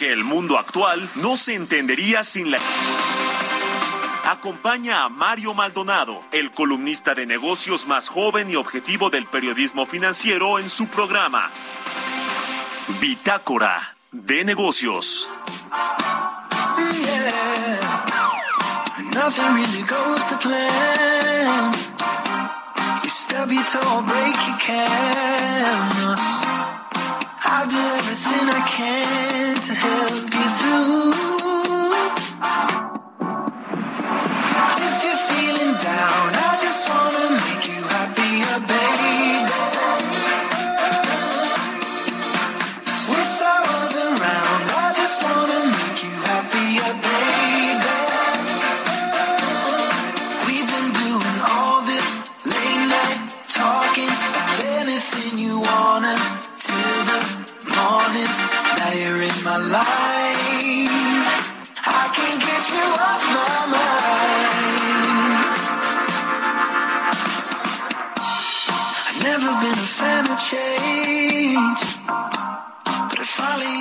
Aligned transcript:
Porque 0.00 0.14
el 0.14 0.24
mundo 0.24 0.58
actual 0.58 1.10
no 1.16 1.36
se 1.36 1.54
entendería 1.54 2.24
sin 2.24 2.50
la... 2.50 2.58
Acompaña 4.24 5.04
a 5.04 5.10
Mario 5.10 5.52
Maldonado, 5.52 6.22
el 6.32 6.50
columnista 6.52 7.14
de 7.14 7.26
negocios 7.26 7.86
más 7.86 8.08
joven 8.08 8.48
y 8.48 8.56
objetivo 8.56 9.10
del 9.10 9.26
periodismo 9.26 9.84
financiero 9.84 10.58
en 10.58 10.70
su 10.70 10.88
programa. 10.88 11.50
Bitácora 12.98 13.94
de 14.10 14.42
negocios. 14.42 15.28
I'll 27.52 27.66
do 27.66 27.76
everything 27.76 28.48
I 28.48 28.60
can 28.64 29.60
to 29.60 29.74
help 29.74 30.34
you 30.34 30.48
through. 30.58 31.20
In 58.92 59.44
my 59.44 59.56
life. 59.70 60.10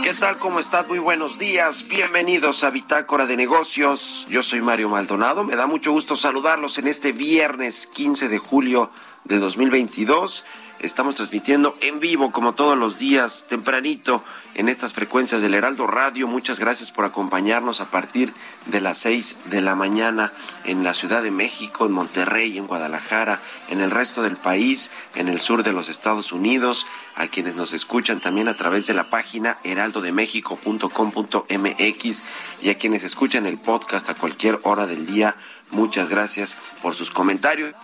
¿Qué 0.03 0.13
tal? 0.13 0.37
¿Cómo 0.37 0.59
están? 0.59 0.87
Muy 0.87 0.99
buenos 0.99 1.39
días. 1.39 1.87
Bienvenidos 1.87 2.63
a 2.63 2.69
Bitácora 2.69 3.25
de 3.25 3.35
Negocios. 3.35 4.27
Yo 4.30 4.43
soy 4.43 4.61
Mario 4.61 4.89
Maldonado. 4.89 5.43
Me 5.43 5.55
da 5.55 5.65
mucho 5.65 5.91
gusto 5.91 6.17
saludarlos 6.17 6.77
en 6.77 6.87
este 6.87 7.13
viernes 7.13 7.87
15 7.87 8.30
de 8.30 8.37
julio 8.37 8.91
de 9.23 9.39
2022. 9.39 10.45
Estamos 10.80 11.16
transmitiendo 11.16 11.75
en 11.81 11.99
vivo, 11.99 12.31
como 12.31 12.53
todos 12.53 12.77
los 12.77 12.97
días, 12.97 13.47
tempranito, 13.49 14.23
en 14.55 14.69
estas 14.69 14.94
frecuencias 14.94 15.41
del 15.41 15.53
Heraldo 15.53 15.88
Radio. 15.88 16.25
Muchas 16.25 16.58
gracias 16.58 16.89
por 16.89 17.03
acompañarnos 17.03 17.81
a 17.81 17.91
partir 17.91 18.33
de 18.67 18.80
las 18.80 18.98
6 18.99 19.36
de 19.48 19.59
la 19.59 19.76
mañana 19.76 20.31
en 20.64 20.86
la 20.86 20.93
Ciudad 20.93 21.21
de 21.21 21.31
México, 21.31 21.86
en 21.86 21.92
Monterrey, 21.92 22.58
en 22.58 22.65
Guadalajara, 22.65 23.42
en 23.67 23.81
el 23.81 23.92
resto 23.92 24.23
del 24.23 24.37
país, 24.37 24.89
en 25.15 25.27
el 25.27 25.42
sur 25.42 25.64
de 25.64 25.73
los 25.73 25.89
Estados 25.89 26.31
Unidos, 26.31 26.86
a 27.15 27.27
quienes 27.27 27.55
nos 27.55 27.73
escuchan 27.73 28.21
también 28.21 28.48
a 28.48 28.53
través 28.53 28.87
de 28.87 28.93
la 28.93 29.09
página 29.09 29.58
heraldodemexico.com.mx 29.65 32.23
y 32.61 32.70
a 32.70 32.77
quienes 32.77 33.03
escuchan 33.03 33.45
el 33.45 33.58
podcast 33.58 34.09
a 34.09 34.15
cualquier 34.15 34.59
hora 34.64 34.87
del 34.87 35.05
día. 35.05 35.36
Muchas 35.71 36.08
gracias 36.08 36.55
por 36.82 36.95
sus 36.95 37.11
comentarios 37.11 37.76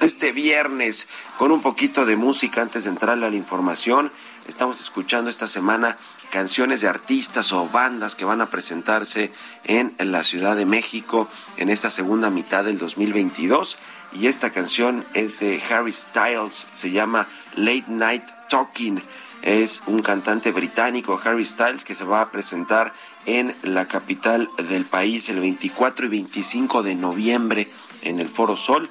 este 0.00 0.32
viernes 0.32 1.08
con 1.38 1.52
un 1.52 1.62
poquito 1.62 2.06
de 2.06 2.16
música 2.16 2.62
antes 2.62 2.84
de 2.84 2.90
entrarle 2.90 3.26
a 3.26 3.30
la 3.30 3.36
información. 3.36 4.10
Estamos 4.46 4.80
escuchando 4.80 5.28
esta 5.28 5.46
semana 5.46 5.96
canciones 6.30 6.80
de 6.80 6.88
artistas 6.88 7.52
o 7.52 7.68
bandas 7.68 8.14
que 8.14 8.24
van 8.24 8.40
a 8.40 8.50
presentarse 8.50 9.30
en 9.64 9.94
la 9.98 10.24
Ciudad 10.24 10.56
de 10.56 10.66
México 10.66 11.28
en 11.56 11.68
esta 11.68 11.90
segunda 11.90 12.30
mitad 12.30 12.64
del 12.64 12.78
2022. 12.78 13.76
Y 14.12 14.26
esta 14.26 14.50
canción 14.50 15.04
es 15.12 15.40
de 15.40 15.62
Harry 15.68 15.92
Styles, 15.92 16.66
se 16.72 16.90
llama 16.90 17.28
Late 17.56 17.84
Night 17.88 18.24
Talking. 18.48 19.02
Es 19.42 19.82
un 19.86 20.00
cantante 20.00 20.50
británico, 20.50 21.20
Harry 21.22 21.44
Styles, 21.44 21.84
que 21.84 21.94
se 21.94 22.04
va 22.04 22.22
a 22.22 22.30
presentar 22.30 22.94
en 23.26 23.54
la 23.62 23.86
capital 23.86 24.48
del 24.70 24.86
país 24.86 25.28
el 25.28 25.40
24 25.40 26.06
y 26.06 26.08
25 26.08 26.82
de 26.82 26.94
noviembre 26.94 27.68
en 28.02 28.20
el 28.20 28.30
Foro 28.30 28.56
Sol 28.56 28.88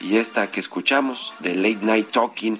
y 0.00 0.16
esta 0.16 0.50
que 0.50 0.60
escuchamos 0.60 1.34
de 1.40 1.54
Late 1.54 1.84
Night 1.84 2.10
Talking 2.10 2.58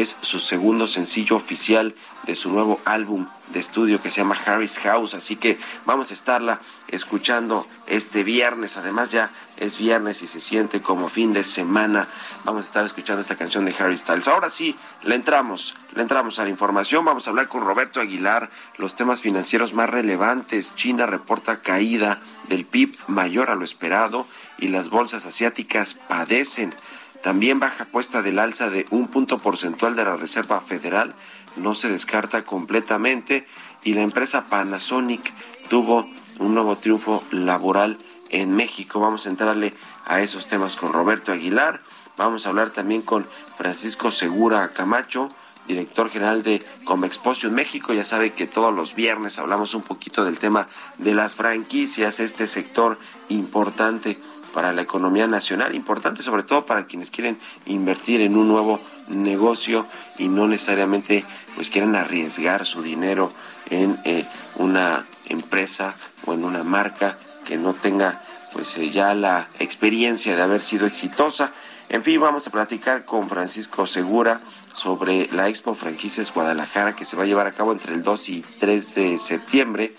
es 0.00 0.16
su 0.22 0.40
segundo 0.40 0.88
sencillo 0.88 1.36
oficial 1.36 1.94
de 2.24 2.34
su 2.34 2.50
nuevo 2.50 2.80
álbum 2.86 3.26
de 3.48 3.60
estudio 3.60 4.00
que 4.00 4.10
se 4.10 4.22
llama 4.22 4.38
Harry's 4.46 4.78
House, 4.78 5.12
así 5.12 5.36
que 5.36 5.58
vamos 5.84 6.10
a 6.10 6.14
estarla 6.14 6.60
escuchando 6.88 7.66
este 7.86 8.24
viernes, 8.24 8.78
además 8.78 9.10
ya 9.10 9.30
es 9.58 9.76
viernes 9.76 10.22
y 10.22 10.28
se 10.28 10.40
siente 10.40 10.80
como 10.80 11.10
fin 11.10 11.34
de 11.34 11.44
semana, 11.44 12.08
vamos 12.44 12.64
a 12.64 12.68
estar 12.68 12.84
escuchando 12.86 13.20
esta 13.20 13.36
canción 13.36 13.66
de 13.66 13.74
Harry 13.78 13.98
Styles. 13.98 14.28
Ahora 14.28 14.48
sí, 14.48 14.74
le 15.02 15.14
entramos, 15.14 15.74
le 15.94 16.00
entramos 16.00 16.38
a 16.38 16.44
la 16.44 16.50
información, 16.50 17.04
vamos 17.04 17.26
a 17.26 17.30
hablar 17.30 17.48
con 17.48 17.62
Roberto 17.62 18.00
Aguilar, 18.00 18.48
los 18.78 18.96
temas 18.96 19.20
financieros 19.20 19.74
más 19.74 19.90
relevantes, 19.90 20.74
China 20.74 21.04
reporta 21.04 21.60
caída 21.60 22.18
del 22.48 22.64
PIB 22.64 22.96
mayor 23.08 23.50
a 23.50 23.56
lo 23.56 23.64
esperado 23.64 24.26
y 24.56 24.68
las 24.68 24.88
bolsas 24.88 25.26
asiáticas 25.26 25.92
padecen. 25.94 26.74
También 27.22 27.60
baja 27.60 27.84
puesta 27.84 28.20
del 28.20 28.40
alza 28.40 28.68
de 28.68 28.86
un 28.90 29.06
punto 29.06 29.38
porcentual 29.38 29.94
de 29.94 30.04
la 30.04 30.16
Reserva 30.16 30.60
Federal, 30.60 31.14
no 31.56 31.74
se 31.74 31.88
descarta 31.88 32.44
completamente 32.44 33.46
y 33.84 33.94
la 33.94 34.02
empresa 34.02 34.46
Panasonic 34.48 35.32
tuvo 35.68 36.04
un 36.40 36.54
nuevo 36.54 36.76
triunfo 36.76 37.22
laboral 37.30 37.98
en 38.30 38.56
México. 38.56 38.98
Vamos 38.98 39.26
a 39.26 39.30
entrarle 39.30 39.72
a 40.04 40.20
esos 40.20 40.48
temas 40.48 40.74
con 40.74 40.92
Roberto 40.92 41.30
Aguilar. 41.30 41.80
Vamos 42.16 42.44
a 42.44 42.48
hablar 42.48 42.70
también 42.70 43.02
con 43.02 43.26
Francisco 43.56 44.10
Segura 44.10 44.68
Camacho, 44.72 45.28
director 45.68 46.10
general 46.10 46.42
de 46.42 46.64
Comexposium 46.84 47.54
México. 47.54 47.92
Ya 47.92 48.04
sabe 48.04 48.32
que 48.32 48.48
todos 48.48 48.74
los 48.74 48.96
viernes 48.96 49.38
hablamos 49.38 49.74
un 49.74 49.82
poquito 49.82 50.24
del 50.24 50.38
tema 50.38 50.66
de 50.98 51.14
las 51.14 51.36
franquicias, 51.36 52.18
este 52.18 52.48
sector 52.48 52.98
importante 53.28 54.18
para 54.52 54.72
la 54.72 54.82
economía 54.82 55.26
nacional, 55.26 55.74
importante 55.74 56.22
sobre 56.22 56.42
todo 56.42 56.66
para 56.66 56.86
quienes 56.86 57.10
quieren 57.10 57.38
invertir 57.66 58.20
en 58.20 58.36
un 58.36 58.48
nuevo 58.48 58.80
negocio 59.08 59.86
y 60.18 60.28
no 60.28 60.46
necesariamente 60.46 61.24
pues 61.54 61.70
quieren 61.70 61.96
arriesgar 61.96 62.64
su 62.66 62.82
dinero 62.82 63.32
en 63.70 63.98
eh, 64.04 64.24
una 64.56 65.06
empresa 65.26 65.94
o 66.26 66.34
en 66.34 66.44
una 66.44 66.62
marca 66.62 67.16
que 67.44 67.56
no 67.56 67.74
tenga 67.74 68.22
pues 68.52 68.76
eh, 68.76 68.90
ya 68.90 69.14
la 69.14 69.48
experiencia 69.58 70.36
de 70.36 70.42
haber 70.42 70.60
sido 70.60 70.86
exitosa. 70.86 71.52
En 71.88 72.02
fin, 72.02 72.20
vamos 72.20 72.46
a 72.46 72.50
platicar 72.50 73.04
con 73.04 73.28
Francisco 73.28 73.86
Segura 73.86 74.40
sobre 74.74 75.28
la 75.32 75.48
Expo 75.48 75.74
Franquicias 75.74 76.32
Guadalajara 76.32 76.96
que 76.96 77.04
se 77.04 77.16
va 77.16 77.24
a 77.24 77.26
llevar 77.26 77.46
a 77.46 77.52
cabo 77.52 77.72
entre 77.72 77.94
el 77.94 78.02
2 78.02 78.28
y 78.30 78.44
3 78.60 78.94
de 78.94 79.18
septiembre 79.18 79.90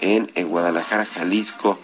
en, 0.00 0.30
en 0.34 0.48
Guadalajara, 0.48 1.06
Jalisco 1.06 1.78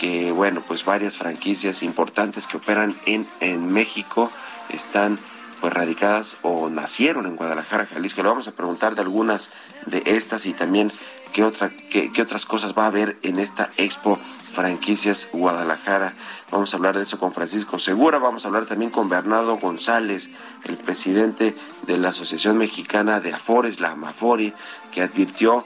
que 0.00 0.32
bueno, 0.32 0.62
pues 0.66 0.86
varias 0.86 1.18
franquicias 1.18 1.82
importantes 1.82 2.46
que 2.46 2.56
operan 2.56 2.96
en, 3.04 3.28
en 3.40 3.70
México 3.70 4.32
están 4.70 5.18
pues 5.60 5.74
radicadas 5.74 6.38
o 6.40 6.70
nacieron 6.70 7.26
en 7.26 7.36
Guadalajara, 7.36 7.84
Jalisco. 7.84 8.22
Le 8.22 8.30
vamos 8.30 8.48
a 8.48 8.52
preguntar 8.52 8.94
de 8.94 9.02
algunas 9.02 9.50
de 9.84 10.02
estas 10.06 10.46
y 10.46 10.54
también 10.54 10.90
qué, 11.34 11.44
otra, 11.44 11.68
qué, 11.90 12.10
qué 12.14 12.22
otras 12.22 12.46
cosas 12.46 12.72
va 12.72 12.84
a 12.84 12.86
haber 12.86 13.18
en 13.22 13.38
esta 13.38 13.68
Expo 13.76 14.18
Franquicias 14.54 15.28
Guadalajara. 15.34 16.14
Vamos 16.50 16.72
a 16.72 16.78
hablar 16.78 16.96
de 16.96 17.02
eso 17.02 17.18
con 17.18 17.34
Francisco 17.34 17.78
Segura, 17.78 18.16
vamos 18.16 18.46
a 18.46 18.48
hablar 18.48 18.64
también 18.64 18.90
con 18.90 19.10
Bernardo 19.10 19.58
González, 19.58 20.30
el 20.64 20.78
presidente 20.78 21.54
de 21.86 21.98
la 21.98 22.08
Asociación 22.08 22.56
Mexicana 22.56 23.20
de 23.20 23.34
Afores, 23.34 23.80
la 23.80 23.90
Amafori, 23.90 24.54
que 24.92 25.02
advirtió 25.02 25.64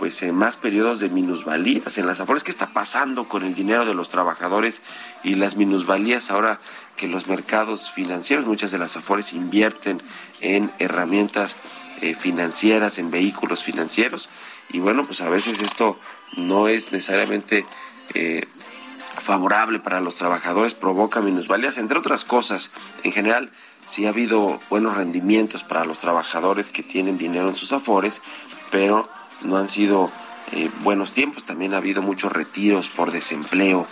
pues 0.00 0.22
eh, 0.22 0.32
más 0.32 0.56
periodos 0.56 0.98
de 0.98 1.10
minusvalías 1.10 1.98
en 1.98 2.06
las 2.06 2.20
afores. 2.20 2.42
¿Qué 2.42 2.50
está 2.50 2.68
pasando 2.68 3.28
con 3.28 3.44
el 3.44 3.54
dinero 3.54 3.84
de 3.84 3.92
los 3.92 4.08
trabajadores 4.08 4.80
y 5.22 5.34
las 5.34 5.56
minusvalías 5.56 6.30
ahora 6.30 6.58
que 6.96 7.06
los 7.06 7.26
mercados 7.26 7.92
financieros, 7.92 8.46
muchas 8.46 8.70
de 8.70 8.78
las 8.78 8.96
afores 8.96 9.34
invierten 9.34 10.02
en 10.40 10.70
herramientas 10.78 11.56
eh, 12.00 12.14
financieras, 12.14 12.96
en 12.98 13.10
vehículos 13.10 13.62
financieros? 13.62 14.30
Y 14.72 14.78
bueno, 14.78 15.04
pues 15.04 15.20
a 15.20 15.28
veces 15.28 15.60
esto 15.60 16.00
no 16.34 16.66
es 16.66 16.92
necesariamente 16.92 17.66
eh, 18.14 18.48
favorable 19.22 19.80
para 19.80 20.00
los 20.00 20.16
trabajadores, 20.16 20.72
provoca 20.72 21.20
minusvalías, 21.20 21.76
entre 21.76 21.98
otras 21.98 22.24
cosas. 22.24 22.70
En 23.02 23.12
general, 23.12 23.52
sí 23.84 24.06
ha 24.06 24.08
habido 24.08 24.60
buenos 24.70 24.96
rendimientos 24.96 25.62
para 25.62 25.84
los 25.84 25.98
trabajadores 25.98 26.70
que 26.70 26.82
tienen 26.82 27.18
dinero 27.18 27.50
en 27.50 27.54
sus 27.54 27.74
afores, 27.74 28.22
pero 28.70 29.06
no 29.42 29.56
han 29.56 29.68
sido 29.68 30.10
eh, 30.52 30.70
buenos 30.82 31.12
tiempos, 31.12 31.44
también 31.44 31.74
ha 31.74 31.78
habido 31.78 32.02
muchos 32.02 32.32
retiros 32.32 32.88
por 32.88 33.12
desempleo 33.12 33.86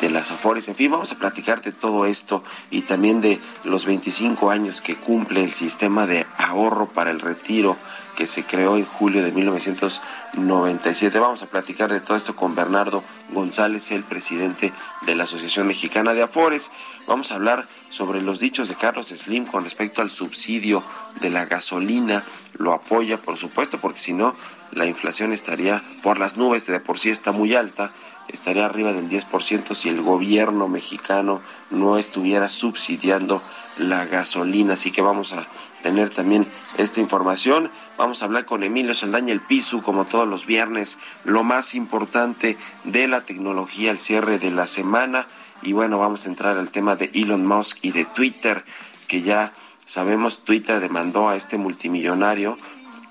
de 0.00 0.10
las 0.10 0.30
Afores. 0.30 0.68
En 0.68 0.74
fin, 0.74 0.90
vamos 0.90 1.10
a 1.12 1.16
platicar 1.16 1.60
de 1.62 1.72
todo 1.72 2.06
esto 2.06 2.44
y 2.70 2.82
también 2.82 3.20
de 3.20 3.40
los 3.64 3.84
25 3.84 4.50
años 4.50 4.80
que 4.80 4.94
cumple 4.96 5.42
el 5.42 5.52
sistema 5.52 6.06
de 6.06 6.26
ahorro 6.36 6.86
para 6.86 7.10
el 7.10 7.20
retiro 7.20 7.76
que 8.14 8.26
se 8.26 8.44
creó 8.44 8.76
en 8.76 8.84
julio 8.84 9.24
de 9.24 9.32
1997. 9.32 11.18
Vamos 11.18 11.42
a 11.42 11.46
platicar 11.46 11.92
de 11.92 12.00
todo 12.00 12.16
esto 12.16 12.36
con 12.36 12.54
Bernardo 12.54 13.02
González, 13.30 13.90
el 13.90 14.04
presidente 14.04 14.72
de 15.02 15.14
la 15.14 15.24
Asociación 15.24 15.66
Mexicana 15.66 16.14
de 16.14 16.22
Afores. 16.22 16.70
Vamos 17.06 17.32
a 17.32 17.34
hablar 17.34 17.66
sobre 17.90 18.22
los 18.22 18.38
dichos 18.38 18.68
de 18.68 18.76
Carlos 18.76 19.08
Slim 19.08 19.46
con 19.46 19.64
respecto 19.64 20.00
al 20.00 20.10
subsidio 20.10 20.84
de 21.20 21.30
la 21.30 21.46
gasolina. 21.46 22.22
Lo 22.56 22.72
apoya, 22.72 23.20
por 23.20 23.36
supuesto, 23.36 23.78
porque 23.78 23.98
si 24.00 24.12
no, 24.12 24.36
la 24.74 24.86
inflación 24.86 25.32
estaría 25.32 25.82
por 26.02 26.18
las 26.18 26.36
nubes, 26.36 26.66
de 26.66 26.80
por 26.80 26.98
sí 26.98 27.10
está 27.10 27.32
muy 27.32 27.54
alta, 27.54 27.90
estaría 28.28 28.66
arriba 28.66 28.92
del 28.92 29.08
10% 29.08 29.74
si 29.74 29.88
el 29.88 30.02
gobierno 30.02 30.68
mexicano 30.68 31.40
no 31.70 31.98
estuviera 31.98 32.48
subsidiando 32.48 33.42
la 33.78 34.06
gasolina. 34.06 34.74
Así 34.74 34.90
que 34.90 35.02
vamos 35.02 35.32
a 35.32 35.46
tener 35.82 36.10
también 36.10 36.46
esta 36.78 37.00
información. 37.00 37.70
Vamos 37.98 38.22
a 38.22 38.26
hablar 38.26 38.44
con 38.44 38.62
Emilio 38.62 38.94
Saldaña 38.94 39.32
el 39.32 39.40
Piso, 39.40 39.82
como 39.82 40.06
todos 40.06 40.28
los 40.28 40.46
viernes, 40.46 40.98
lo 41.24 41.44
más 41.44 41.74
importante 41.74 42.56
de 42.84 43.08
la 43.08 43.22
tecnología, 43.22 43.90
el 43.90 43.98
cierre 43.98 44.38
de 44.38 44.50
la 44.50 44.66
semana. 44.66 45.26
Y 45.62 45.72
bueno, 45.72 45.98
vamos 45.98 46.26
a 46.26 46.28
entrar 46.28 46.58
al 46.58 46.70
tema 46.70 46.96
de 46.96 47.10
Elon 47.14 47.46
Musk 47.46 47.78
y 47.82 47.92
de 47.92 48.04
Twitter, 48.04 48.64
que 49.08 49.22
ya 49.22 49.52
sabemos, 49.86 50.44
Twitter 50.44 50.80
demandó 50.80 51.28
a 51.28 51.36
este 51.36 51.58
multimillonario 51.58 52.58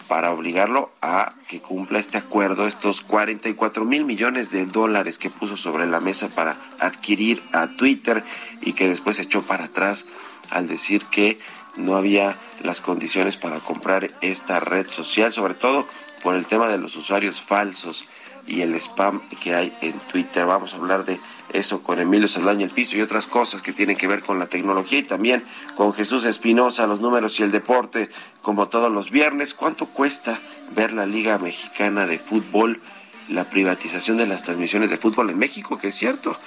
para 0.08 0.32
obligarlo 0.32 0.92
a 1.02 1.34
que 1.48 1.62
cumpla 1.62 2.00
este 2.00 2.18
acuerdo, 2.18 2.68
estos 2.68 3.02
44 3.02 3.86
mil 3.86 4.06
millones 4.06 4.52
de 4.52 4.66
dólares 4.66 5.18
que 5.18 5.30
puso 5.30 5.58
sobre 5.58 5.88
la 5.88 6.00
mesa 6.00 6.28
para 6.30 6.58
adquirir 6.80 7.42
a 7.52 7.68
Twitter 7.68 8.24
y 8.62 8.74
que 8.74 8.90
después 8.90 9.20
echó 9.20 9.42
para 9.42 9.66
atrás 9.66 10.06
al 10.50 10.68
decir 10.68 11.06
que 11.06 11.40
no 11.76 11.96
había 11.96 12.36
las 12.64 12.82
condiciones 12.82 13.38
para 13.38 13.60
comprar 13.60 14.12
esta 14.22 14.60
red 14.60 14.88
social, 14.88 15.34
sobre 15.34 15.56
todo 15.56 15.88
por 16.22 16.36
el 16.36 16.46
tema 16.46 16.70
de 16.70 16.78
los 16.78 16.96
usuarios 16.96 17.42
falsos 17.42 18.24
y 18.48 18.62
el 18.62 18.76
spam 18.76 19.22
que 19.42 19.56
hay 19.56 19.74
en 19.82 19.94
Twitter. 20.00 20.46
Vamos 20.46 20.74
a 20.74 20.78
hablar 20.78 21.06
de 21.06 21.20
eso 21.52 21.82
con 21.82 22.00
Emilio 22.00 22.28
Saldaña 22.28 22.66
el 22.66 22.72
Piso 22.72 22.98
y 22.98 23.02
otras 23.02 23.28
cosas 23.28 23.62
que 23.62 23.74
tienen 23.74 23.98
que 23.98 24.08
ver 24.08 24.22
con 24.22 24.40
la 24.40 24.48
tecnología 24.48 25.00
y 25.00 25.04
también 25.04 25.44
con 25.76 25.94
Jesús 25.94 26.26
Espinosa, 26.26 26.88
los 26.88 27.00
números 27.00 27.40
y 27.40 27.44
el 27.44 27.52
deporte, 27.52 28.10
como 28.42 28.68
todos 28.68 28.92
los 28.92 29.12
viernes. 29.12 29.54
¿Cuánto 29.54 29.86
cuesta 29.86 30.40
ver 30.76 30.94
la 30.94 31.06
Liga 31.06 31.38
Mexicana 31.38 32.06
de 32.06 32.20
Fútbol, 32.20 32.82
la 33.30 33.46
privatización 33.46 34.18
de 34.18 34.28
las 34.28 34.44
transmisiones 34.44 34.90
de 34.90 34.98
fútbol 34.98 35.30
en 35.30 35.38
México? 35.38 35.78
Que 35.78 35.90
es 35.90 35.96
cierto, 35.96 36.38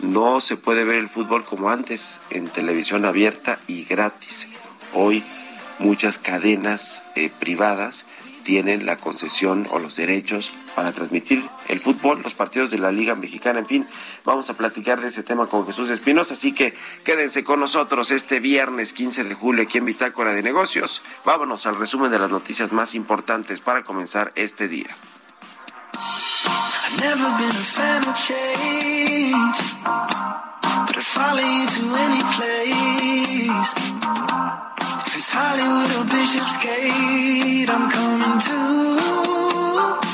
no 0.00 0.40
se 0.40 0.56
puede 0.56 0.84
ver 0.84 0.96
el 0.96 1.08
fútbol 1.08 1.44
como 1.44 1.70
antes 1.70 2.20
en 2.30 2.48
televisión 2.48 3.04
abierta 3.04 3.58
y 3.66 3.84
gratis. 3.84 4.48
Hoy 4.92 5.22
muchas 5.78 6.18
cadenas 6.18 7.02
eh, 7.16 7.30
privadas 7.38 8.06
tienen 8.44 8.86
la 8.86 8.98
concesión 8.98 9.66
o 9.70 9.78
los 9.78 9.96
derechos 9.96 10.52
para 10.76 10.92
transmitir 10.92 11.42
el 11.68 11.80
fútbol, 11.80 12.20
los 12.22 12.34
partidos 12.34 12.70
de 12.70 12.78
la 12.78 12.92
Liga 12.92 13.14
Mexicana, 13.14 13.58
en 13.58 13.66
fin, 13.66 13.86
vamos 14.24 14.48
a 14.50 14.54
platicar 14.54 15.00
de 15.00 15.08
ese 15.08 15.22
tema 15.22 15.46
con 15.46 15.66
Jesús 15.66 15.90
Espinosa, 15.90 16.34
así 16.34 16.52
que 16.52 16.74
quédense 17.04 17.42
con 17.42 17.60
nosotros 17.60 18.10
este 18.10 18.38
viernes 18.40 18.92
15 18.92 19.24
de 19.24 19.34
julio 19.34 19.64
aquí 19.64 19.78
en 19.78 19.86
Bitácora 19.86 20.34
de 20.34 20.42
Negocios. 20.42 21.02
Vámonos 21.24 21.66
al 21.66 21.76
resumen 21.76 22.10
de 22.10 22.18
las 22.18 22.30
noticias 22.30 22.70
más 22.72 22.94
importantes 22.94 23.60
para 23.60 23.82
comenzar 23.82 24.32
este 24.36 24.68
día. 24.68 24.94
Hollywood 35.32 35.90
or 35.98 36.04
Bishopsgate, 36.10 37.70
I'm 37.70 37.88
coming 37.90 38.38
too. 38.40 40.13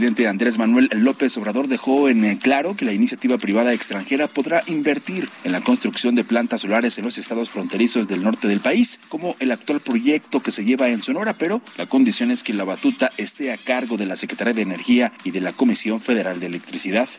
Presidente 0.00 0.28
Andrés 0.28 0.56
Manuel 0.56 0.88
López 0.94 1.36
Obrador 1.36 1.68
dejó 1.68 2.08
en 2.08 2.24
eh, 2.24 2.38
claro 2.38 2.74
que 2.74 2.86
la 2.86 2.94
iniciativa 2.94 3.36
privada 3.36 3.74
extranjera 3.74 4.28
podrá 4.28 4.62
invertir 4.66 5.28
en 5.44 5.52
la 5.52 5.60
construcción 5.60 6.14
de 6.14 6.24
plantas 6.24 6.62
solares 6.62 6.96
en 6.96 7.04
los 7.04 7.18
estados 7.18 7.50
fronterizos 7.50 8.08
del 8.08 8.24
norte 8.24 8.48
del 8.48 8.60
país, 8.60 8.98
como 9.10 9.36
el 9.40 9.52
actual 9.52 9.80
proyecto 9.80 10.40
que 10.40 10.52
se 10.52 10.64
lleva 10.64 10.88
en 10.88 11.02
Sonora, 11.02 11.34
pero 11.36 11.60
la 11.76 11.84
condición 11.84 12.30
es 12.30 12.42
que 12.42 12.54
la 12.54 12.64
batuta 12.64 13.10
esté 13.18 13.52
a 13.52 13.58
cargo 13.58 13.98
de 13.98 14.06
la 14.06 14.16
Secretaría 14.16 14.54
de 14.54 14.62
Energía 14.62 15.12
y 15.22 15.32
de 15.32 15.42
la 15.42 15.52
Comisión 15.52 16.00
Federal 16.00 16.40
de 16.40 16.46
Electricidad. 16.46 17.10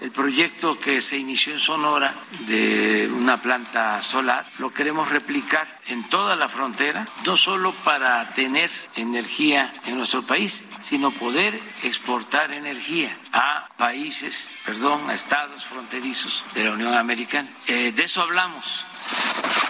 El 0.00 0.12
proyecto 0.12 0.78
que 0.78 1.02
se 1.02 1.18
inició 1.18 1.52
en 1.52 1.58
Sonora 1.58 2.14
de 2.46 3.10
una 3.14 3.42
planta 3.42 4.00
solar 4.00 4.46
lo 4.58 4.72
queremos 4.72 5.10
replicar 5.10 5.78
en 5.88 6.08
toda 6.08 6.36
la 6.36 6.48
frontera, 6.48 7.04
no 7.26 7.36
solo 7.36 7.74
para 7.84 8.26
tener 8.28 8.70
energía 8.96 9.72
en 9.86 9.98
nuestro 9.98 10.22
país, 10.22 10.64
sino 10.80 11.10
poder 11.10 11.60
exportar 11.82 12.52
energía 12.52 13.14
a 13.32 13.68
países, 13.76 14.50
perdón, 14.64 15.10
a 15.10 15.14
estados 15.14 15.66
fronterizos 15.66 16.44
de 16.54 16.64
la 16.64 16.72
Unión 16.72 16.94
Americana. 16.94 17.48
Eh, 17.66 17.92
de 17.92 18.04
eso 18.04 18.22
hablamos 18.22 18.86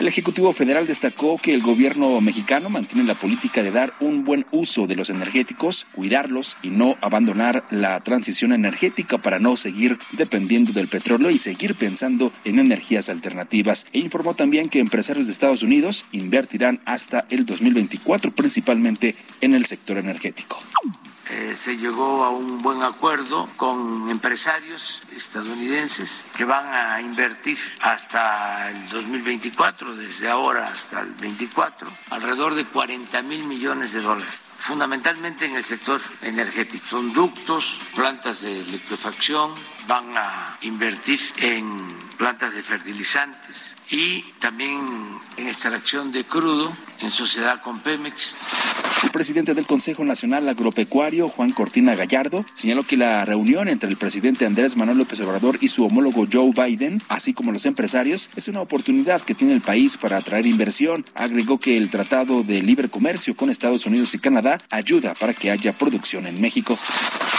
el 0.01 0.09
Ejecutivo 0.09 0.55
Federal 0.55 0.87
destacó 0.87 1.37
que 1.37 1.53
el 1.53 1.61
gobierno 1.61 2.19
mexicano 2.23 2.71
mantiene 2.71 3.07
la 3.07 3.15
política 3.15 3.63
de 3.63 3.71
dar 3.71 3.93
un 4.01 4.25
buen 4.25 4.47
uso 4.51 4.87
de 4.87 4.97
los 4.97 5.11
energéticos, 5.11 5.87
cuidarlos 5.95 6.57
y 6.63 6.71
no 6.71 6.97
abandonar 7.03 7.67
la 7.71 8.01
transición 8.01 8.55
energética 8.55 9.19
para 9.19 9.39
no 9.39 9.59
seguir 9.59 9.99
dependiendo 10.13 10.73
del 10.73 10.89
petróleo 10.89 11.31
y 11.31 11.37
seguir 11.37 11.75
pensando 11.75 12.33
en 12.45 12.59
energías 12.59 13.11
alternativas. 13.11 13.87
E 13.93 13.99
informó 13.99 14.35
también 14.35 14.71
que 14.71 14.79
empresarios 14.79 15.27
de 15.27 15.33
Estados 15.33 15.63
Unidos 15.63 16.07
invertirán 16.13 16.81
hasta 16.87 17.27
el 17.29 17.45
2024 17.45 18.33
principalmente 18.33 19.17
en 19.43 19.55
el 19.55 19.67
sector 19.67 19.99
energético. 19.99 20.63
Eh, 21.29 21.55
se 21.55 21.77
llegó 21.77 22.25
a 22.25 22.31
un 22.31 22.61
buen 22.63 22.83
acuerdo 22.83 23.49
con 23.57 24.09
empresarios 24.11 25.03
estadounidenses 25.15 26.25
que 26.37 26.45
van 26.45 26.67
a 26.67 27.01
invertir 27.01 27.59
hasta 27.83 28.71
el 28.71 28.89
2024, 28.89 29.95
desde 29.97 30.29
ahora 30.29 30.69
hasta 30.69 31.01
el 31.01 31.13
24, 31.15 31.89
alrededor 32.11 32.55
de 32.55 32.65
40 32.65 33.23
mil 33.23 33.45
millones 33.45 33.93
de 33.93 34.01
dólares 34.01 34.41
fundamentalmente 34.61 35.47
en 35.47 35.57
el 35.57 35.65
sector 35.65 36.01
energético. 36.21 36.87
Son 36.87 37.15
ductos, 37.15 37.79
plantas 37.95 38.43
de 38.43 38.63
liquefacción, 38.65 39.55
van 39.89 40.15
a 40.17 40.59
invertir 40.61 41.19
en 41.39 41.89
plantas 42.19 42.55
de 42.55 42.63
fertilizantes, 42.63 43.75
y 43.91 44.23
también 44.39 45.19
en 45.37 45.49
extracción 45.49 46.13
de 46.13 46.25
crudo 46.25 46.77
en 47.03 47.11
sociedad 47.11 47.61
con 47.61 47.81
Pemex. 47.81 48.35
El 49.03 49.11
presidente 49.11 49.55
del 49.55 49.67
Consejo 49.67 50.05
Nacional 50.05 50.47
Agropecuario, 50.49 51.31
Juan 51.31 51.53
Cortina 51.53 51.95
Gallardo, 51.95 52.45
señaló 52.53 52.83
que 52.83 52.99
la 52.99 53.25
reunión 53.25 53.69
entre 53.69 53.89
el 53.89 53.97
presidente 53.97 54.45
Andrés 54.45 54.77
Manuel 54.77 54.99
López 54.99 55.21
Obrador 55.23 55.57
y 55.63 55.69
su 55.69 55.87
homólogo 55.87 56.27
Joe 56.31 56.53
Biden, 56.53 57.03
así 57.09 57.33
como 57.33 57.51
los 57.51 57.65
empresarios, 57.65 58.31
es 58.37 58.49
una 58.49 58.61
oportunidad 58.61 59.23
que 59.23 59.35
tiene 59.35 59.55
el 59.55 59.63
país 59.63 59.97
para 59.97 60.19
atraer 60.19 60.47
inversión. 60.47 61.07
Agregó 61.15 61.59
que 61.59 61.79
el 61.79 61.89
Tratado 61.89 62.43
de 62.43 62.61
Libre 62.61 62.91
Comercio 62.91 63.35
con 63.35 63.49
Estados 63.49 63.87
Unidos 63.87 64.15
y 64.15 64.19
Canadá 64.19 64.59
ayuda 64.69 65.15
para 65.15 65.33
que 65.33 65.51
haya 65.51 65.77
producción 65.79 66.27
en 66.27 66.39
México. 66.39 66.79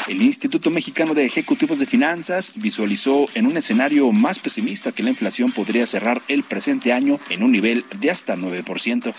El 0.08 0.24
Instituto 0.24 0.72
Mexicano 0.72 1.14
de 1.14 1.26
Ejecutivos 1.26 1.78
de 1.78 1.86
Finanzas 1.86 2.54
visualizó 2.56 3.28
en 3.36 3.46
un 3.46 3.56
escenario 3.56 4.12
más 4.12 4.40
pesimista 4.40 4.92
que 4.92 5.04
la 5.04 5.12
inflación 5.12 5.52
podría 5.52 5.86
cerrar 5.86 6.24
el 6.28 6.42
presente 6.42 6.92
año 6.92 7.20
en 7.30 7.44
un 7.44 7.52
nivel 7.52 7.86
de 8.00 8.10
hasta 8.10 8.36
9%. 8.36 9.14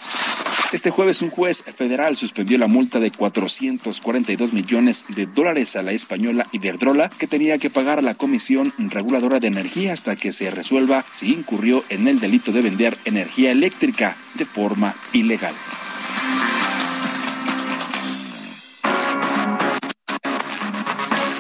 Este 0.73 0.91
jueves 0.91 1.21
un 1.21 1.29
juez 1.29 1.63
federal 1.77 2.17
suspendió 2.17 2.57
la 2.57 2.67
multa 2.67 2.99
de 2.99 3.11
442 3.11 4.55
millones 4.55 5.05
de 5.09 5.27
dólares 5.27 5.77
a 5.77 5.83
la 5.83 5.93
española 5.93 6.47
Iberdrola 6.51 7.11
que 7.11 7.27
tenía 7.27 7.59
que 7.59 7.69
pagar 7.69 7.99
a 7.99 8.03
la 8.03 8.15
Comisión 8.15 8.73
Reguladora 8.79 9.39
de 9.39 9.49
Energía 9.49 9.93
hasta 9.93 10.17
que 10.17 10.33
se 10.33 10.51
resuelva 10.51 11.05
si 11.11 11.31
incurrió 11.31 11.85
en 11.91 12.09
el 12.09 12.21
delito 12.21 12.53
de 12.53 12.63
vender 12.63 12.97
energía 13.05 13.51
eléctrica 13.51 14.17
de 14.35 14.47
forma 14.47 14.95
ilegal. 15.13 15.55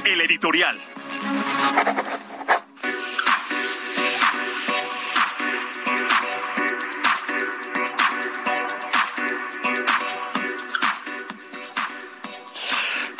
El 0.04 0.20
editorial. 0.20 0.78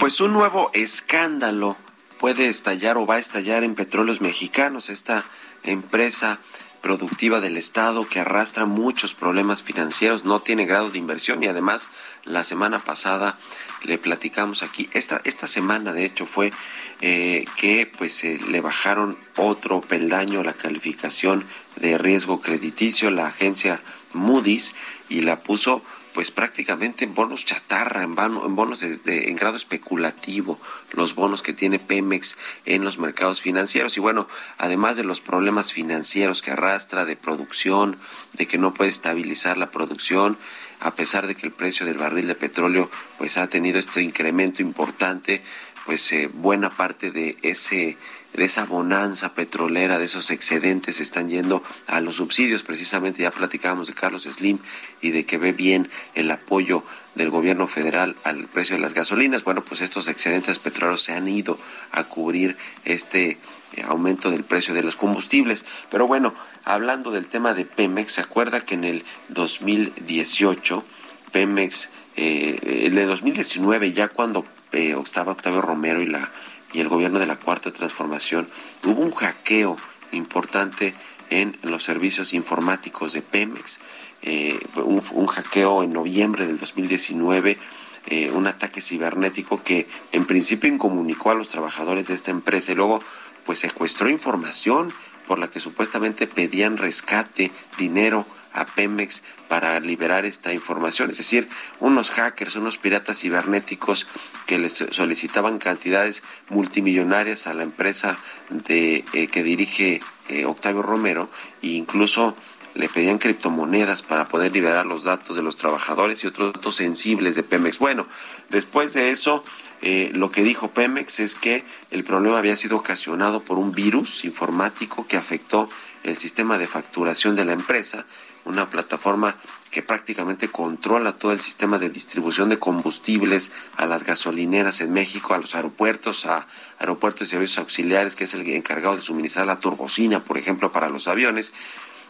Pues 0.02 0.21
un 0.21 0.32
nuevo 0.32 0.68
escándalo 0.73 1.76
puede 2.18 2.49
estallar 2.49 2.97
o 2.97 3.06
va 3.06 3.14
a 3.14 3.18
estallar 3.21 3.62
en 3.62 3.76
Petróleos 3.76 4.21
Mexicanos, 4.21 4.90
esta 4.90 5.25
empresa 5.62 6.40
productiva 6.80 7.38
del 7.38 7.56
Estado 7.56 8.09
que 8.09 8.18
arrastra 8.18 8.66
muchos 8.66 9.14
problemas 9.14 9.62
financieros, 9.62 10.25
no 10.25 10.42
tiene 10.42 10.66
grado 10.66 10.90
de 10.90 10.99
inversión 10.99 11.44
y 11.44 11.47
además 11.47 11.88
la 12.25 12.42
semana 12.42 12.85
pasada 12.85 13.38
le 13.85 13.97
platicamos 13.97 14.64
aquí, 14.64 14.90
esta, 14.92 15.21
esta 15.23 15.47
semana 15.47 15.92
de 15.92 16.04
hecho 16.04 16.26
fue 16.26 16.52
eh, 17.00 17.44
que 17.54 17.87
pues 17.87 18.25
le 18.25 18.61
bajaron 18.61 19.16
otro 19.37 19.82
peldaño 19.82 20.42
la 20.42 20.54
calificación 20.54 21.47
de 21.76 21.97
riesgo 21.97 22.40
crediticio, 22.40 23.12
la 23.12 23.28
agencia 23.28 23.80
Moody's 24.14 24.75
y 25.09 25.21
la 25.21 25.38
puso 25.38 25.85
pues 26.14 26.31
prácticamente 26.31 27.04
en 27.04 27.14
bonos 27.14 27.45
chatarra, 27.45 28.02
en, 28.02 28.14
bonos 28.14 28.81
de, 28.81 29.28
en 29.28 29.37
grado 29.37 29.57
especulativo, 29.57 30.61
los 30.92 31.14
bonos 31.14 31.42
que 31.42 31.52
tiene 31.52 31.78
Pemex 31.78 32.37
en 32.64 32.85
los 32.85 32.99
mercados 32.99 33.40
financieros. 33.40 33.97
Y 33.97 34.00
bueno, 34.00 34.28
además 34.59 34.97
de 34.97 35.04
los 35.04 35.21
problemas 35.21 35.73
financieros 35.73 36.42
que 36.42 36.50
arrastra 36.50 37.04
de 37.04 37.16
producción, 37.16 37.97
de 38.35 38.47
que 38.47 38.59
no 38.59 38.75
puede 38.75 38.90
estabilizar 38.90 39.57
la 39.57 39.71
producción, 39.71 40.38
a 40.81 40.90
pesar 40.92 41.26
de 41.26 41.37
que 41.37 41.47
el 41.47 41.52
precio 41.52 41.87
del 41.87 41.99
barril 41.99 42.26
de 42.26 42.35
petróleo 42.35 42.90
pues 43.16 43.38
ha 43.38 43.47
tenido 43.47 43.78
este 43.78 44.02
incremento 44.02 44.62
importante, 44.62 45.42
pues 45.87 46.12
eh, 46.12 46.28
buena 46.33 46.71
parte 46.71 47.11
de 47.11 47.37
ese 47.42 47.97
de 48.34 48.44
esa 48.44 48.64
bonanza 48.64 49.34
petrolera, 49.34 49.98
de 49.98 50.06
esos 50.06 50.30
excedentes, 50.30 51.00
están 51.00 51.28
yendo 51.28 51.62
a 51.86 52.00
los 52.00 52.16
subsidios. 52.16 52.62
Precisamente 52.62 53.22
ya 53.22 53.30
platicábamos 53.30 53.88
de 53.88 53.94
Carlos 53.94 54.22
Slim 54.22 54.58
y 55.00 55.10
de 55.10 55.24
que 55.24 55.38
ve 55.38 55.52
bien 55.52 55.90
el 56.14 56.30
apoyo 56.30 56.82
del 57.14 57.30
gobierno 57.30 57.68
federal 57.68 58.16
al 58.24 58.48
precio 58.48 58.76
de 58.76 58.82
las 58.82 58.94
gasolinas. 58.94 59.44
Bueno, 59.44 59.62
pues 59.62 59.80
estos 59.80 60.08
excedentes 60.08 60.58
petroleros 60.58 61.02
se 61.02 61.12
han 61.12 61.28
ido 61.28 61.58
a 61.90 62.04
cubrir 62.04 62.56
este 62.84 63.38
eh, 63.74 63.82
aumento 63.86 64.30
del 64.30 64.44
precio 64.44 64.72
de 64.74 64.82
los 64.82 64.96
combustibles. 64.96 65.64
Pero 65.90 66.06
bueno, 66.06 66.34
hablando 66.64 67.10
del 67.10 67.26
tema 67.26 67.54
de 67.54 67.64
Pemex, 67.64 68.14
¿se 68.14 68.20
acuerda 68.22 68.64
que 68.64 68.74
en 68.74 68.84
el 68.84 69.04
2018 69.28 70.84
Pemex, 71.32 71.88
eh, 72.16 72.58
en 72.86 72.96
el 72.96 73.08
2019 73.08 73.92
ya 73.92 74.08
cuando 74.08 74.46
eh, 74.72 74.96
estaba 75.02 75.32
Octavio 75.32 75.60
Romero 75.60 76.00
y 76.00 76.06
la 76.06 76.30
y 76.73 76.81
el 76.81 76.88
gobierno 76.88 77.19
de 77.19 77.26
la 77.26 77.37
Cuarta 77.37 77.73
Transformación, 77.73 78.49
hubo 78.85 79.00
un 79.00 79.12
hackeo 79.12 79.76
importante 80.12 80.95
en 81.31 81.57
los 81.62 81.83
servicios 81.83 82.35
informáticos 82.35 83.12
de 83.12 83.23
Pemex, 83.23 83.81
eh, 84.23 84.59
un, 84.76 85.26
hackeo 85.26 85.83
en 85.83 85.93
noviembre 85.93 86.47
del 86.47 86.59
2019, 86.59 87.59
eh, 88.07 88.31
un 88.33 88.47
ataque 88.47 88.81
cibernético 88.81 89.62
que 89.62 89.87
en 90.12 90.26
principio 90.26 90.69
incomunicó 90.69 91.31
a 91.31 91.35
los 91.35 91.49
trabajadores 91.49 92.09
de 92.09 92.14
esta 92.14 92.31
empresa 92.31 92.73
y 92.73 92.75
luego 92.75 93.00
pues 93.47 93.61
secuestró 93.61 94.09
información 94.09 94.93
por 95.26 95.38
la 95.38 95.49
que 95.49 95.61
supuestamente 95.61 96.26
pedían 96.26 96.76
rescate, 96.76 97.50
dinero 97.79 98.26
a 98.52 98.64
Pemex 98.64 99.23
para 99.49 99.78
liberar 99.80 100.25
esta 100.25 100.52
información. 100.52 101.11
Es 101.11 101.18
decir, 101.18 101.49
unos 101.80 102.11
hackers, 102.11 102.56
unos 102.56 102.78
piratas 102.78 103.18
cibernéticos 103.18 104.06
que 104.47 104.59
les 104.59 104.73
solicitaban 104.73 105.59
cantidades 105.59 106.23
multimillonarias 106.49 107.47
a 107.47 107.54
la 107.54 107.62
empresa 107.62 108.18
de, 108.50 109.04
eh, 109.12 109.26
que 109.28 109.42
dirige 109.42 110.00
eh, 110.28 110.44
Octavio 110.44 110.82
Romero 110.82 111.28
e 111.62 111.68
incluso 111.68 112.37
le 112.75 112.88
pedían 112.88 113.18
criptomonedas 113.18 114.02
para 114.02 114.28
poder 114.28 114.52
liberar 114.52 114.87
los 114.87 115.04
datos 115.04 115.37
de 115.37 115.42
los 115.42 115.56
trabajadores 115.56 116.25
y 116.25 116.26
otros 116.26 116.54
datos 116.54 116.76
sensibles 116.76 117.37
de 117.37 117.42
Pemex. 117.42 117.78
Bueno, 117.78 118.06
después 118.49 118.94
de 118.94 119.11
eso, 119.11 119.44
eh, 119.82 120.11
lo 120.14 120.30
que 120.30 120.42
dijo 120.42 120.71
Pemex 120.71 121.21
es 121.21 121.35
que 121.35 121.64
el 121.90 122.04
problema 122.04 122.38
había 122.38 122.56
sido 122.56 122.78
ocasionado 122.78 123.42
por 123.42 123.59
un 123.59 123.73
virus 123.73 124.25
informático 124.25 125.06
que 125.06 125.16
afectó 125.16 125.68
el 126.02 126.16
sistema 126.16 126.59
de 126.59 126.66
facturación 126.66 127.37
de 127.37 127.44
la 127.44 127.52
empresa 127.52 128.06
una 128.44 128.68
plataforma 128.70 129.37
que 129.70 129.82
prácticamente 129.82 130.49
controla 130.49 131.12
todo 131.12 131.32
el 131.32 131.40
sistema 131.40 131.78
de 131.78 131.88
distribución 131.88 132.50
de 132.50 132.58
combustibles 132.58 133.52
a 133.76 133.87
las 133.87 134.04
gasolineras 134.04 134.80
en 134.80 134.92
México, 134.92 135.34
a 135.34 135.38
los 135.38 135.54
aeropuertos, 135.54 136.26
a 136.26 136.46
aeropuertos 136.78 137.28
y 137.28 137.30
servicios 137.30 137.58
auxiliares, 137.58 138.14
que 138.14 138.25
es 138.25 138.34
el 138.34 138.46
encargado 138.50 138.96
de 138.96 139.02
suministrar 139.02 139.46
la 139.46 139.61
turbocina, 139.61 140.22
por 140.22 140.37
ejemplo, 140.37 140.72
para 140.72 140.90
los 140.90 141.08
aviones. 141.08 141.52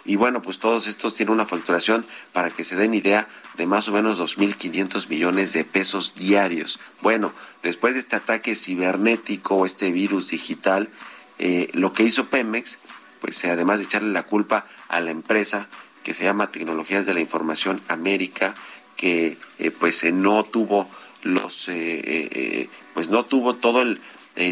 Y 0.05 0.17
bueno, 0.17 0.43
pues 0.43 0.59
todos 0.59 0.89
estos 0.89 1.15
tienen 1.15 1.35
una 1.35 1.47
facturación, 1.47 2.05
para 2.33 2.51
que 2.51 2.65
se 2.65 2.75
den 2.75 2.95
idea, 2.95 3.29
de 3.57 3.67
más 3.67 3.87
o 3.89 3.93
menos 3.93 4.19
2.500 4.19 5.09
millones 5.09 5.53
de 5.53 5.65
pesos 5.65 6.17
diarios. 6.17 6.81
Bueno, 7.01 7.33
después 7.63 7.95
de 7.95 8.01
este 8.01 8.17
ataque 8.17 8.57
cibernético, 8.57 9.65
este 9.65 9.93
virus 9.93 10.29
digital, 10.29 10.89
eh, 11.39 11.69
lo 11.75 11.93
que 11.93 12.03
hizo 12.03 12.27
Pemex, 12.27 12.79
pues 13.21 13.45
además 13.45 13.79
de 13.79 13.85
echarle 13.85 14.11
la 14.11 14.25
culpa 14.25 14.67
a 14.89 15.01
la 15.01 15.13
empresa, 15.13 15.69
que 16.03 16.15
se 16.15 16.25
llama 16.25 16.51
Tecnologías 16.51 17.07
de 17.07 17.15
la 17.15 17.21
Información 17.21 17.81
América, 17.89 18.55
que 18.97 19.37
eh, 19.59 19.71
pues 19.71 20.05
eh, 20.05 20.13
no 20.13 20.45
tuvo 20.45 20.89
los 21.23 21.69
eh, 21.69 22.69
pues 22.95 23.09
no 23.09 23.25
tuvo 23.25 23.55
todo 23.55 23.83
el, 23.83 24.01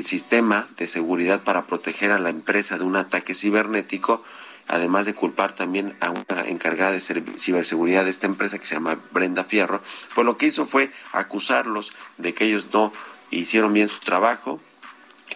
sistema 0.05 0.69
de 0.77 0.87
seguridad 0.87 1.43
para 1.43 1.65
proteger 1.65 2.11
a 2.11 2.19
la 2.19 2.29
empresa 2.29 2.77
de 2.77 2.85
un 2.85 2.97
ataque 2.97 3.35
cibernético, 3.35 4.23
además 4.69 5.07
de 5.07 5.15
culpar 5.15 5.55
también 5.55 5.95
a 6.01 6.11
una 6.11 6.47
encargada 6.47 6.93
de 6.93 7.01
ciberseguridad 7.01 8.05
de 8.05 8.11
esta 8.11 8.27
empresa 8.27 8.59
que 8.59 8.67
se 8.67 8.75
llama 8.75 8.99
Brenda 9.11 9.43
Fierro, 9.43 9.81
pues 10.15 10.27
lo 10.27 10.37
que 10.37 10.49
hizo 10.49 10.67
fue 10.67 10.91
acusarlos 11.13 11.93
de 12.19 12.35
que 12.35 12.45
ellos 12.45 12.67
no 12.75 12.93
hicieron 13.31 13.73
bien 13.73 13.89
su 13.89 14.01
trabajo, 14.01 14.61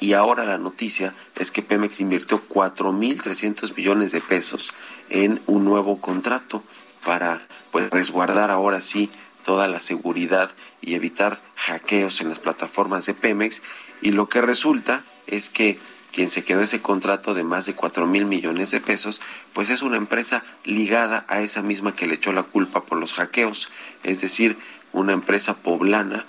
y 0.05 0.13
ahora 0.13 0.45
la 0.45 0.59
noticia 0.59 1.15
es 1.35 1.51
que 1.51 1.63
Pemex 1.63 1.99
invirtió 2.01 2.47
4.300 2.47 3.75
millones 3.75 4.13
de 4.13 4.21
pesos 4.21 4.75
en 5.09 5.41
un 5.47 5.65
nuevo 5.65 5.99
contrato 5.99 6.63
para 7.07 7.41
pues, 7.73 7.89
resguardar 7.89 8.51
ahora 8.51 8.83
sí 8.83 9.09
toda 9.47 9.67
la 9.67 9.81
seguridad 9.81 10.51
y 10.83 10.93
evitar 10.93 11.41
hackeos 11.57 12.21
en 12.21 12.29
las 12.29 12.39
plataformas 12.39 13.07
de 13.07 13.15
Pemex. 13.15 13.63
Y 14.03 14.11
lo 14.11 14.29
que 14.29 14.43
resulta 14.43 15.07
es 15.27 15.49
que 15.49 15.79
quien 16.13 16.29
se 16.29 16.45
quedó 16.45 16.61
ese 16.61 16.83
contrato 16.83 17.33
de 17.33 17.43
más 17.43 17.65
de 17.65 17.75
4 17.75 18.07
mil 18.07 18.27
millones 18.27 18.73
de 18.73 18.83
pesos, 18.83 19.23
pues 19.55 19.71
es 19.71 19.81
una 19.81 19.97
empresa 19.97 20.45
ligada 20.65 21.25
a 21.29 21.41
esa 21.41 21.63
misma 21.63 21.97
que 21.97 22.07
le 22.07 22.17
echó 22.17 22.31
la 22.31 22.43
culpa 22.43 22.85
por 22.85 22.99
los 22.99 23.15
hackeos, 23.15 23.71
es 24.03 24.21
decir, 24.21 24.59
una 24.93 25.15
empresa 25.15 25.55
poblana 25.55 26.27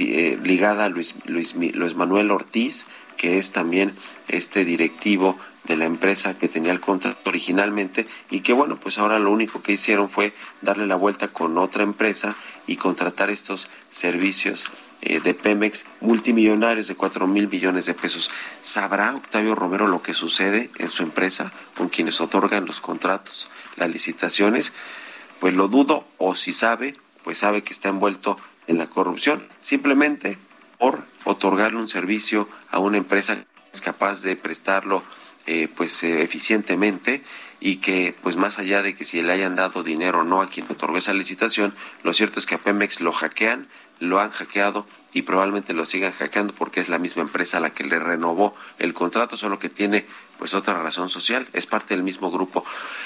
eh, 0.00 0.38
ligada 0.42 0.84
a 0.84 0.88
Luis, 0.88 1.14
Luis, 1.24 1.54
Luis 1.54 1.94
Manuel 1.94 2.30
Ortiz, 2.30 2.86
que 3.20 3.36
es 3.36 3.52
también 3.52 3.94
este 4.28 4.64
directivo 4.64 5.38
de 5.64 5.76
la 5.76 5.84
empresa 5.84 6.38
que 6.38 6.48
tenía 6.48 6.72
el 6.72 6.80
contrato 6.80 7.28
originalmente 7.28 8.06
y 8.30 8.40
que 8.40 8.54
bueno, 8.54 8.80
pues 8.80 8.96
ahora 8.96 9.18
lo 9.18 9.30
único 9.30 9.62
que 9.62 9.72
hicieron 9.72 10.08
fue 10.08 10.32
darle 10.62 10.86
la 10.86 10.96
vuelta 10.96 11.28
con 11.28 11.58
otra 11.58 11.82
empresa 11.82 12.34
y 12.66 12.76
contratar 12.76 13.28
estos 13.28 13.68
servicios 13.90 14.64
eh, 15.02 15.20
de 15.20 15.34
Pemex 15.34 15.84
multimillonarios 16.00 16.88
de 16.88 16.94
cuatro 16.94 17.26
mil 17.26 17.46
millones 17.46 17.84
de 17.84 17.92
pesos. 17.92 18.30
¿Sabrá 18.62 19.14
Octavio 19.14 19.54
Romero 19.54 19.86
lo 19.86 20.02
que 20.02 20.14
sucede 20.14 20.70
en 20.78 20.88
su 20.88 21.02
empresa 21.02 21.52
con 21.76 21.90
quienes 21.90 22.22
otorgan 22.22 22.64
los 22.64 22.80
contratos, 22.80 23.50
las 23.76 23.90
licitaciones? 23.90 24.72
Pues 25.40 25.54
lo 25.54 25.68
dudo 25.68 26.08
o 26.16 26.34
si 26.34 26.54
sabe, 26.54 26.96
pues 27.22 27.36
sabe 27.36 27.62
que 27.64 27.74
está 27.74 27.90
envuelto 27.90 28.38
en 28.66 28.78
la 28.78 28.86
corrupción. 28.86 29.46
Simplemente 29.60 30.38
por 30.78 31.04
otorgarle 31.24 31.78
un 31.78 31.88
servicio 31.88 32.48
a 32.70 32.78
una 32.78 32.98
empresa 32.98 33.36
que 33.36 33.44
es 33.72 33.80
capaz 33.80 34.22
de 34.22 34.36
prestarlo 34.36 35.02
eh, 35.46 35.68
pues 35.74 36.02
eh, 36.02 36.22
eficientemente 36.22 37.22
y 37.60 37.76
que 37.76 38.14
pues 38.22 38.36
más 38.36 38.58
allá 38.58 38.82
de 38.82 38.94
que 38.94 39.04
si 39.04 39.22
le 39.22 39.32
hayan 39.32 39.56
dado 39.56 39.82
dinero 39.82 40.20
o 40.20 40.24
no 40.24 40.40
a 40.40 40.48
quien 40.48 40.66
otorgó 40.68 40.98
esa 40.98 41.12
licitación, 41.12 41.74
lo 42.02 42.14
cierto 42.14 42.38
es 42.38 42.46
que 42.46 42.54
a 42.54 42.58
Pemex 42.58 43.00
lo 43.00 43.12
hackean, 43.12 43.68
lo 44.00 44.18
han 44.18 44.30
hackeado 44.30 44.86
y 45.12 45.22
probablemente 45.22 45.74
lo 45.74 45.86
sigan 45.86 46.12
hackeando 46.12 46.54
porque 46.54 46.80
es 46.80 46.88
la 46.88 46.98
misma 46.98 47.22
empresa 47.22 47.60
la 47.60 47.70
que 47.70 47.84
le 47.84 47.98
renovó 47.98 48.54
el 48.78 48.94
contrato, 48.94 49.36
solo 49.36 49.58
que 49.58 49.68
tiene 49.68 50.06
pues 50.38 50.54
otra 50.54 50.82
razón 50.82 51.10
social, 51.10 51.46
es 51.52 51.66
parte 51.66 51.94
del 51.94 52.02
mismo 52.02 52.30
grupo. 52.30 52.64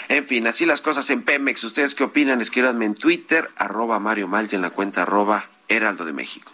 En 0.09 0.25
fin, 0.25 0.47
así 0.47 0.67
las 0.67 0.81
cosas 0.81 1.11
en 1.11 1.23
Pemex. 1.23 1.65
¿Ustedes 1.65 1.95
qué 1.95 2.05
opinan? 2.05 2.41
Escríbanme 2.41 2.85
en 2.85 2.95
Twitter, 2.95 3.51
arroba 3.57 3.99
Mario 3.99 4.29
Mal 4.29 4.49
en 4.53 4.63
la 4.63 4.71
cuenta 4.71 5.03
arroba 5.03 5.47
Heraldo 5.69 6.05
de 6.05 6.13
México. 6.13 6.54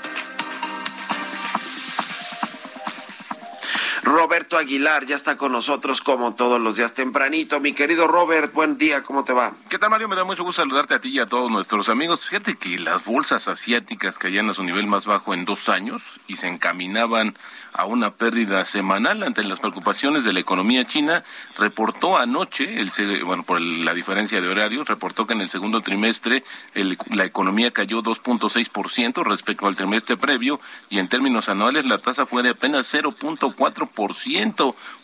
Roberto 4.03 4.57
Aguilar 4.57 5.05
ya 5.05 5.15
está 5.15 5.37
con 5.37 5.51
nosotros 5.51 6.01
como 6.01 6.33
todos 6.33 6.59
los 6.59 6.75
días 6.75 6.93
tempranito. 6.93 7.59
Mi 7.59 7.73
querido 7.73 8.07
Robert, 8.07 8.51
buen 8.51 8.77
día, 8.77 9.03
¿cómo 9.03 9.23
te 9.23 9.31
va? 9.31 9.53
¿Qué 9.69 9.77
tal, 9.77 9.91
Mario? 9.91 10.09
Me 10.09 10.15
da 10.15 10.23
mucho 10.23 10.43
gusto 10.43 10.63
saludarte 10.63 10.95
a 10.95 10.99
ti 10.99 11.09
y 11.09 11.19
a 11.19 11.27
todos 11.27 11.51
nuestros 11.51 11.87
amigos. 11.87 12.25
Fíjate 12.25 12.55
que 12.55 12.79
las 12.79 13.05
bolsas 13.05 13.47
asiáticas 13.47 14.17
caían 14.17 14.49
a 14.49 14.55
su 14.55 14.63
nivel 14.63 14.87
más 14.87 15.05
bajo 15.05 15.35
en 15.35 15.45
dos 15.45 15.69
años 15.69 16.19
y 16.27 16.37
se 16.37 16.47
encaminaban 16.47 17.37
a 17.73 17.85
una 17.85 18.11
pérdida 18.11 18.65
semanal 18.65 19.21
ante 19.21 19.43
las 19.43 19.59
preocupaciones 19.59 20.23
de 20.23 20.33
la 20.33 20.39
economía 20.39 20.83
china. 20.85 21.23
Reportó 21.57 22.17
anoche, 22.17 22.81
el, 22.81 22.91
bueno, 23.23 23.43
por 23.43 23.61
la 23.61 23.93
diferencia 23.93 24.41
de 24.41 24.47
horarios, 24.47 24.87
reportó 24.87 25.27
que 25.27 25.33
en 25.33 25.41
el 25.41 25.49
segundo 25.49 25.81
trimestre 25.81 26.43
la 26.73 27.25
economía 27.25 27.69
cayó 27.71 28.01
2.6% 28.01 29.23
respecto 29.23 29.67
al 29.67 29.75
trimestre 29.75 30.17
previo 30.17 30.59
y 30.89 30.97
en 30.97 31.07
términos 31.07 31.49
anuales 31.49 31.85
la 31.85 31.99
tasa 31.99 32.25
fue 32.25 32.41
de 32.41 32.49
apenas 32.49 32.91
0.4% 32.91 33.90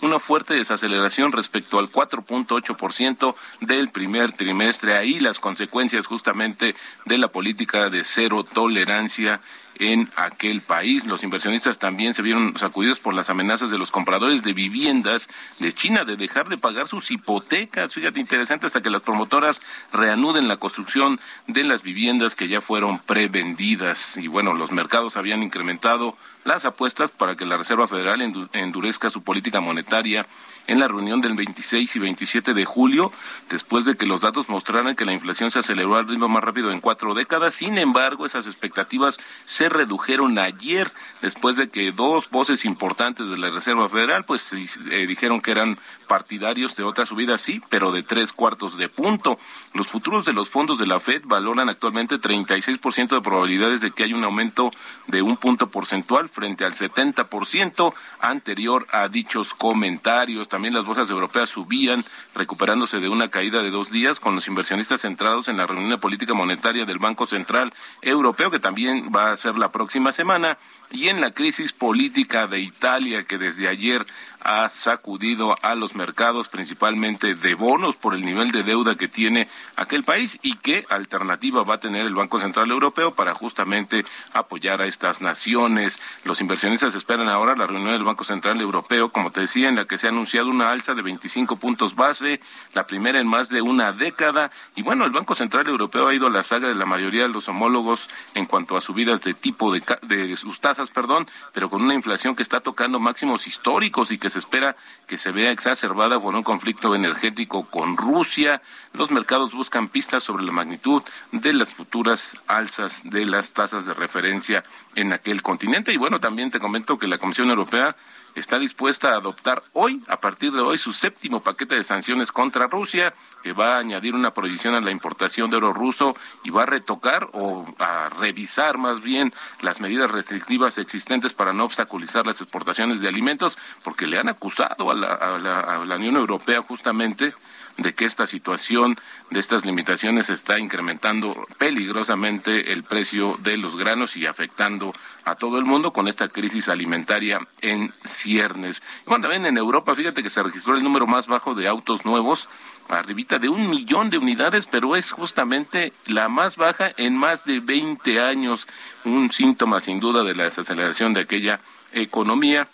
una 0.01 0.20
fuerte 0.20 0.53
desaceleración 0.53 1.32
respecto 1.32 1.79
al 1.79 1.91
4.8% 1.91 3.36
del 3.62 3.89
primer 3.89 4.32
trimestre. 4.32 4.98
Ahí 4.98 5.20
las 5.20 5.39
consecuencias 5.39 6.06
justamente 6.06 6.75
de 7.06 7.17
la 7.17 7.27
política 7.29 7.89
de 7.89 8.03
cero 8.03 8.44
tolerancia 8.44 9.41
en 9.79 10.10
aquel 10.15 10.62
país. 10.62 11.05
Los 11.05 11.24
inversionistas 11.24 11.77
también 11.77 12.13
se 12.13 12.22
vieron 12.22 12.57
sacudidos 12.57 13.00
por 13.00 13.13
las 13.13 13.29
amenazas 13.29 13.69
de 13.69 13.77
los 13.77 13.91
compradores 13.91 14.43
de 14.43 14.53
viviendas 14.53 15.29
de 15.60 15.74
China 15.74 16.05
de 16.05 16.15
dejar 16.15 16.50
de 16.50 16.57
pagar 16.57 16.88
sus 16.88 17.12
hipotecas. 17.12 17.93
Fíjate, 17.93 18.19
interesante 18.19 18.67
hasta 18.67 18.81
que 18.81 18.89
las 18.89 19.01
promotoras 19.01 19.62
reanuden 19.91 20.48
la 20.48 20.57
construcción 20.57 21.19
de 21.48 21.63
las 21.63 21.84
viviendas 21.84 22.36
que 22.36 22.48
ya 22.48 22.62
fueron 22.62 23.00
prevendidas. 23.00 24.17
Y 24.17 24.27
bueno, 24.27 24.53
los 24.53 24.72
mercados 24.72 25.17
habían 25.17 25.43
incrementado 25.43 26.17
las 26.43 26.65
apuestas 26.65 27.12
para 27.12 27.36
que 27.36 27.46
la 27.46 27.57
Reserva 27.57 27.88
Federal 27.88 28.22
endurezca 28.53 29.10
su 29.10 29.22
política 29.22 29.60
monetaria 29.60 30.25
en 30.67 30.79
la 30.79 30.88
reunión 30.88 31.22
del 31.22 31.34
26 31.34 31.96
y 31.96 32.00
27 32.00 32.53
de 32.53 32.65
julio, 32.65 33.12
después 33.50 33.86
de 33.86 33.96
que 33.96 34.05
los 34.05 34.22
datos 34.22 34.50
mostraran 34.50 34.96
que 34.96 35.05
la 35.05 35.13
inflación 35.13 35.50
se 35.50 35.60
aceleró 35.60 35.96
al 35.96 36.07
ritmo 36.07 36.27
más 36.27 36.43
rápido 36.43 36.72
en 36.72 36.81
cuatro 36.81 37.13
décadas. 37.13 37.55
Sin 37.55 37.77
embargo, 37.77 38.25
esas 38.25 38.48
expectativas 38.48 39.17
se 39.46 39.66
redujeron 39.69 40.38
ayer, 40.39 40.91
después 41.21 41.55
de 41.55 41.69
que 41.69 41.91
dos 41.91 42.29
voces 42.29 42.65
importantes 42.65 43.29
de 43.29 43.38
la 43.38 43.50
Reserva 43.50 43.89
Federal, 43.89 44.25
pues 44.25 44.53
eh, 44.53 45.05
dijeron 45.07 45.41
que 45.41 45.51
eran 45.51 45.77
partidarios 46.07 46.75
de 46.75 46.83
otra 46.83 47.05
subida, 47.05 47.38
sí, 47.38 47.62
pero 47.69 47.91
de 47.91 48.03
tres 48.03 48.31
cuartos 48.33 48.77
de 48.77 48.89
punto. 48.89 49.39
Los 49.74 49.88
futuros 49.88 50.25
de 50.25 50.33
los 50.33 50.50
fondos 50.50 50.79
de 50.79 50.88
la 50.88 51.00
Fed 51.00 51.24
valoran 51.25 51.69
actualmente 51.69 52.19
36% 52.19 53.09
de 53.09 53.21
probabilidades 53.21 53.81
de 53.81 53.91
que 53.91 54.03
haya 54.03 54.15
un 54.15 54.24
aumento 54.24 54.71
de 55.07 55.21
un 55.21 55.38
punto 55.38 55.67
porcentual 55.69 56.29
frente 56.29 56.65
al 56.65 56.74
70% 56.74 57.93
anterior 58.19 58.88
a 58.91 59.07
dichos 59.07 59.53
comentarios. 59.53 60.50
También 60.50 60.74
las 60.74 60.86
bolsas 60.86 61.09
europeas 61.09 61.50
subían, 61.50 62.03
recuperándose 62.33 63.00
de 63.00 63.09
una 63.09 63.29
caída 63.29 63.62
de 63.62 63.71
dos 63.71 63.91
días, 63.91 64.19
con 64.19 64.36
los 64.36 64.47
inversionistas 64.47 65.01
centrados 65.01 65.47
en 65.47 65.57
la 65.57 65.67
reunión 65.67 65.89
de 65.89 65.97
política 65.97 66.33
monetaria 66.33 66.86
del 66.86 67.00
Banco 67.00 67.25
Central 67.25 67.74
Europeo, 68.01 68.50
que 68.50 68.59
también 68.59 69.12
va 69.15 69.31
a 69.31 69.38
ser 69.38 69.56
la 69.57 69.71
próxima 69.71 70.11
semana 70.11 70.57
y 70.91 71.09
en 71.09 71.21
la 71.21 71.31
crisis 71.31 71.73
política 71.73 72.47
de 72.47 72.59
Italia 72.59 73.23
que 73.25 73.37
desde 73.37 73.67
ayer 73.67 74.05
ha 74.48 74.70
sacudido 74.70 75.58
a 75.62 75.75
los 75.75 75.94
mercados 75.94 76.48
principalmente 76.48 77.36
de 77.36 77.54
bonos 77.54 77.98
por 77.98 78.16
el 78.16 78.24
nivel 78.24 78.54
de 78.54 78.63
deuda 78.63 78.96
que 78.96 79.10
tiene 79.10 79.50
aquel 79.75 80.06
país 80.06 80.39
y 80.42 80.56
qué 80.56 80.86
alternativa 80.89 81.63
va 81.63 81.75
a 81.75 81.80
tener 81.80 82.06
el 82.06 82.16
Banco 82.16 82.39
Central 82.39 82.72
Europeo 82.72 83.13
para 83.13 83.34
justamente 83.34 84.06
apoyar 84.32 84.82
a 84.82 84.86
estas 84.86 85.20
naciones. 85.20 86.00
Los 86.24 86.39
inversionistas 86.39 86.96
esperan 86.96 87.27
ahora 87.27 87.58
la 87.58 87.68
reunión 87.68 87.92
del 87.92 88.06
Banco 88.06 88.24
Central 88.24 88.62
Europeo, 88.62 89.10
como 89.10 89.32
te 89.32 89.42
decía, 89.42 89.68
en 89.68 89.75
la 89.75 89.84
que 89.84 89.98
se 89.98 90.08
ha 90.08 90.12
anunciado 90.12 90.48
una 90.48 90.72
alza 90.72 90.94
de 90.94 91.01
25 91.01 91.58
puntos 91.58 91.96
base, 91.96 92.39
la 92.74 92.88
primera 92.88 93.20
en 93.20 93.27
más 93.27 93.50
de 93.50 93.62
una 93.62 93.92
década. 93.92 94.51
Y 94.77 94.82
bueno, 94.82 95.04
el 95.04 95.12
Banco 95.12 95.36
Central 95.36 95.68
Europeo 95.68 96.08
ha 96.08 96.16
ido 96.16 96.27
a 96.27 96.32
la 96.32 96.44
saga 96.44 96.70
de 96.70 96.75
la 96.75 96.86
mayoría 96.86 97.24
de 97.24 97.30
los 97.30 97.50
homólogos 97.50 98.10
en 98.34 98.46
cuanto 98.46 98.77
a 98.77 98.82
subidas 98.82 99.20
de 99.24 99.34
tipo 99.34 99.74
de, 99.74 99.84
de 100.04 100.38
sus 100.38 100.62
tasas, 100.62 100.89
perdón, 100.89 101.27
pero 101.51 101.70
con 101.70 101.82
una 101.82 101.96
inflación 101.96 102.34
que 102.34 102.44
está 102.44 102.62
tocando 102.62 103.01
máximos 103.01 103.46
históricos 103.46 104.10
y 104.12 104.18
que 104.18 104.36
espera 104.39 104.75
que 105.07 105.17
se 105.17 105.31
vea 105.31 105.51
exacerbada 105.51 106.19
por 106.19 106.35
un 106.35 106.43
conflicto 106.43 106.95
energético 106.95 107.65
con 107.65 107.97
Rusia. 107.97 108.61
Los 108.93 109.11
mercados 109.11 109.53
buscan 109.53 109.87
pistas 109.87 110.23
sobre 110.23 110.43
la 110.43 110.51
magnitud 110.51 111.03
de 111.31 111.53
las 111.53 111.69
futuras 111.69 112.37
alzas 112.47 113.01
de 113.03 113.25
las 113.25 113.53
tasas 113.53 113.85
de 113.85 113.93
referencia 113.93 114.63
en 114.98 115.14
aquel 115.14 115.44
continente. 115.44 115.94
Y 115.94 115.98
bueno, 115.98 116.20
también 116.20 116.50
te 116.50 116.60
comento 116.60 116.98
que 116.98 117.07
la 117.07 117.20
Comisión 117.20 117.50
Europea 117.50 117.96
está 118.33 118.57
dispuesta 118.57 119.10
a 119.10 119.18
adoptar 119.18 119.64
hoy, 119.74 120.01
a 120.07 120.20
partir 120.20 120.51
de 120.51 120.62
hoy, 120.62 120.77
su 120.79 120.92
séptimo 120.92 121.42
paquete 121.42 121.75
de 121.75 121.83
sanciones 121.83 122.31
contra 122.31 122.68
Rusia, 122.68 123.14
que 123.44 123.53
va 123.53 123.75
a 123.75 123.79
añadir 123.79 124.16
una 124.16 124.31
prohibición 124.31 124.74
a 124.74 124.81
la 124.81 124.90
importación 124.90 125.51
de 125.51 125.57
oro 125.57 125.72
ruso 125.72 126.16
y 126.44 126.50
va 126.50 126.64
a 126.64 126.66
retocar 126.66 127.29
o 127.33 127.66
a 127.77 128.10
revisar 128.10 128.79
más 128.79 129.01
bien 129.01 129.33
las 129.62 129.79
medidas 129.79 130.10
restrictivas 130.10 130.79
existentes 130.79 131.33
para 131.33 131.53
no 131.53 131.66
obstaculizar 131.66 132.25
las 132.25 132.42
exportaciones 132.42 133.00
de 133.00 133.07
alimentos, 133.07 133.57
porque 133.83 134.07
le 134.07 134.18
han 134.18 134.29
acusado 134.29 134.90
a 134.90 134.96
la, 134.96 135.14
a 135.14 135.86
la 135.86 135.96
Unión 135.96 136.16
Europea 136.16 136.64
justamente 136.64 137.33
de 137.77 137.94
que 137.94 138.05
esta 138.05 138.25
situación 138.25 138.98
de 139.29 139.40
estas 139.40 139.66
limitaciones 139.66 140.29
está 140.29 140.59
incrementando 140.59 141.35
peligrosamente 141.57 142.74
el 142.74 142.83
precio 142.83 143.37
de 143.40 143.57
los 143.57 143.77
granos 143.77 144.16
y 144.16 144.25
afectando 144.25 144.94
a 145.25 145.35
todo 145.35 145.59
el 145.59 145.66
mundo 145.66 145.94
con 145.94 146.07
esta 146.07 146.27
crisis 146.29 146.70
alimentaria 146.70 147.40
en 147.61 147.94
ciernes. 148.03 148.81
Bueno, 149.05 149.24
también 149.24 149.46
en 149.46 149.57
Europa, 149.57 149.96
fíjate 149.96 150.24
que 150.24 150.29
se 150.29 150.42
registró 150.42 150.75
el 150.75 150.83
número 150.83 151.05
más 151.05 151.27
bajo 151.27 151.53
de 151.53 151.68
autos 151.68 152.05
nuevos, 152.05 152.50
arribita 152.90 153.37
de 153.37 153.50
un 153.50 153.70
millón 153.70 154.09
de 154.09 154.18
unidades, 154.18 154.66
pero 154.66 154.96
es 154.96 155.11
justamente 155.11 155.94
la 156.05 156.29
más 156.29 156.55
baja 156.55 156.92
en 156.98 157.16
más 157.16 157.46
de 157.46 157.59
20 157.59 158.22
años, 158.22 158.68
un 159.05 159.31
síntoma 159.31 159.79
sin 159.79 160.00
duda 160.00 160.24
de 160.24 160.35
la 160.35 160.46
desaceleración 160.46 161.13
de 161.13 161.22
aquella 161.22 161.59
economía. 161.92 162.68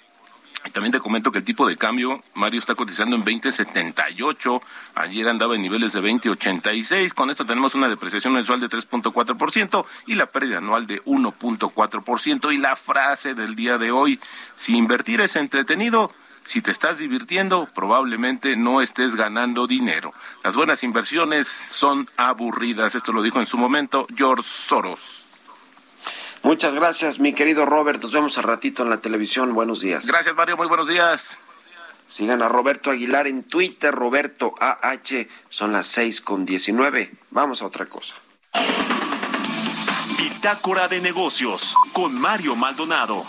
Y 0.65 0.71
también 0.71 0.93
te 0.93 0.99
comento 0.99 1.31
que 1.31 1.39
el 1.39 1.43
tipo 1.43 1.67
de 1.67 1.75
cambio, 1.75 2.23
Mario, 2.33 2.59
está 2.59 2.75
cotizando 2.75 3.15
en 3.15 3.25
20.78. 3.25 4.61
Ayer 4.95 5.27
andaba 5.27 5.55
en 5.55 5.61
niveles 5.61 5.91
de 5.91 6.01
20.86. 6.01 7.13
Con 7.13 7.29
esto 7.29 7.45
tenemos 7.45 7.75
una 7.75 7.89
depreciación 7.89 8.33
mensual 8.33 8.61
de 8.61 8.69
3.4% 8.69 9.85
y 10.07 10.15
la 10.15 10.27
pérdida 10.27 10.59
anual 10.59 10.87
de 10.87 11.03
1.4%. 11.03 12.53
Y 12.53 12.57
la 12.57 12.75
frase 12.75 13.33
del 13.33 13.55
día 13.55 13.77
de 13.77 13.91
hoy, 13.91 14.19
si 14.55 14.77
invertir 14.77 15.19
es 15.19 15.35
entretenido, 15.35 16.11
si 16.45 16.61
te 16.61 16.71
estás 16.71 16.97
divirtiendo, 16.97 17.67
probablemente 17.73 18.55
no 18.55 18.81
estés 18.81 19.15
ganando 19.15 19.67
dinero. 19.67 20.13
Las 20.43 20.55
buenas 20.55 20.83
inversiones 20.83 21.47
son 21.47 22.09
aburridas. 22.15 22.95
Esto 22.95 23.11
lo 23.11 23.21
dijo 23.21 23.39
en 23.39 23.45
su 23.45 23.57
momento 23.57 24.07
George 24.15 24.47
Soros. 24.49 25.22
Muchas 26.43 26.75
gracias, 26.75 27.19
mi 27.19 27.33
querido 27.33 27.65
Robert. 27.65 28.01
Nos 28.01 28.11
vemos 28.11 28.37
al 28.37 28.43
ratito 28.43 28.83
en 28.83 28.89
la 28.89 28.97
televisión. 28.97 29.53
Buenos 29.53 29.79
días. 29.79 30.05
Gracias, 30.05 30.35
Mario. 30.35 30.57
Muy 30.57 30.67
buenos 30.67 30.89
días. 30.89 31.39
Sigan 32.05 32.41
a 32.41 32.49
Roberto 32.49 32.91
Aguilar 32.91 33.27
en 33.27 33.43
Twitter, 33.43 33.95
Roberto 33.95 34.53
AH. 34.59 35.25
Son 35.49 35.71
las 35.71 35.87
seis 35.87 36.19
con 36.19 36.45
diecinueve. 36.45 37.11
Vamos 37.31 37.61
a 37.61 37.65
otra 37.65 37.85
cosa. 37.85 38.15
Bitácora 40.17 40.89
de 40.89 40.99
negocios 40.99 41.75
con 41.93 42.13
Mario 42.19 42.55
Maldonado. 42.55 43.25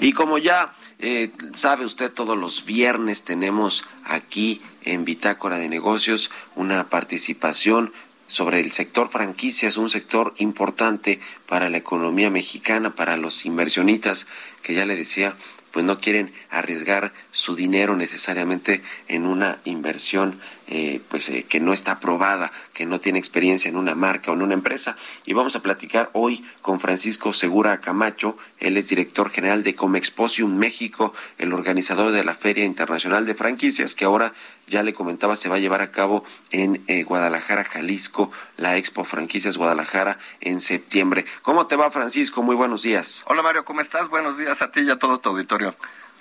Y 0.00 0.12
como 0.12 0.38
ya 0.38 0.72
eh, 1.00 1.30
sabe 1.54 1.84
usted, 1.84 2.10
todos 2.10 2.36
los 2.36 2.64
viernes 2.64 3.22
tenemos 3.22 3.84
aquí 4.04 4.60
en 4.84 5.04
Bitácora 5.04 5.56
de 5.56 5.68
Negocios 5.68 6.30
una 6.56 6.88
participación 6.88 7.92
sobre 8.26 8.60
el 8.60 8.72
sector 8.72 9.08
franquicias, 9.08 9.76
un 9.76 9.90
sector 9.90 10.34
importante 10.38 11.20
para 11.46 11.70
la 11.70 11.78
economía 11.78 12.30
mexicana, 12.30 12.94
para 12.94 13.16
los 13.16 13.46
inversionistas, 13.46 14.26
que 14.62 14.74
ya 14.74 14.84
le 14.86 14.96
decía, 14.96 15.34
pues 15.72 15.84
no 15.84 16.00
quieren 16.00 16.32
arriesgar 16.50 17.12
su 17.32 17.54
dinero 17.54 17.96
necesariamente 17.96 18.82
en 19.06 19.24
una 19.26 19.58
inversión 19.64 20.38
eh, 20.68 21.00
pues 21.08 21.28
eh, 21.30 21.46
que 21.48 21.60
no 21.60 21.72
está 21.72 21.92
aprobada, 21.92 22.52
que 22.74 22.84
no 22.84 23.00
tiene 23.00 23.18
experiencia 23.18 23.68
en 23.68 23.76
una 23.76 23.94
marca 23.94 24.30
o 24.30 24.34
en 24.34 24.42
una 24.42 24.54
empresa. 24.54 24.96
Y 25.24 25.32
vamos 25.32 25.56
a 25.56 25.62
platicar 25.62 26.10
hoy 26.12 26.44
con 26.60 26.78
Francisco 26.78 27.32
Segura 27.32 27.80
Camacho, 27.80 28.36
él 28.58 28.76
es 28.76 28.88
director 28.88 29.30
general 29.30 29.62
de 29.62 29.74
Comexposium 29.74 30.56
México, 30.56 31.14
el 31.38 31.52
organizador 31.52 32.10
de 32.10 32.22
la 32.24 32.34
Feria 32.34 32.64
Internacional 32.64 33.24
de 33.24 33.34
Franquicias, 33.34 33.94
que 33.94 34.04
ahora 34.04 34.34
ya 34.66 34.82
le 34.82 34.92
comentaba 34.92 35.36
se 35.36 35.48
va 35.48 35.56
a 35.56 35.58
llevar 35.58 35.80
a 35.80 35.90
cabo 35.90 36.24
en 36.50 36.82
eh, 36.86 37.02
Guadalajara, 37.02 37.64
Jalisco, 37.64 38.30
la 38.56 38.76
Expo 38.76 39.04
Franquicias 39.04 39.56
Guadalajara 39.56 40.18
en 40.40 40.60
septiembre. 40.60 41.24
¿Cómo 41.42 41.66
te 41.66 41.76
va, 41.76 41.90
Francisco? 41.90 42.42
Muy 42.42 42.56
buenos 42.56 42.82
días. 42.82 43.22
Hola, 43.26 43.42
Mario, 43.42 43.64
¿cómo 43.64 43.80
estás? 43.80 44.08
Buenos 44.08 44.36
días 44.36 44.60
a 44.60 44.70
ti 44.70 44.80
y 44.80 44.90
a 44.90 44.98
todo 44.98 45.18
tu 45.18 45.30
auditorio. 45.30 45.74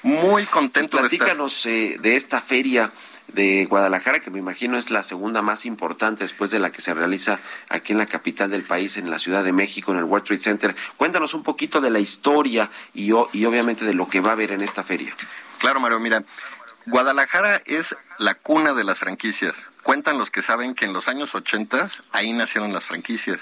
Muy 0.03 0.45
contento 0.45 1.01
de 1.01 1.07
estar. 1.07 1.35
Eh, 1.65 1.97
de 1.99 2.15
esta 2.15 2.39
feria 2.39 2.91
de 3.27 3.65
Guadalajara, 3.65 4.19
que 4.19 4.31
me 4.31 4.39
imagino 4.39 4.77
es 4.77 4.89
la 4.89 5.03
segunda 5.03 5.41
más 5.41 5.65
importante 5.65 6.23
después 6.23 6.51
de 6.51 6.59
la 6.59 6.71
que 6.71 6.81
se 6.81 6.93
realiza 6.93 7.39
aquí 7.69 7.91
en 7.91 7.99
la 7.99 8.05
capital 8.05 8.49
del 8.49 8.63
país, 8.63 8.97
en 8.97 9.09
la 9.09 9.19
Ciudad 9.19 9.43
de 9.43 9.51
México, 9.51 9.91
en 9.91 9.97
el 9.97 10.05
World 10.05 10.25
Trade 10.25 10.41
Center. 10.41 10.75
Cuéntanos 10.97 11.33
un 11.33 11.43
poquito 11.43 11.81
de 11.81 11.89
la 11.89 11.99
historia 11.99 12.69
y, 12.93 13.07
y 13.07 13.45
obviamente 13.45 13.85
de 13.85 13.93
lo 13.93 14.07
que 14.07 14.21
va 14.21 14.29
a 14.29 14.33
haber 14.33 14.51
en 14.51 14.61
esta 14.61 14.83
feria. 14.83 15.13
Claro, 15.59 15.79
Mario, 15.79 15.99
mira, 15.99 16.23
Guadalajara 16.85 17.61
es 17.65 17.97
la 18.17 18.35
cuna 18.35 18.73
de 18.73 18.85
las 18.85 18.99
franquicias. 18.99 19.55
Cuentan 19.83 20.17
los 20.17 20.31
que 20.31 20.41
saben 20.41 20.73
que 20.73 20.85
en 20.85 20.93
los 20.93 21.07
años 21.07 21.35
80 21.35 21.87
ahí 22.13 22.31
nacieron 22.31 22.71
las 22.71 22.85
franquicias. 22.85 23.39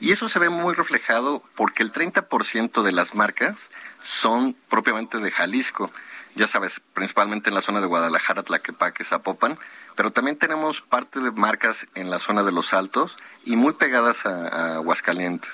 Y 0.00 0.12
eso 0.12 0.28
se 0.28 0.38
ve 0.38 0.48
muy 0.48 0.74
reflejado 0.74 1.42
porque 1.54 1.82
el 1.82 1.92
30% 1.92 2.82
de 2.82 2.92
las 2.92 3.14
marcas 3.14 3.70
son 4.02 4.56
propiamente 4.68 5.18
de 5.18 5.30
Jalisco 5.30 5.92
ya 6.40 6.48
sabes, 6.48 6.80
principalmente 6.94 7.50
en 7.50 7.54
la 7.54 7.60
zona 7.60 7.82
de 7.82 7.86
Guadalajara, 7.86 8.42
Tlaquepaque, 8.42 9.04
Zapopan, 9.04 9.58
pero 9.94 10.10
también 10.10 10.38
tenemos 10.38 10.80
parte 10.80 11.20
de 11.20 11.30
marcas 11.32 11.86
en 11.94 12.08
la 12.08 12.18
zona 12.18 12.42
de 12.42 12.50
los 12.50 12.72
Altos 12.72 13.18
y 13.44 13.56
muy 13.56 13.74
pegadas 13.74 14.24
a, 14.24 14.76
Aguascalientes. 14.76 15.50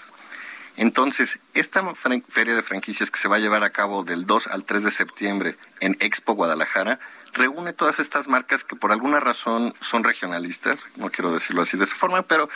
Entonces, 0.76 1.40
esta 1.54 1.82
feria 2.28 2.54
de 2.54 2.62
franquicias 2.62 3.10
que 3.10 3.18
se 3.18 3.26
va 3.26 3.36
a 3.36 3.40
llevar 3.40 3.64
a 3.64 3.70
cabo 3.70 4.04
del 4.04 4.26
2 4.26 4.46
al 4.46 4.62
3 4.62 4.84
de 4.84 4.90
septiembre 4.92 5.56
en 5.80 5.96
Expo 5.98 6.34
Guadalajara, 6.34 7.00
reúne 7.32 7.72
todas 7.72 7.98
estas 7.98 8.28
marcas 8.28 8.62
que 8.62 8.76
por 8.76 8.92
alguna 8.92 9.18
razón 9.18 9.74
son 9.80 10.04
regionalistas, 10.04 10.78
no 10.94 11.10
quiero 11.10 11.32
decirlo 11.32 11.62
así 11.62 11.76
de 11.76 11.82
esa 11.82 11.96
forma, 11.96 12.22
pero 12.22 12.48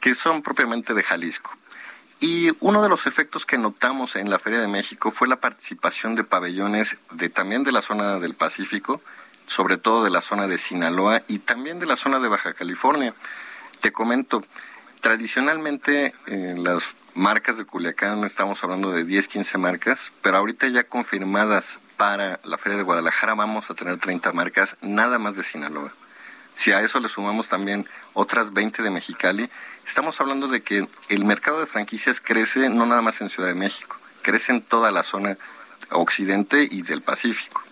que 0.00 0.16
son 0.16 0.42
propiamente 0.42 0.92
de 0.92 1.04
Jalisco. 1.04 1.56
Y 2.18 2.50
uno 2.60 2.82
de 2.82 2.88
los 2.88 3.06
efectos 3.06 3.44
que 3.44 3.58
notamos 3.58 4.16
en 4.16 4.30
la 4.30 4.38
Feria 4.38 4.60
de 4.60 4.68
México 4.68 5.10
fue 5.10 5.28
la 5.28 5.36
participación 5.36 6.14
de 6.14 6.24
pabellones 6.24 6.96
de 7.10 7.28
también 7.28 7.62
de 7.62 7.72
la 7.72 7.82
zona 7.82 8.18
del 8.18 8.34
Pacífico, 8.34 9.02
sobre 9.46 9.76
todo 9.76 10.02
de 10.02 10.10
la 10.10 10.22
zona 10.22 10.46
de 10.46 10.56
Sinaloa 10.56 11.22
y 11.28 11.40
también 11.40 11.78
de 11.78 11.86
la 11.86 11.96
zona 11.96 12.18
de 12.18 12.28
Baja 12.28 12.54
California. 12.54 13.14
Te 13.80 13.92
comento, 13.92 14.42
tradicionalmente 15.02 16.14
en 16.26 16.64
las 16.64 16.94
marcas 17.14 17.58
de 17.58 17.66
Culiacán 17.66 18.24
estamos 18.24 18.64
hablando 18.64 18.92
de 18.92 19.04
10, 19.04 19.28
15 19.28 19.58
marcas, 19.58 20.10
pero 20.22 20.38
ahorita 20.38 20.68
ya 20.68 20.84
confirmadas 20.84 21.80
para 21.98 22.40
la 22.44 22.56
Feria 22.56 22.78
de 22.78 22.84
Guadalajara 22.84 23.34
vamos 23.34 23.70
a 23.70 23.74
tener 23.74 23.98
30 23.98 24.32
marcas 24.32 24.76
nada 24.80 25.18
más 25.18 25.36
de 25.36 25.42
Sinaloa. 25.42 25.92
Si 26.56 26.72
a 26.72 26.80
eso 26.80 27.00
le 27.00 27.10
sumamos 27.10 27.48
también 27.48 27.86
otras 28.14 28.52
20 28.54 28.82
de 28.82 28.90
Mexicali, 28.90 29.50
estamos 29.86 30.18
hablando 30.20 30.48
de 30.48 30.62
que 30.62 30.88
el 31.10 31.24
mercado 31.26 31.60
de 31.60 31.66
franquicias 31.66 32.18
crece 32.18 32.70
no 32.70 32.86
nada 32.86 33.02
más 33.02 33.20
en 33.20 33.28
Ciudad 33.28 33.50
de 33.50 33.54
México, 33.54 33.98
crece 34.22 34.52
en 34.52 34.62
toda 34.62 34.90
la 34.90 35.02
zona 35.02 35.36
occidente 35.90 36.66
y 36.68 36.80
del 36.82 37.02
Pacífico. 37.02 37.62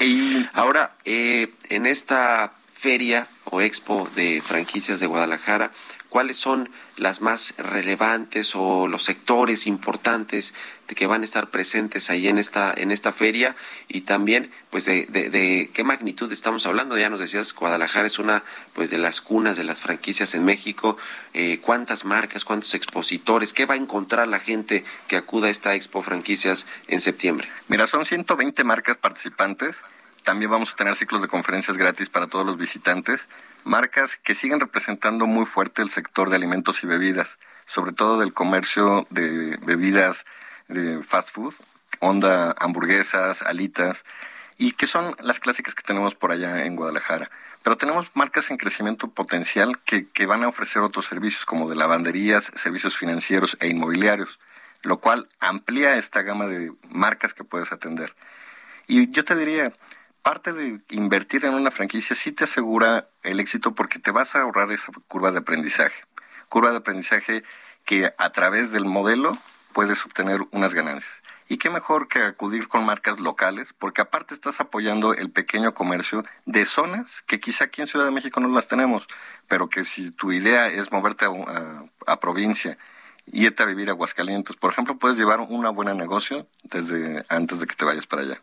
y... 0.00 0.44
Ahora, 0.52 0.96
eh, 1.04 1.52
en 1.68 1.86
esta 1.86 2.52
feria 2.74 3.28
o 3.44 3.60
expo 3.60 4.10
de 4.16 4.42
franquicias 4.44 4.98
de 4.98 5.06
Guadalajara, 5.06 5.70
cuáles 6.16 6.38
son 6.38 6.70
las 6.96 7.20
más 7.20 7.52
relevantes 7.58 8.52
o 8.54 8.88
los 8.88 9.04
sectores 9.04 9.66
importantes 9.66 10.54
de 10.88 10.94
que 10.94 11.06
van 11.06 11.20
a 11.20 11.26
estar 11.26 11.50
presentes 11.50 12.08
ahí 12.08 12.26
en 12.26 12.38
esta 12.38 12.72
en 12.74 12.90
esta 12.90 13.12
feria. 13.12 13.54
Y 13.86 14.00
también 14.00 14.50
pues 14.70 14.86
de, 14.86 15.70
qué 15.74 15.84
magnitud 15.84 16.32
estamos 16.32 16.64
hablando. 16.64 16.96
Ya 16.96 17.10
nos 17.10 17.20
decías 17.20 17.52
Guadalajara 17.52 18.06
es 18.06 18.18
una 18.18 18.42
pues 18.72 18.88
de 18.88 18.96
las 18.96 19.20
cunas 19.20 19.58
de 19.58 19.64
las 19.64 19.82
franquicias 19.82 20.34
en 20.34 20.46
México. 20.46 20.96
Eh, 21.34 21.58
cuántas 21.60 22.06
marcas 22.06 22.46
cuántos 22.46 22.72
expositores 22.72 23.52
qué 23.52 23.66
va 23.66 23.74
a 23.74 23.76
encontrar 23.76 24.26
la 24.26 24.40
gente 24.40 24.86
que 25.08 25.18
acuda 25.18 25.48
a 25.48 25.50
esta 25.50 25.74
expo 25.74 26.00
franquicias 26.00 26.66
en 26.88 27.02
septiembre 27.02 27.46
mira 27.68 27.86
son 27.86 28.06
120 28.06 28.64
marcas 28.64 28.96
participantes. 28.96 29.76
También 30.24 30.50
vamos 30.50 30.72
a 30.72 30.76
tener 30.76 30.96
ciclos 30.96 31.20
de 31.20 31.28
conferencias 31.28 31.76
gratis 31.76 32.08
para 32.08 32.26
todos 32.26 32.46
los 32.46 32.56
visitantes 32.56 33.28
marcas 33.66 34.16
que 34.16 34.36
siguen 34.36 34.60
representando 34.60 35.26
muy 35.26 35.44
fuerte 35.44 35.82
el 35.82 35.90
sector 35.90 36.30
de 36.30 36.36
alimentos 36.36 36.84
y 36.84 36.86
bebidas, 36.86 37.38
sobre 37.66 37.92
todo 37.92 38.20
del 38.20 38.32
comercio 38.32 39.06
de 39.10 39.58
bebidas 39.60 40.24
de 40.68 41.02
fast 41.02 41.30
food, 41.32 41.52
onda 41.98 42.54
hamburguesas, 42.60 43.42
alitas, 43.42 44.04
y 44.56 44.72
que 44.72 44.86
son 44.86 45.16
las 45.20 45.40
clásicas 45.40 45.74
que 45.74 45.82
tenemos 45.82 46.14
por 46.14 46.30
allá 46.30 46.64
en 46.64 46.76
Guadalajara. 46.76 47.28
Pero 47.64 47.76
tenemos 47.76 48.08
marcas 48.14 48.50
en 48.50 48.56
crecimiento 48.56 49.08
potencial 49.08 49.80
que, 49.80 50.08
que 50.08 50.26
van 50.26 50.44
a 50.44 50.48
ofrecer 50.48 50.82
otros 50.82 51.06
servicios 51.06 51.44
como 51.44 51.68
de 51.68 51.74
lavanderías, 51.74 52.52
servicios 52.54 52.96
financieros 52.96 53.56
e 53.60 53.66
inmobiliarios, 53.66 54.38
lo 54.82 54.98
cual 54.98 55.26
amplía 55.40 55.96
esta 55.96 56.22
gama 56.22 56.46
de 56.46 56.72
marcas 56.88 57.34
que 57.34 57.42
puedes 57.42 57.72
atender. 57.72 58.14
Y 58.86 59.10
yo 59.10 59.24
te 59.24 59.34
diría, 59.34 59.72
parte 60.26 60.52
de 60.52 60.80
invertir 60.90 61.44
en 61.44 61.54
una 61.54 61.70
franquicia 61.70 62.16
sí 62.16 62.32
te 62.32 62.42
asegura 62.42 63.06
el 63.22 63.38
éxito 63.38 63.76
porque 63.76 64.00
te 64.00 64.10
vas 64.10 64.34
a 64.34 64.40
ahorrar 64.40 64.72
esa 64.72 64.90
curva 65.06 65.30
de 65.30 65.38
aprendizaje. 65.38 66.02
Curva 66.48 66.72
de 66.72 66.78
aprendizaje 66.78 67.44
que 67.84 68.12
a 68.18 68.30
través 68.30 68.72
del 68.72 68.86
modelo 68.86 69.30
puedes 69.72 70.04
obtener 70.04 70.40
unas 70.50 70.74
ganancias. 70.74 71.12
Y 71.48 71.58
qué 71.58 71.70
mejor 71.70 72.08
que 72.08 72.24
acudir 72.24 72.66
con 72.66 72.84
marcas 72.84 73.20
locales, 73.20 73.72
porque 73.78 74.00
aparte 74.00 74.34
estás 74.34 74.58
apoyando 74.58 75.14
el 75.14 75.30
pequeño 75.30 75.74
comercio 75.74 76.24
de 76.44 76.66
zonas 76.66 77.22
que 77.22 77.38
quizá 77.38 77.66
aquí 77.66 77.82
en 77.82 77.86
Ciudad 77.86 78.04
de 78.04 78.10
México 78.10 78.40
no 78.40 78.48
las 78.48 78.66
tenemos, 78.66 79.06
pero 79.46 79.68
que 79.68 79.84
si 79.84 80.10
tu 80.10 80.32
idea 80.32 80.66
es 80.66 80.90
moverte 80.90 81.24
a, 82.04 82.16
provincia 82.18 82.78
y 83.26 83.46
irte 83.46 83.62
a 83.62 83.66
vivir 83.66 83.90
a 83.90 83.92
Aguascalientes, 83.92 84.56
por 84.56 84.72
ejemplo, 84.72 84.98
puedes 84.98 85.18
llevar 85.18 85.38
una 85.38 85.70
buena 85.70 85.94
negocio 85.94 86.48
desde 86.64 87.24
antes 87.28 87.60
de 87.60 87.68
que 87.68 87.76
te 87.76 87.84
vayas 87.84 88.08
para 88.08 88.22
allá. 88.22 88.40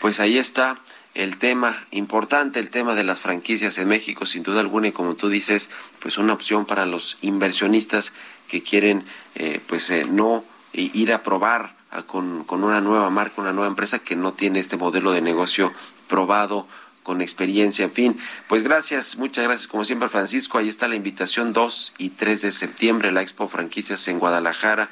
Pues 0.00 0.20
ahí 0.20 0.38
está 0.38 0.78
el 1.14 1.38
tema 1.38 1.84
importante, 1.90 2.60
el 2.60 2.70
tema 2.70 2.94
de 2.94 3.04
las 3.04 3.20
franquicias 3.20 3.78
en 3.78 3.88
México, 3.88 4.26
sin 4.26 4.42
duda 4.42 4.60
alguna, 4.60 4.88
y 4.88 4.92
como 4.92 5.16
tú 5.16 5.28
dices, 5.28 5.68
pues 6.00 6.18
una 6.18 6.32
opción 6.32 6.64
para 6.64 6.86
los 6.86 7.18
inversionistas 7.22 8.12
que 8.46 8.62
quieren, 8.62 9.04
eh, 9.34 9.60
pues 9.66 9.90
eh, 9.90 10.04
no 10.08 10.44
ir 10.72 11.12
a 11.12 11.22
probar 11.22 11.74
con, 12.06 12.44
con 12.44 12.62
una 12.62 12.80
nueva 12.80 13.10
marca, 13.10 13.40
una 13.40 13.52
nueva 13.52 13.68
empresa 13.68 13.98
que 13.98 14.14
no 14.14 14.32
tiene 14.32 14.60
este 14.60 14.76
modelo 14.76 15.12
de 15.12 15.22
negocio 15.22 15.72
probado 16.06 16.66
con 17.08 17.22
experiencia, 17.22 17.86
en 17.86 17.90
fin. 17.90 18.20
Pues 18.48 18.62
gracias, 18.62 19.16
muchas 19.16 19.44
gracias 19.44 19.66
como 19.66 19.84
siempre 19.86 20.10
Francisco. 20.10 20.58
Ahí 20.58 20.68
está 20.68 20.88
la 20.88 20.94
invitación 20.94 21.54
2 21.54 21.94
y 21.96 22.10
3 22.10 22.42
de 22.42 22.52
septiembre, 22.52 23.12
la 23.12 23.22
Expo 23.22 23.48
Franquicias 23.48 24.06
en 24.08 24.18
Guadalajara. 24.18 24.90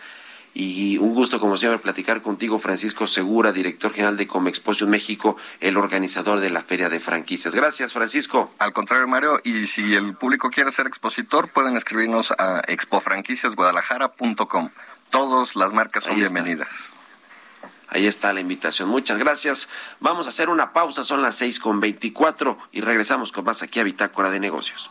Y 0.59 0.97
un 0.97 1.12
gusto, 1.12 1.38
como 1.38 1.59
siempre, 1.59 1.79
platicar 1.79 2.23
contigo, 2.23 2.59
Francisco 2.59 3.07
Segura, 3.07 3.53
director 3.53 3.92
general 3.92 4.16
de 4.16 4.27
Comexposición 4.27 4.88
México, 4.88 5.37
el 5.61 5.77
organizador 5.77 6.40
de 6.40 6.49
la 6.49 6.62
Feria 6.62 6.88
de 6.88 6.99
Franquicias. 6.99 7.55
Gracias, 7.55 7.92
Francisco. 7.92 8.51
Al 8.59 8.73
contrario, 8.73 9.07
Mario, 9.07 9.38
y 9.45 9.66
si 9.66 9.95
el 9.95 10.16
público 10.16 10.49
quiere 10.49 10.73
ser 10.73 10.87
expositor, 10.87 11.51
pueden 11.51 11.77
escribirnos 11.77 12.33
a 12.38 12.62
expofranquiciasguadalajara.com. 12.69 14.71
Todas 15.11 15.57
las 15.57 15.75
marcas 15.75 16.05
son 16.05 16.16
bienvenidas. 16.16 16.69
Ahí 17.88 18.07
está 18.07 18.33
la 18.33 18.40
invitación. 18.40 18.88
Muchas 18.88 19.19
gracias. 19.19 19.69
Vamos 20.01 20.25
a 20.25 20.31
hacer 20.31 20.49
una 20.49 20.73
pausa, 20.73 21.05
son 21.05 21.21
las 21.21 21.37
seis 21.37 21.61
con 21.61 21.81
veinticuatro 21.81 22.57
y 22.73 22.81
regresamos 22.81 23.31
con 23.31 23.45
más 23.45 23.62
aquí 23.62 23.79
a 23.79 23.85
Bitácora 23.85 24.31
de 24.31 24.40
Negocios. 24.40 24.90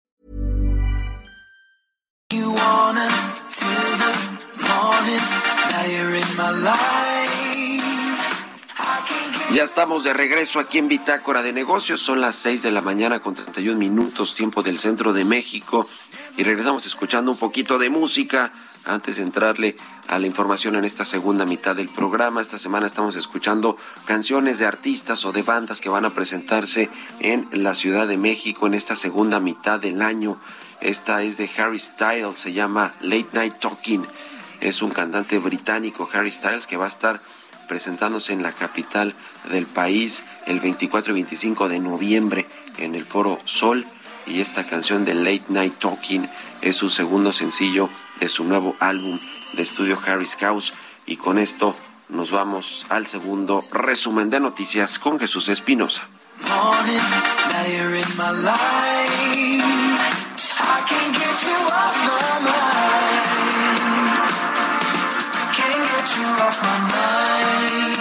Ya 9.53 9.63
estamos 9.63 10.05
de 10.05 10.13
regreso 10.13 10.61
aquí 10.61 10.77
en 10.77 10.87
Bitácora 10.87 11.41
de 11.41 11.51
Negocios. 11.51 11.99
Son 11.99 12.21
las 12.21 12.37
6 12.37 12.63
de 12.63 12.71
la 12.71 12.81
mañana 12.81 13.19
con 13.19 13.35
31 13.35 13.77
minutos, 13.77 14.33
tiempo 14.33 14.63
del 14.63 14.79
centro 14.79 15.11
de 15.11 15.25
México. 15.25 15.89
Y 16.37 16.43
regresamos 16.43 16.85
escuchando 16.85 17.31
un 17.31 17.37
poquito 17.37 17.77
de 17.77 17.89
música 17.89 18.53
antes 18.85 19.17
de 19.17 19.23
entrarle 19.23 19.75
a 20.07 20.17
la 20.17 20.27
información 20.27 20.75
en 20.77 20.85
esta 20.85 21.03
segunda 21.03 21.45
mitad 21.45 21.75
del 21.75 21.89
programa. 21.89 22.41
Esta 22.41 22.57
semana 22.57 22.87
estamos 22.87 23.17
escuchando 23.17 23.75
canciones 24.05 24.57
de 24.57 24.65
artistas 24.65 25.25
o 25.25 25.33
de 25.33 25.43
bandas 25.43 25.81
que 25.81 25.89
van 25.89 26.05
a 26.05 26.11
presentarse 26.11 26.89
en 27.19 27.49
la 27.51 27.75
Ciudad 27.75 28.07
de 28.07 28.17
México 28.17 28.67
en 28.67 28.73
esta 28.73 28.95
segunda 28.95 29.41
mitad 29.41 29.81
del 29.81 30.01
año. 30.01 30.39
Esta 30.81 31.21
es 31.21 31.37
de 31.37 31.49
Harry 31.57 31.79
Styles, 31.79 32.39
se 32.39 32.53
llama 32.53 32.93
Late 33.01 33.29
Night 33.33 33.59
Talking. 33.59 34.03
Es 34.61 34.81
un 34.81 34.89
cantante 34.89 35.37
británico, 35.37 36.09
Harry 36.11 36.31
Styles, 36.31 36.65
que 36.65 36.75
va 36.75 36.85
a 36.85 36.89
estar 36.89 37.21
presentándose 37.67 38.33
en 38.33 38.41
la 38.41 38.51
capital 38.51 39.13
del 39.51 39.67
país 39.67 40.23
el 40.47 40.59
24 40.59 41.11
y 41.11 41.21
25 41.21 41.69
de 41.69 41.79
noviembre 41.79 42.47
en 42.77 42.95
el 42.95 43.05
Foro 43.05 43.39
Sol. 43.45 43.85
Y 44.25 44.41
esta 44.41 44.65
canción 44.65 45.05
de 45.05 45.13
Late 45.13 45.45
Night 45.49 45.77
Talking 45.77 46.27
es 46.61 46.77
su 46.77 46.89
segundo 46.89 47.31
sencillo 47.31 47.87
de 48.19 48.27
su 48.27 48.43
nuevo 48.43 48.75
álbum 48.79 49.19
de 49.53 49.61
estudio 49.61 49.99
Harry's 50.03 50.35
House. 50.37 50.73
Y 51.05 51.17
con 51.17 51.37
esto 51.37 51.75
nos 52.09 52.31
vamos 52.31 52.87
al 52.89 53.05
segundo 53.05 53.63
resumen 53.71 54.31
de 54.31 54.39
noticias 54.39 54.97
con 54.97 55.19
Jesús 55.19 55.47
Espinosa. 55.49 56.01
i 61.33 61.37
can't 65.55 65.85
get 65.87 66.17
you 66.17 66.27
off 66.43 66.61
my 66.61 66.77
mind. 66.91 68.00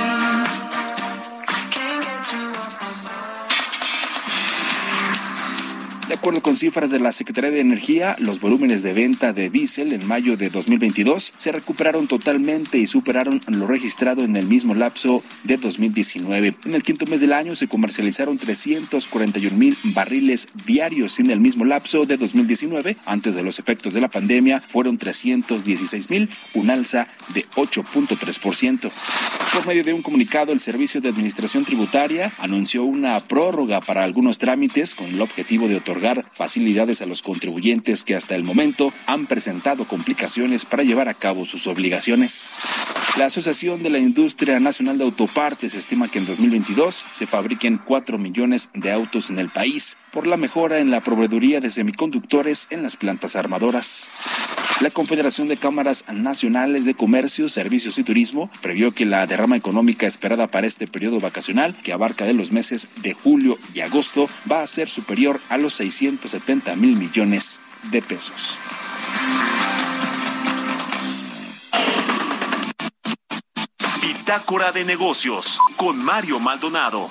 De 6.11 6.17
acuerdo 6.17 6.43
con 6.43 6.57
cifras 6.57 6.91
de 6.91 6.99
la 6.99 7.13
Secretaría 7.13 7.53
de 7.53 7.61
Energía, 7.61 8.17
los 8.19 8.41
volúmenes 8.41 8.83
de 8.83 8.93
venta 8.95 9.33
de 9.33 9.49
diésel 9.49 9.93
en 9.93 10.05
mayo 10.05 10.37
de 10.37 10.51
2022 10.51 11.35
se 11.37 11.53
recuperaron 11.53 12.09
totalmente 12.09 12.79
y 12.79 12.89
superaron 12.89 13.41
lo 13.47 13.69
registrado 13.69 14.25
en 14.25 14.35
el 14.35 14.49
mismo 14.49 14.75
lapso 14.75 15.23
de 15.45 15.57
2019. 15.57 16.57
En 16.65 16.75
el 16.75 16.83
quinto 16.83 17.07
mes 17.07 17.21
del 17.21 17.33
año 17.33 17.55
se 17.55 17.69
comercializaron 17.69 18.39
341 18.39 19.57
mil 19.57 19.79
barriles 19.85 20.49
diarios 20.67 21.21
en 21.21 21.31
el 21.31 21.39
mismo 21.39 21.65
lapso 21.65 22.05
de 22.07 22.17
2019. 22.17 22.97
Antes 23.05 23.37
de 23.37 23.45
los 23.45 23.61
efectos 23.61 23.95
de 23.95 24.01
la 24.01 24.09
pandemia 24.09 24.65
fueron 24.67 24.99
316 24.99 26.11
mil, 26.11 26.29
un 26.55 26.71
alza 26.71 27.07
de 27.35 27.47
8.3%. 27.51 28.91
Por 29.55 29.67
medio 29.67 29.85
de 29.85 29.93
un 29.93 30.03
comunicado, 30.03 30.53
el 30.53 30.59
Servicio 30.59 31.01
de 31.01 31.09
Administración 31.09 31.65
Tributaria 31.65 32.33
anunció 32.39 32.83
una 32.83 33.21
prórroga 33.29 33.81
para 33.81 34.03
algunos 34.03 34.39
trámites 34.39 34.97
con 34.97 35.07
el 35.07 35.21
objetivo 35.21 35.69
de 35.69 35.77
otorgar 35.77 36.00
facilidades 36.33 37.03
a 37.03 37.07
los 37.07 37.23
contribuyentes 37.23 38.05
que 38.05 38.15
hasta 38.15 38.35
el 38.35 38.45
momento 38.45 38.93
han 39.07 39.27
presentado 39.27 39.87
complicaciones 39.87 40.65
para 40.65 40.83
llevar 40.83 41.09
a 41.09 41.15
cabo 41.15 41.47
sus 41.47 41.67
obligaciones. 41.67 42.53
La 43.17 43.27
Asociación 43.27 43.83
de 43.83 43.91
la 43.91 43.99
Industria 43.99 44.61
Nacional 44.61 44.97
de 44.97 45.05
Autopartes 45.05 45.75
estima 45.75 46.11
que 46.11 46.19
en 46.19 46.27
2022 46.27 47.07
se 47.13 47.27
fabriquen 47.27 47.79
4 47.79 48.19
millones 48.19 48.71
de 48.73 48.93
autos 48.93 49.31
en 49.31 49.39
el 49.39 49.49
país 49.49 49.97
por 50.13 50.27
la 50.27 50.37
mejora 50.37 50.79
en 50.79 50.91
la 50.91 51.03
proveeduría 51.03 51.61
de 51.61 51.71
semiconductores 51.71 52.69
en 52.71 52.83
las 52.83 52.97
plantas 52.97 53.37
armadoras. 53.37 54.11
La 54.81 54.91
Confederación 54.91 55.49
de 55.49 55.59
Cámaras 55.59 56.05
Nacionales 56.11 56.87
de 56.87 56.95
Comercio, 56.95 57.49
Servicios 57.51 57.99
y 57.99 58.05
Turismo 58.05 58.51
previó 58.63 58.95
que 58.95 59.05
la 59.05 59.27
derrama 59.27 59.57
económica 59.57 60.07
esperada 60.07 60.47
para 60.47 60.67
este 60.67 60.87
periodo 60.87 61.21
vacacional, 61.21 61.77
que 61.83 61.93
abarca 61.93 62.25
de 62.25 62.33
los 62.33 62.51
meses 62.51 62.89
de 63.03 63.13
julio 63.13 63.59
y 63.75 63.81
agosto, 63.81 64.27
va 64.51 64.63
a 64.63 64.67
ser 64.67 64.89
superior 64.89 65.41
a 65.51 65.59
los 65.59 65.75
670 65.91 66.77
mil 66.77 66.97
millones 66.97 67.61
de 67.91 68.03
pesos. 68.03 68.59
Bitácora 74.01 74.73
de 74.73 74.85
negocios 74.85 75.59
con 75.77 76.03
Mario 76.03 76.39
Maldonado. 76.39 77.11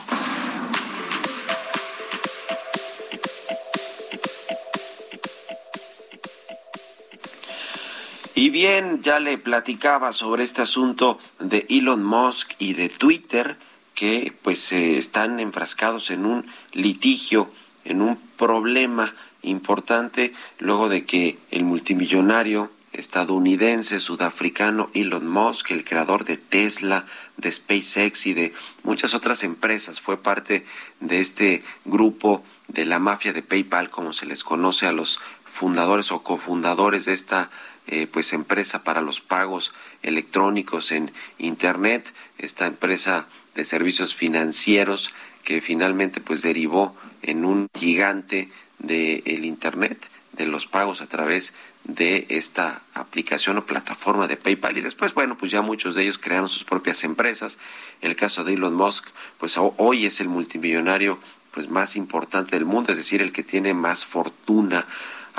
Y 8.40 8.52
bien, 8.52 9.02
ya 9.04 9.20
le 9.20 9.38
platicaba 9.38 10.14
sobre 10.14 10.46
este 10.46 10.62
asunto 10.62 11.20
de 11.40 11.66
Elon 11.70 12.02
Musk 12.02 12.54
y 12.58 12.72
de 12.72 12.88
Twitter, 12.88 13.58
que 13.94 14.32
pues 14.42 14.72
eh, 14.72 14.98
están 14.98 15.42
enfrascados 15.42 16.10
en 16.10 16.26
un 16.26 16.46
litigio, 16.72 17.52
en 17.86 18.02
un 18.02 18.18
problema 18.38 19.14
importante, 19.42 20.34
luego 20.60 20.90
de 20.90 21.06
que 21.06 21.38
el 21.52 21.64
multimillonario 21.64 22.72
estadounidense, 22.92 24.00
sudafricano 24.00 24.90
Elon 24.94 25.28
Musk, 25.28 25.72
el 25.72 25.84
creador 25.84 26.26
de 26.26 26.38
Tesla, 26.38 27.06
de 27.38 27.52
SpaceX 27.52 28.26
y 28.26 28.34
de 28.34 28.54
muchas 28.84 29.14
otras 29.14 29.44
empresas, 29.44 30.02
fue 30.02 30.18
parte 30.18 30.66
de 31.00 31.20
este 31.22 31.64
grupo 31.86 32.44
de 32.68 32.86
la 32.86 33.00
mafia 33.00 33.32
de 33.32 33.44
PayPal, 33.44 33.90
como 33.90 34.14
se 34.14 34.26
les 34.26 34.44
conoce 34.44 34.88
a 34.88 34.92
los 34.92 35.20
fundadores 35.46 36.12
o 36.12 36.24
cofundadores 36.24 37.06
de 37.06 37.14
esta 37.14 37.50
eh, 37.92 38.06
pues 38.06 38.34
empresa 38.34 38.84
para 38.84 39.02
los 39.02 39.20
pagos 39.20 39.72
electrónicos 40.04 40.92
en 40.92 41.12
internet, 41.40 42.14
esta 42.38 42.68
empresa 42.68 43.26
de 43.56 43.66
servicios 43.66 44.14
financieros 44.14 45.10
que 45.44 45.60
finalmente 45.60 46.22
pues 46.22 46.44
derivó 46.44 46.96
en 47.24 47.46
un 47.46 47.68
gigante 47.76 48.52
del 48.78 49.24
el 49.26 49.44
internet 49.44 49.98
de 50.34 50.46
los 50.46 50.68
pagos 50.68 51.02
a 51.02 51.08
través 51.08 51.56
de 51.84 52.28
esta 52.30 52.80
aplicación 52.94 53.58
o 53.58 53.66
plataforma 53.66 54.28
de 54.28 54.38
PayPal. 54.38 54.78
Y 54.78 54.82
después 54.82 55.16
bueno 55.16 55.36
pues 55.36 55.52
ya 55.52 55.64
muchos 55.64 55.96
de 55.96 56.04
ellos 56.04 56.20
crearon 56.20 56.48
sus 56.48 56.66
propias 56.66 57.04
empresas. 57.04 57.58
El 58.02 58.16
caso 58.16 58.44
de 58.44 58.54
Elon 58.54 58.76
Musk 58.76 59.08
pues 59.40 59.56
hoy 59.58 60.06
es 60.06 60.22
el 60.22 60.28
multimillonario 60.28 61.18
pues 61.50 61.68
más 61.70 61.96
importante 61.96 62.56
del 62.56 62.66
mundo 62.66 62.92
es 62.92 63.00
decir 63.00 63.24
el 63.24 63.32
que 63.32 63.42
tiene 63.42 63.74
más 63.74 64.06
fortuna 64.06 64.86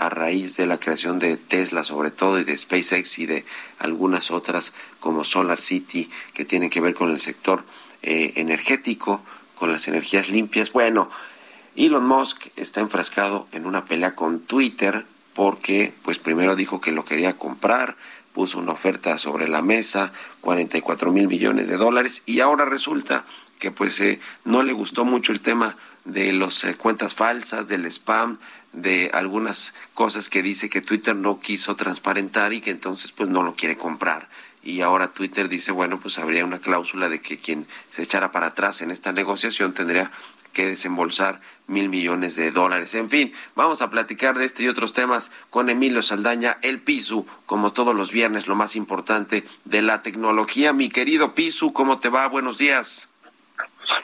a 0.01 0.09
raíz 0.09 0.57
de 0.57 0.67
la 0.67 0.81
creación 0.81 1.19
de 1.19 1.37
Tesla 1.37 1.85
sobre 1.85 2.11
todo 2.11 2.41
y 2.41 2.45
de 2.45 2.57
SpaceX 2.57 3.19
y 3.19 3.27
de 3.27 3.45
algunas 3.79 4.31
otras 4.31 4.73
como 4.99 5.25
Solar 5.25 5.61
City 5.61 6.11
que 6.33 6.47
tienen 6.47 6.71
que 6.71 6.81
ver 6.81 6.95
con 6.95 7.11
el 7.11 7.21
sector 7.21 7.65
eh, 8.03 8.33
energético, 8.37 9.21
con 9.57 9.71
las 9.71 9.87
energías 9.89 10.31
limpias. 10.31 10.73
Bueno, 10.73 11.11
Elon 11.77 12.07
Musk 12.07 12.47
está 12.57 12.81
enfrascado 12.81 13.47
en 13.53 13.67
una 13.67 13.85
pelea 13.85 14.15
con 14.15 14.41
Twitter 14.41 15.05
porque 15.35 15.93
pues 16.03 16.19
primero 16.19 16.57
dijo 16.57 16.81
que 16.81 16.93
lo 16.93 17.05
quería 17.05 17.37
comprar, 17.37 17.95
puso 18.33 18.59
una 18.59 18.73
oferta 18.73 19.19
sobre 19.19 19.49
la 19.49 19.61
mesa, 19.61 20.13
44 20.41 21.13
mil 21.13 21.29
millones 21.29 21.69
de 21.69 21.77
dólares 21.77 22.23
y 22.25 22.41
ahora 22.41 22.65
resulta 22.65 23.27
que 23.59 23.71
pues 23.71 24.01
eh, 24.01 24.19
no 24.47 24.63
le 24.63 24.73
gustó 24.73 25.05
mucho 25.05 25.33
el 25.33 25.41
tema 25.41 25.77
de 26.05 26.33
las 26.33 26.65
eh, 26.65 26.77
cuentas 26.77 27.15
falsas, 27.15 27.69
del 27.69 27.87
spam, 27.87 28.39
de 28.73 29.11
algunas 29.13 29.75
cosas 29.95 30.29
que 30.29 30.43
dice 30.43 30.71
que 30.71 30.81
Twitter 30.81 31.17
no 31.17 31.41
quiso 31.41 31.77
transparentar 31.77 32.53
y 32.53 32.61
que 32.61 32.71
entonces 32.71 33.13
pues 33.13 33.29
no 33.29 33.43
lo 33.43 33.55
quiere 33.55 33.77
comprar. 33.77 34.29
Y 34.63 34.83
ahora 34.83 35.09
Twitter 35.09 35.49
dice, 35.49 35.73
bueno, 35.73 36.01
pues 36.01 36.19
habría 36.19 36.45
una 36.45 36.59
cláusula 36.59 37.09
de 37.09 37.21
que 37.21 37.39
quien 37.39 37.67
se 37.91 38.03
echara 38.03 38.31
para 38.31 38.49
atrás 38.49 38.83
en 38.83 38.91
esta 38.91 39.11
negociación 39.13 39.73
tendría 39.73 40.11
que 40.53 40.67
desembolsar 40.67 41.41
mil 41.67 41.89
millones 41.89 42.37
de 42.37 42.51
dólares. 42.51 42.95
En 42.95 43.09
fin, 43.09 43.33
vamos 43.55 43.81
a 43.81 43.91
platicar 43.91 44.37
de 44.37 44.45
este 44.45 44.65
y 44.65 44.69
otros 44.69 44.93
temas 44.93 45.31
con 45.49 45.71
Emilio 45.71 46.03
Saldaña, 46.03 46.59
el 46.63 46.81
Pisu, 46.81 47.27
como 47.47 47.73
todos 47.73 47.95
los 47.95 48.11
viernes, 48.11 48.49
lo 48.49 48.57
más 48.57 48.77
importante 48.77 49.45
de 49.65 49.83
la 49.83 50.03
tecnología. 50.03 50.73
Mi 50.73 50.91
querido 50.91 51.35
Pisu, 51.35 51.73
¿cómo 51.73 52.01
te 52.01 52.09
va? 52.09 52.27
Buenos 52.27 52.59
días. 52.59 53.10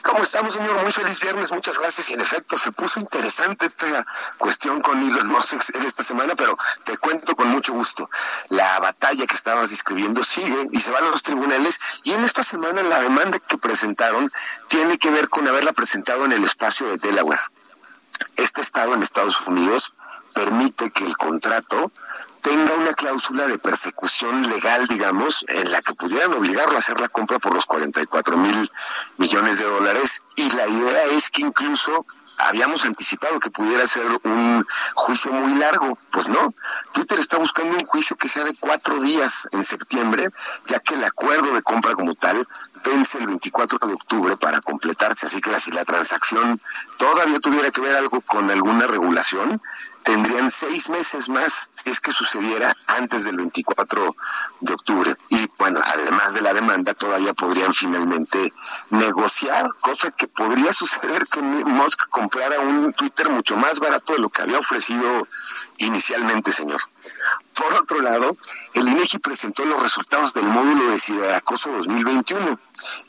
¿Cómo 0.03 0.23
estamos, 0.23 0.53
señor? 0.53 0.73
Muy 0.81 0.91
feliz 0.91 1.19
viernes, 1.19 1.51
muchas 1.51 1.79
gracias. 1.79 2.09
Y 2.09 2.13
en 2.13 2.21
efecto, 2.21 2.57
se 2.57 2.71
puso 2.71 2.99
interesante 2.99 3.65
esta 3.65 4.05
cuestión 4.37 4.81
con 4.81 4.99
Elon 4.99 5.27
Musk 5.27 5.53
esta 5.75 6.03
semana, 6.03 6.35
pero 6.35 6.57
te 6.83 6.97
cuento 6.97 7.35
con 7.35 7.49
mucho 7.49 7.73
gusto. 7.73 8.09
La 8.49 8.79
batalla 8.79 9.27
que 9.27 9.35
estabas 9.35 9.69
describiendo 9.69 10.23
sigue 10.23 10.67
y 10.71 10.79
se 10.79 10.91
va 10.91 10.99
a 10.99 11.01
los 11.01 11.23
tribunales. 11.23 11.79
Y 12.03 12.13
en 12.13 12.23
esta 12.23 12.43
semana 12.43 12.81
la 12.83 13.01
demanda 13.01 13.39
que 13.39 13.57
presentaron 13.57 14.31
tiene 14.67 14.97
que 14.97 15.11
ver 15.11 15.29
con 15.29 15.47
haberla 15.47 15.73
presentado 15.73 16.25
en 16.25 16.31
el 16.31 16.43
espacio 16.43 16.87
de 16.87 16.97
Delaware. 16.97 17.41
Este 18.35 18.61
estado 18.61 18.93
en 18.93 19.03
Estados 19.03 19.39
Unidos 19.41 19.93
permite 20.33 20.91
que 20.91 21.03
el 21.03 21.17
contrato 21.17 21.91
tenga 22.41 22.73
una 22.75 22.93
cláusula 22.93 23.47
de 23.47 23.57
persecución 23.57 24.49
legal, 24.49 24.87
digamos, 24.87 25.45
en 25.47 25.71
la 25.71 25.81
que 25.81 25.93
pudieran 25.93 26.33
obligarlo 26.33 26.75
a 26.75 26.79
hacer 26.79 26.99
la 26.99 27.09
compra 27.09 27.39
por 27.39 27.53
los 27.53 27.65
44 27.65 28.37
mil 28.37 28.71
millones 29.17 29.57
de 29.57 29.65
dólares. 29.65 30.23
Y 30.35 30.49
la 30.51 30.67
idea 30.67 31.05
es 31.05 31.29
que 31.29 31.41
incluso 31.41 32.05
habíamos 32.37 32.85
anticipado 32.85 33.39
que 33.39 33.49
pudiera 33.49 33.85
ser 33.87 34.05
un 34.23 34.65
juicio 34.93 35.31
muy 35.31 35.59
largo. 35.59 35.97
Pues 36.11 36.29
no, 36.29 36.53
Twitter 36.93 37.19
está 37.19 37.37
buscando 37.37 37.75
un 37.75 37.85
juicio 37.85 38.15
que 38.15 38.29
sea 38.29 38.43
de 38.43 38.55
cuatro 38.59 38.99
días 39.01 39.47
en 39.51 39.63
septiembre, 39.63 40.29
ya 40.65 40.79
que 40.79 40.93
el 40.93 41.03
acuerdo 41.03 41.53
de 41.53 41.61
compra 41.61 41.95
como 41.95 42.15
tal 42.15 42.47
vence 42.85 43.17
el 43.17 43.27
24 43.27 43.87
de 43.87 43.93
octubre 43.93 44.37
para 44.37 44.61
completarse. 44.61 45.25
Así 45.25 45.41
que 45.41 45.59
si 45.59 45.71
la 45.71 45.85
transacción 45.85 46.61
todavía 46.97 47.39
tuviera 47.39 47.71
que 47.71 47.81
ver 47.81 47.95
algo 47.95 48.21
con 48.21 48.49
alguna 48.49 48.87
regulación, 48.87 49.61
tendrían 50.07 50.49
seis 50.49 50.89
meses 50.89 51.27
más 51.27 51.69
si 51.73 51.89
es 51.89 51.99
que 51.99 52.13
sucediera 52.13 52.73
antes 52.87 53.25
del 53.25 53.35
24 53.35 54.15
de 54.61 54.73
octubre. 54.73 55.13
Y 55.27 55.49
bueno, 55.57 55.81
además 55.83 56.33
de 56.33 56.39
la 56.39 56.53
demanda, 56.53 56.93
todavía 56.93 57.33
podrían 57.33 57.73
finalmente 57.73 58.53
negociar, 58.89 59.67
cosa 59.81 60.11
que 60.11 60.29
podría 60.29 60.71
suceder 60.71 61.27
que 61.27 61.41
Musk 61.41 62.07
comprara 62.09 62.61
un 62.61 62.93
Twitter 62.93 63.27
mucho 63.29 63.57
más 63.57 63.79
barato 63.79 64.13
de 64.13 64.19
lo 64.19 64.29
que 64.29 64.43
había 64.43 64.59
ofrecido 64.59 65.27
inicialmente, 65.77 66.51
señor. 66.51 66.81
Por 67.53 67.73
otro 67.73 68.01
lado, 68.01 68.37
el 68.73 68.87
INEGI 68.87 69.17
presentó 69.17 69.65
los 69.65 69.81
resultados 69.81 70.33
del 70.33 70.45
módulo 70.45 70.91
de 70.91 70.99
ciberacoso 70.99 71.71
2021. 71.71 72.55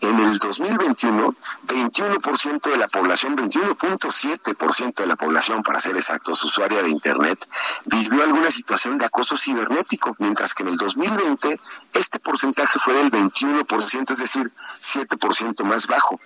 En 0.00 0.18
el 0.20 0.38
2021, 0.38 1.34
21% 1.66 2.70
de 2.70 2.76
la 2.78 2.88
población, 2.88 3.36
21.7% 3.36 4.94
de 4.94 5.06
la 5.06 5.16
población, 5.16 5.62
para 5.62 5.80
ser 5.80 5.96
exactos, 5.96 6.42
usuaria 6.44 6.82
de 6.82 6.88
Internet, 6.88 7.46
vivió 7.84 8.22
alguna 8.22 8.50
situación 8.50 8.96
de 8.96 9.04
acoso 9.04 9.36
cibernético, 9.36 10.16
mientras 10.18 10.54
que 10.54 10.62
en 10.62 10.70
el 10.70 10.76
2020 10.78 11.60
este 11.92 12.18
porcentaje 12.18 12.78
fue 12.78 12.94
del 12.94 13.10
21%, 13.10 14.12
es 14.12 14.18
decir, 14.18 14.50
7% 14.80 15.62
más 15.64 15.86
bajo. 15.86 16.18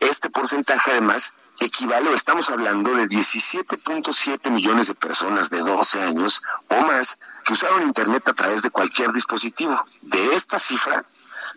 Este 0.00 0.30
porcentaje 0.30 0.92
además 0.92 1.34
equivale, 1.60 2.12
estamos 2.12 2.50
hablando 2.50 2.94
de 2.94 3.08
17.7 3.08 4.50
millones 4.50 4.88
de 4.88 4.94
personas 4.94 5.50
de 5.50 5.58
12 5.58 6.02
años 6.02 6.42
o 6.68 6.80
más 6.82 7.18
que 7.44 7.52
usaron 7.52 7.82
Internet 7.82 8.28
a 8.28 8.34
través 8.34 8.62
de 8.62 8.70
cualquier 8.70 9.12
dispositivo. 9.12 9.84
De 10.02 10.34
esta 10.34 10.58
cifra, 10.58 11.04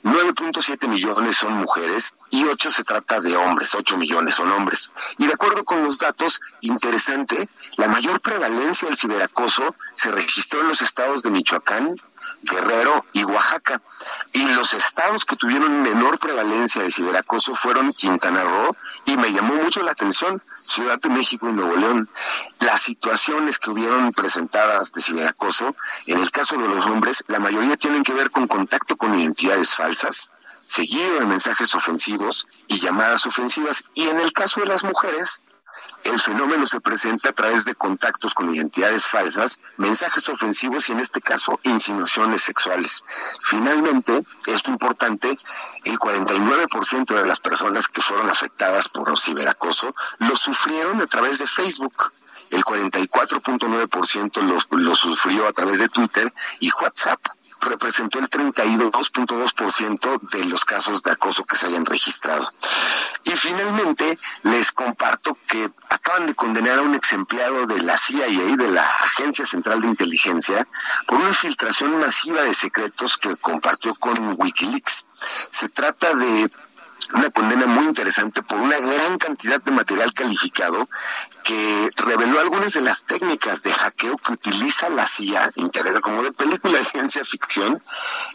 9.7 0.04 0.88
millones 0.88 1.36
son 1.36 1.54
mujeres 1.54 2.16
y 2.30 2.44
8 2.46 2.72
se 2.72 2.84
trata 2.84 3.22
de 3.22 3.36
hombres, 3.36 3.76
8 3.76 3.98
millones 3.98 4.36
son 4.36 4.52
hombres. 4.52 4.92
Y 5.18 5.28
de 5.28 5.34
acuerdo 5.34 5.64
con 5.64 5.84
los 5.84 5.98
datos, 6.00 6.42
interesante, 6.62 7.48
la 7.78 7.88
mayor 7.88 8.20
prevalencia 8.22 8.88
del 8.88 8.98
ciberacoso 8.98 9.76
se 9.94 10.12
registró 10.12 10.62
en 10.62 10.70
los 10.70 10.82
estados 10.82 11.22
de 11.24 11.30
Michoacán, 11.30 11.96
Guerrero 12.44 13.06
y 13.14 13.24
Oaxaca. 13.24 13.82
Y 14.34 14.46
los 14.54 14.74
estados 14.74 15.26
que 15.26 15.36
tuvieron 15.36 15.84
menor 15.84 16.20
prevalencia 16.20 16.82
de 16.82 16.92
ciberacoso 16.92 17.54
fueron 17.56 17.94
Quintana 17.94 18.44
Roo 18.44 18.76
y 19.06 19.18
me 19.18 19.32
llamó 19.32 19.56
mucho 19.56 19.84
la 19.84 19.92
atención 19.92 20.42
Ciudad 20.66 21.00
de 21.00 21.10
México 21.10 21.50
y 21.50 21.54
Nuevo 21.54 21.76
León. 21.76 22.10
Las 22.60 22.82
situaciones 22.82 23.60
que 23.60 23.72
hubieron 23.72 24.12
presentadas 24.12 24.92
de 24.92 25.02
ciberacoso, 25.02 25.76
en 26.08 26.20
el 26.20 26.32
caso 26.32 26.58
de 26.58 26.68
los 26.68 26.86
hombres, 26.86 27.24
la 27.28 27.40
mayoría 27.40 27.78
tienen 27.78 28.04
que 28.04 28.14
ver 28.14 28.32
con 28.32 28.48
contacto 28.48 28.96
con 28.96 29.14
identidades 29.18 29.76
falsas, 29.76 30.32
seguido 30.62 31.20
de 31.20 31.26
mensajes 31.26 31.76
ofensivos 31.76 32.48
y 32.68 32.80
llamadas 32.80 33.26
ofensivas. 33.26 33.84
Y 33.94 34.08
en 34.08 34.20
el 34.20 34.32
caso 34.32 34.62
de 34.62 34.68
las 34.68 34.84
mujeres, 34.84 35.42
el 36.04 36.20
fenómeno 36.20 36.66
se 36.66 36.82
presenta 36.82 37.30
a 37.30 37.34
través 37.34 37.66
de 37.66 37.76
contactos 37.76 38.34
con 38.34 38.54
identidades 38.54 39.06
falsas, 39.06 39.62
mensajes 39.78 40.28
ofensivos 40.30 40.90
y 40.90 40.94
en 40.94 41.00
este 41.00 41.22
caso 41.22 41.60
insinuaciones 41.64 42.42
sexuales. 42.42 43.04
Finalmente, 43.42 44.24
esto 44.48 44.72
importante, 44.72 45.38
el 45.84 46.00
49% 46.00 47.16
de 47.16 47.26
las 47.26 47.40
personas 47.40 47.88
que 47.88 48.02
fueron 48.02 48.30
afectadas 48.30 48.90
por 48.90 49.18
ciberacoso 49.20 49.96
lo 50.20 50.36
sufrieron 50.36 51.02
a 51.02 51.08
través 51.08 51.40
de 51.40 51.48
Facebook. 51.48 52.12
El 52.50 52.64
44.9% 52.64 54.42
lo, 54.42 54.78
lo 54.78 54.96
sufrió 54.96 55.48
a 55.48 55.54
través 55.54 55.80
de 55.80 55.88
Twitter 55.88 56.34
y 56.60 56.70
WhatsApp 56.82 57.20
representó 57.62 58.20
el 58.20 58.30
32.2% 58.30 60.20
de 60.32 60.46
los 60.46 60.66
casos 60.66 61.04
de 61.04 61.12
acoso 61.12 61.46
que 61.46 61.58
se 61.58 61.68
hayan 61.68 61.86
registrado. 61.86 62.52
Y 63.24 63.32
finalmente 63.32 64.18
les 64.44 64.72
comparto 64.72 65.38
que 65.48 65.70
acaban 65.90 66.26
de 66.26 66.36
condenar 66.36 66.80
a 66.80 66.82
un 66.82 66.96
ex 66.96 67.14
empleado 67.14 67.68
de 67.68 67.82
la 67.82 67.98
CIA 67.98 68.28
de 68.58 68.68
la 68.70 68.86
Agencia 68.86 69.46
Central 69.46 69.82
de 69.82 69.88
Inteligencia 69.88 70.68
por 71.06 71.20
una 71.20 71.30
infiltración 71.30 72.00
masiva 72.00 72.42
de 72.42 72.54
secretos 72.54 73.18
que 73.18 73.36
compartió 73.36 73.94
con 73.96 74.16
Wikileaks. 74.38 75.06
Se 75.50 75.70
trata 75.70 76.14
de 76.14 76.50
una 77.14 77.30
condena 77.30 77.66
muy 77.66 77.86
interesante 77.86 78.42
por 78.42 78.60
una 78.60 78.80
gran 78.80 79.18
cantidad 79.18 79.62
de 79.62 79.72
material 79.72 80.14
calificado 80.14 80.90
que 81.44 81.90
reveló 81.98 82.40
algunas 82.40 82.74
de 82.74 82.82
las 82.82 83.06
técnicas 83.06 83.64
de 83.64 83.72
hackeo 83.74 84.18
que 84.18 84.34
utiliza 84.34 84.90
la 84.90 85.06
CIA, 85.06 85.52
interesa 85.56 86.00
como 86.02 86.24
de 86.24 86.32
película 86.32 86.78
de 86.78 86.84
ciencia 86.84 87.24
ficción, 87.24 87.82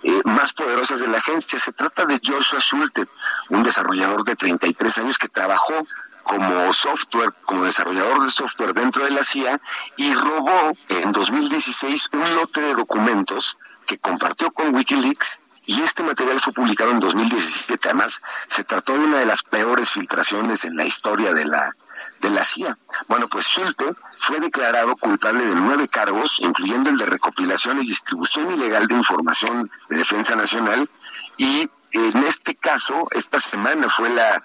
eh, 0.03 0.21
más 0.25 0.53
poderosas 0.53 1.01
de 1.01 1.07
la 1.09 1.19
agencia. 1.19 1.59
Se 1.59 1.73
trata 1.73 2.05
de 2.05 2.21
Joshua 2.23 2.61
Schulte, 2.61 3.07
un 3.51 3.62
desarrollador 3.62 4.25
de 4.25 4.37
33 4.37 4.99
años 4.99 5.19
que 5.19 5.29
trabajó 5.29 5.87
como 6.23 6.73
software, 6.73 7.33
como 7.45 7.65
desarrollador 7.65 8.25
de 8.25 8.31
software 8.31 8.75
dentro 8.75 9.05
de 9.05 9.11
la 9.11 9.23
CIA 9.23 9.61
y 9.97 10.12
robó 10.12 10.73
en 10.89 11.12
2016 11.12 12.11
un 12.12 12.35
lote 12.35 12.61
de 12.61 12.75
documentos 12.75 13.59
que 13.87 13.99
compartió 13.99 14.51
con 14.51 14.75
Wikileaks 14.75 15.41
y 15.67 15.83
este 15.83 16.05
material 16.05 16.41
fue 16.41 16.53
publicado 16.53 16.93
en 16.93 17.01
2017. 17.01 17.89
Además, 17.89 18.23
se 18.47 18.63
trató 18.63 18.93
de 18.93 19.01
una 19.01 19.19
de 19.19 19.27
las 19.27 19.43
peores 19.43 19.91
filtraciones 19.91 20.65
en 20.65 20.77
la 20.77 20.85
historia 20.85 21.35
de 21.35 21.45
la, 21.45 21.75
de 22.21 22.31
la 22.31 22.45
CIA. 22.45 22.79
Bueno, 23.09 23.29
pues 23.29 23.47
Schulte 23.47 23.85
fue 24.17 24.39
declarado 24.39 24.95
culpable 24.97 25.45
de 25.45 25.57
nueve 25.57 25.89
cargos, 25.89 26.39
incluyendo 26.39 26.89
el 26.89 26.97
de 26.97 27.07
recopilación 27.07 27.83
y 27.83 27.87
distribución 27.87 28.55
ilegal 28.55 28.87
de 28.87 28.95
información 28.95 29.71
de 29.89 29.97
defensa 29.97 30.37
nacional. 30.37 30.89
Y 31.37 31.69
en 31.91 32.17
este 32.19 32.55
caso, 32.55 33.09
esta 33.11 33.41
semana 33.41 33.89
fue 33.89 34.09
la, 34.11 34.45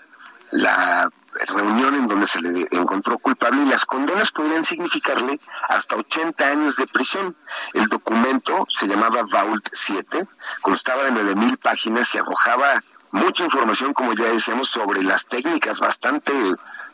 la 0.49 1.09
reunión 1.47 1.95
en 1.95 2.07
donde 2.07 2.27
se 2.27 2.41
le 2.41 2.67
encontró 2.71 3.17
culpable 3.17 3.63
y 3.63 3.65
las 3.65 3.85
condenas 3.85 4.31
podrían 4.31 4.63
significarle 4.63 5.39
hasta 5.69 5.95
80 5.95 6.47
años 6.47 6.75
de 6.75 6.87
prisión. 6.87 7.35
El 7.73 7.87
documento 7.87 8.65
se 8.69 8.87
llamaba 8.87 9.23
Vault 9.23 9.67
7, 9.71 10.27
constaba 10.61 11.03
de 11.03 11.11
9.000 11.11 11.57
páginas 11.57 12.13
y 12.15 12.17
arrojaba 12.17 12.81
mucha 13.11 13.43
información, 13.43 13.93
como 13.93 14.13
ya 14.13 14.25
decíamos, 14.25 14.69
sobre 14.69 15.03
las 15.03 15.25
técnicas 15.25 15.79
bastante 15.79 16.33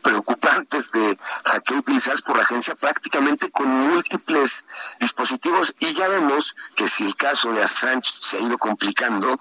preocupantes 0.01 0.91
de 0.91 1.17
hackeo 1.45 1.77
utilizadas 1.77 2.21
por 2.21 2.37
la 2.37 2.43
agencia 2.43 2.75
prácticamente 2.75 3.51
con 3.51 3.67
múltiples 3.67 4.65
dispositivos 4.99 5.75
y 5.79 5.93
ya 5.93 6.07
vemos 6.07 6.55
que 6.75 6.87
si 6.87 7.05
el 7.05 7.15
caso 7.15 7.51
de 7.51 7.63
Assange 7.63 8.11
se 8.19 8.37
ha 8.37 8.41
ido 8.41 8.57
complicando, 8.57 9.39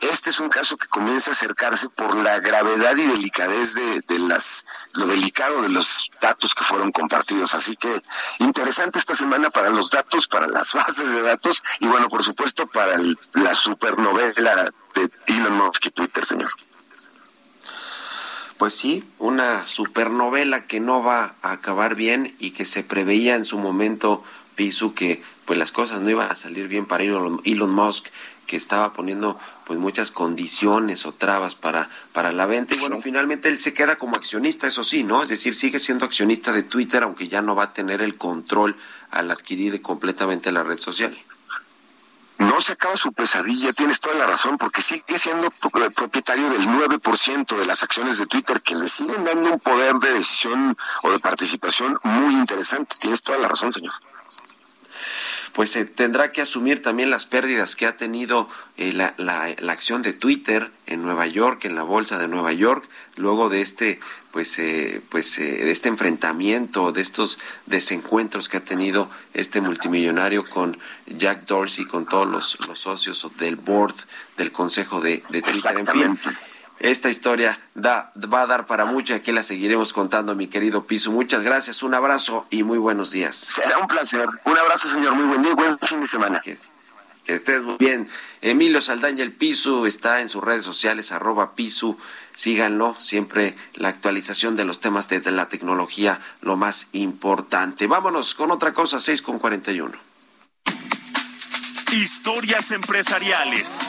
este 0.00 0.30
es 0.30 0.40
un 0.40 0.48
caso 0.48 0.76
que 0.76 0.86
comienza 0.86 1.30
a 1.30 1.34
acercarse 1.34 1.88
por 1.88 2.14
la 2.16 2.38
gravedad 2.38 2.96
y 2.96 3.06
delicadez 3.06 3.74
de, 3.74 4.18
las 4.20 4.64
lo 4.94 5.06
delicado 5.06 5.62
de 5.62 5.68
los 5.68 6.10
datos 6.20 6.54
que 6.54 6.64
fueron 6.64 6.92
compartidos. 6.92 7.54
Así 7.54 7.76
que 7.76 8.02
interesante 8.38 8.98
esta 8.98 9.14
semana 9.14 9.50
para 9.50 9.70
los 9.70 9.90
datos, 9.90 10.28
para 10.28 10.46
las 10.46 10.74
bases 10.74 11.12
de 11.12 11.22
datos 11.22 11.62
y 11.80 11.86
bueno, 11.86 12.08
por 12.08 12.22
supuesto 12.22 12.66
para 12.66 12.98
la 13.32 13.54
supernovela 13.54 14.70
de 14.94 15.10
Elon 15.26 15.56
Musk 15.56 15.86
y 15.86 15.90
Twitter, 15.90 16.24
señor. 16.24 16.50
Pues 18.58 18.74
sí, 18.74 19.04
una 19.18 19.66
supernovela 19.66 20.66
que 20.66 20.80
no 20.80 21.02
va 21.02 21.34
a 21.42 21.52
acabar 21.52 21.94
bien 21.94 22.34
y 22.40 22.50
que 22.50 22.66
se 22.66 22.82
preveía 22.82 23.36
en 23.36 23.44
su 23.44 23.56
momento, 23.56 24.24
Pisu, 24.56 24.94
que 24.94 25.22
pues 25.44 25.58
las 25.58 25.70
cosas 25.70 26.00
no 26.00 26.10
iban 26.10 26.30
a 26.30 26.36
salir 26.36 26.66
bien 26.66 26.84
para 26.84 27.04
Elon 27.04 27.70
Musk 27.70 28.08
que 28.48 28.56
estaba 28.56 28.92
poniendo 28.94 29.38
pues 29.64 29.78
muchas 29.78 30.10
condiciones 30.10 31.06
o 31.06 31.12
trabas 31.12 31.54
para, 31.54 31.88
para 32.12 32.32
la 32.32 32.46
venta 32.46 32.74
y 32.74 32.78
bueno, 32.78 33.00
finalmente 33.00 33.48
él 33.48 33.60
se 33.60 33.74
queda 33.74 33.96
como 33.96 34.16
accionista, 34.16 34.66
eso 34.66 34.82
sí, 34.82 35.04
¿no? 35.04 35.22
Es 35.22 35.28
decir, 35.28 35.54
sigue 35.54 35.78
siendo 35.78 36.06
accionista 36.06 36.50
de 36.50 36.64
Twitter, 36.64 37.04
aunque 37.04 37.28
ya 37.28 37.42
no 37.42 37.54
va 37.54 37.64
a 37.64 37.72
tener 37.74 38.00
el 38.00 38.16
control 38.16 38.74
al 39.10 39.30
adquirir 39.30 39.80
completamente 39.82 40.50
la 40.50 40.64
red 40.64 40.78
social. 40.78 41.16
no 42.38 42.60
se 42.60 42.72
acaba 42.72 42.96
su 42.96 43.12
pesadilla, 43.12 43.72
tienes 43.72 44.00
toda 44.00 44.16
la 44.16 44.26
razón, 44.26 44.56
porque 44.56 44.80
sigue 44.80 45.18
siendo 45.18 45.50
propietario 45.50 46.48
del 46.48 46.62
9% 46.62 47.56
de 47.56 47.66
las 47.66 47.82
acciones 47.82 48.18
de 48.18 48.26
Twitter 48.26 48.62
que 48.62 48.76
le 48.76 48.88
siguen 48.88 49.24
dando 49.24 49.52
un 49.52 49.60
poder 49.60 49.94
de 49.96 50.14
decisión 50.14 50.76
o 51.02 51.10
de 51.10 51.18
participación 51.18 51.98
muy 52.02 52.34
interesante. 52.34 52.96
Tienes 52.98 53.22
toda 53.22 53.38
la 53.38 53.48
razón, 53.48 53.72
señor 53.72 53.92
pues 55.52 55.70
se 55.70 55.84
tendrá 55.84 56.32
que 56.32 56.42
asumir 56.42 56.82
también 56.82 57.10
las 57.10 57.26
pérdidas 57.26 57.76
que 57.76 57.86
ha 57.86 57.96
tenido 57.96 58.48
eh, 58.76 58.92
la, 58.92 59.14
la, 59.16 59.54
la, 59.58 59.72
acción 59.72 60.02
de 60.02 60.12
Twitter 60.12 60.70
en 60.86 61.02
Nueva 61.02 61.26
York, 61.26 61.64
en 61.64 61.74
la 61.74 61.82
bolsa 61.82 62.18
de 62.18 62.28
Nueva 62.28 62.52
York, 62.52 62.88
luego 63.16 63.48
de 63.48 63.62
este 63.62 64.00
pues 64.30 64.58
eh, 64.58 65.00
pues 65.10 65.38
eh, 65.38 65.64
de 65.64 65.70
este 65.70 65.88
enfrentamiento, 65.88 66.92
de 66.92 67.00
estos 67.00 67.38
desencuentros 67.66 68.48
que 68.48 68.58
ha 68.58 68.64
tenido 68.64 69.10
este 69.34 69.60
multimillonario 69.60 70.48
con 70.48 70.78
Jack 71.06 71.46
Dorsey, 71.46 71.84
con 71.86 72.06
todos 72.06 72.28
los, 72.28 72.68
los 72.68 72.78
socios 72.78 73.26
del 73.38 73.56
board 73.56 73.94
del 74.36 74.52
consejo 74.52 75.00
de, 75.00 75.22
de 75.28 75.42
Twitter, 75.42 75.78
en 75.78 75.86
fin 75.86 76.18
esta 76.80 77.10
historia 77.10 77.58
da, 77.74 78.12
va 78.32 78.42
a 78.42 78.46
dar 78.46 78.66
para 78.66 78.84
mucho 78.84 79.12
y 79.12 79.16
aquí 79.16 79.32
la 79.32 79.42
seguiremos 79.42 79.92
contando, 79.92 80.34
mi 80.34 80.46
querido 80.46 80.86
Piso. 80.86 81.10
Muchas 81.10 81.42
gracias, 81.42 81.82
un 81.82 81.94
abrazo 81.94 82.46
y 82.50 82.62
muy 82.62 82.78
buenos 82.78 83.10
días. 83.10 83.36
Será 83.36 83.78
un 83.78 83.86
placer. 83.86 84.26
Un 84.44 84.58
abrazo, 84.58 84.88
señor. 84.88 85.14
Muy 85.14 85.26
buen 85.26 85.42
día 85.42 85.54
buen 85.54 85.78
fin 85.80 86.00
de 86.00 86.06
semana. 86.06 86.40
Que, 86.40 86.56
estés 87.26 87.62
muy 87.62 87.76
bien. 87.78 88.08
Emilio 88.40 88.80
Saldaña, 88.80 89.24
el 89.24 89.32
Piso, 89.32 89.86
está 89.86 90.20
en 90.20 90.28
sus 90.28 90.42
redes 90.42 90.64
sociales, 90.64 91.10
arroba 91.10 91.54
Piso. 91.54 91.98
Síganlo, 92.34 92.94
siempre 93.00 93.56
la 93.74 93.88
actualización 93.88 94.54
de 94.54 94.64
los 94.64 94.80
temas 94.80 95.08
de, 95.08 95.20
la 95.32 95.48
tecnología, 95.48 96.20
lo 96.40 96.56
más 96.56 96.86
importante. 96.92 97.88
Vámonos 97.88 98.34
con 98.34 98.52
otra 98.52 98.72
cosa, 98.72 99.00
6 99.00 99.22
con 99.22 99.40
41. 99.40 99.92
Historias 101.90 102.70
empresariales. 102.70 103.80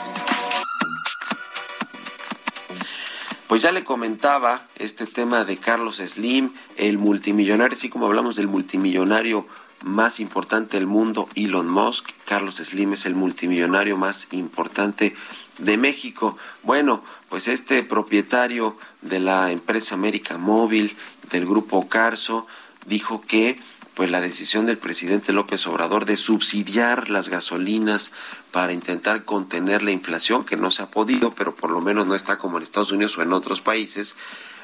Pues 3.50 3.62
ya 3.62 3.72
le 3.72 3.82
comentaba 3.82 4.68
este 4.76 5.08
tema 5.08 5.44
de 5.44 5.56
Carlos 5.56 5.96
Slim, 5.96 6.52
el 6.76 6.98
multimillonario, 6.98 7.76
así 7.76 7.88
como 7.88 8.06
hablamos 8.06 8.36
del 8.36 8.46
multimillonario 8.46 9.44
más 9.82 10.20
importante 10.20 10.76
del 10.76 10.86
mundo, 10.86 11.28
Elon 11.34 11.68
Musk. 11.68 12.10
Carlos 12.26 12.58
Slim 12.58 12.92
es 12.92 13.06
el 13.06 13.16
multimillonario 13.16 13.96
más 13.96 14.28
importante 14.30 15.16
de 15.58 15.76
México. 15.76 16.38
Bueno, 16.62 17.02
pues 17.28 17.48
este 17.48 17.82
propietario 17.82 18.76
de 19.02 19.18
la 19.18 19.50
empresa 19.50 19.96
América 19.96 20.38
Móvil, 20.38 20.96
del 21.28 21.44
grupo 21.44 21.88
Carso, 21.88 22.46
dijo 22.86 23.20
que 23.20 23.58
pues 24.00 24.10
la 24.10 24.22
decisión 24.22 24.64
del 24.64 24.78
presidente 24.78 25.30
López 25.30 25.66
Obrador 25.66 26.06
de 26.06 26.16
subsidiar 26.16 27.10
las 27.10 27.28
gasolinas 27.28 28.12
para 28.50 28.72
intentar 28.72 29.26
contener 29.26 29.82
la 29.82 29.90
inflación, 29.90 30.46
que 30.46 30.56
no 30.56 30.70
se 30.70 30.80
ha 30.82 30.90
podido, 30.90 31.34
pero 31.34 31.54
por 31.54 31.68
lo 31.70 31.82
menos 31.82 32.06
no 32.06 32.14
está 32.14 32.38
como 32.38 32.56
en 32.56 32.62
Estados 32.62 32.92
Unidos 32.92 33.18
o 33.18 33.22
en 33.22 33.34
otros 33.34 33.60
países, 33.60 34.16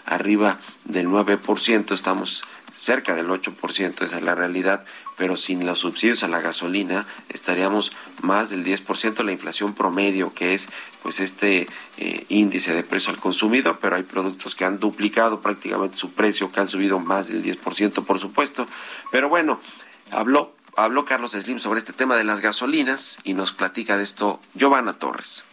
arriba 0.07 0.59
del 0.87 1.09
9%, 1.09 1.93
estamos 1.93 2.45
cerca 2.77 3.15
del 3.15 3.29
8%, 3.29 4.05
esa 4.05 4.17
es 4.17 4.23
la 4.23 4.35
realidad, 4.35 4.85
pero 5.17 5.37
sin 5.37 5.65
los 5.65 5.79
subsidios 5.81 6.23
a 6.23 6.29
la 6.29 6.41
gasolina 6.41 7.07
estaríamos 7.29 7.93
más 8.23 8.51
del 8.51 8.65
10% 8.65 9.25
la 9.25 9.33
inflación 9.33 9.75
promedio, 9.75 10.35
que 10.35 10.55
es 10.55 10.69
pues 11.03 11.21
este 11.21 11.67
eh, 11.97 12.27
índice 12.29 12.75
de 12.75 12.83
precio 12.83 13.13
al 13.13 13.19
consumidor, 13.19 13.79
pero 13.81 13.97
hay 13.97 14.03
productos 14.03 14.55
que 14.55 14.65
han 14.65 14.79
duplicado 14.79 15.41
prácticamente 15.41 15.97
su 15.97 16.13
precio, 16.13 16.53
que 16.53 16.61
han 16.61 16.69
subido 16.69 16.99
más 16.99 17.29
del 17.29 17.43
10%, 17.43 18.05
por 18.05 18.21
supuesto. 18.21 18.69
Pero 19.11 19.29
bueno, 19.29 19.61
habló 20.11 20.55
habló 20.77 21.07
Carlos 21.07 21.33
Slim 21.33 21.59
sobre 21.59 21.79
este 21.79 21.95
tema 21.95 22.17
de 22.17 22.25
las 22.25 22.41
gasolinas 22.41 23.19
y 23.25 23.33
nos 23.33 23.53
platica 23.53 23.97
de 23.97 24.05
esto 24.05 24.41
Giovanna 24.55 24.93
Torres. 24.93 25.45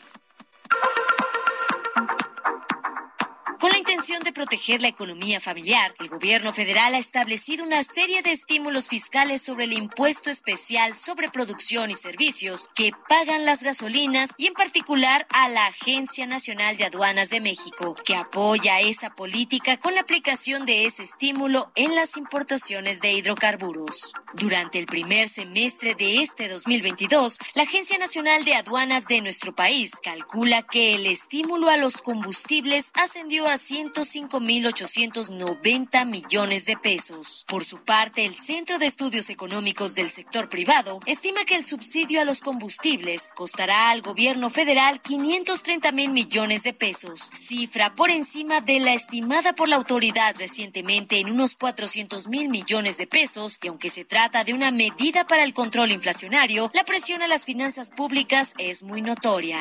Con 3.64 3.72
la 3.72 3.78
intención 3.78 4.22
de 4.24 4.34
proteger 4.34 4.82
la 4.82 4.90
economía 4.90 5.40
familiar, 5.40 5.96
el 6.02 6.10
gobierno 6.10 6.52
federal 6.52 6.96
ha 6.96 6.98
establecido 6.98 7.64
una 7.64 7.82
serie 7.82 8.22
de 8.22 8.34
estímulos 8.34 8.90
fiscales 8.90 9.42
sobre 9.42 9.64
el 9.64 9.72
impuesto 9.72 10.30
especial 10.30 10.98
sobre 10.98 11.30
producción 11.30 11.90
y 11.90 11.96
servicios 11.96 12.68
que 12.76 12.92
pagan 13.08 13.46
las 13.46 13.64
gasolinas 13.64 14.32
y 14.38 14.48
en 14.48 14.54
particular 14.54 15.26
a 15.30 15.48
la 15.48 15.66
Agencia 15.68 16.26
Nacional 16.26 16.76
de 16.76 16.84
Aduanas 16.84 17.30
de 17.30 17.40
México, 17.40 17.96
que 18.04 18.18
apoya 18.18 18.82
esa 18.82 19.16
política 19.16 19.78
con 19.78 19.96
la 19.96 20.02
aplicación 20.02 20.66
de 20.66 20.84
ese 20.84 21.04
estímulo 21.04 21.72
en 21.76 21.96
las 21.96 22.18
importaciones 22.18 23.00
de 23.00 23.14
hidrocarburos. 23.14 24.12
Durante 24.34 24.78
el 24.78 24.88
primer 24.88 25.30
semestre 25.30 25.96
de 25.96 26.22
este 26.22 26.50
2022, 26.50 27.38
la 27.54 27.64
Agencia 27.64 27.98
Nacional 27.98 28.44
de 28.44 28.56
Aduanas 28.56 29.06
de 29.06 29.22
nuestro 29.22 29.56
país 29.56 29.94
calcula 30.04 30.64
que 30.64 30.96
el 30.96 31.06
estímulo 31.06 31.70
a 31.70 31.78
los 31.78 32.02
combustibles 32.02 32.92
ascendió 32.96 33.48
a 33.48 33.53
105.890 33.56 36.06
millones 36.06 36.66
de 36.66 36.78
pesos. 36.78 37.46
Por 37.48 37.64
su 37.64 37.84
parte, 37.84 38.26
el 38.26 38.36
Centro 38.36 38.80
de 38.80 38.86
Estudios 38.86 39.30
Económicos 39.30 39.96
del 39.96 40.10
Sector 40.10 40.50
Privado 40.50 41.00
estima 41.06 41.46
que 41.46 41.56
el 41.56 41.64
subsidio 41.64 42.22
a 42.22 42.26
los 42.26 42.42
combustibles 42.42 43.30
costará 43.36 43.92
al 43.92 44.02
gobierno 44.02 44.50
federal 44.50 45.02
530 45.02 45.92
mil 45.92 46.12
millones 46.12 46.64
de 46.64 46.74
pesos, 46.74 47.30
cifra 47.34 47.96
por 47.96 48.10
encima 48.10 48.62
de 48.62 48.80
la 48.80 48.94
estimada 48.94 49.54
por 49.54 49.68
la 49.68 49.76
autoridad 49.76 50.36
recientemente 50.38 51.20
en 51.20 51.30
unos 51.30 51.56
400 51.56 52.28
mil 52.28 52.50
millones 52.50 52.98
de 52.98 53.08
pesos, 53.08 53.60
y 53.62 53.68
aunque 53.68 53.90
se 53.90 54.06
trata 54.06 54.44
de 54.44 54.54
una 54.54 54.72
medida 54.72 55.26
para 55.26 55.44
el 55.44 55.54
control 55.54 55.92
inflacionario, 55.92 56.72
la 56.74 56.84
presión 56.84 57.22
a 57.22 57.28
las 57.28 57.46
finanzas 57.46 57.90
públicas 57.90 58.54
es 58.58 58.84
muy 58.84 59.02
notoria. 59.02 59.60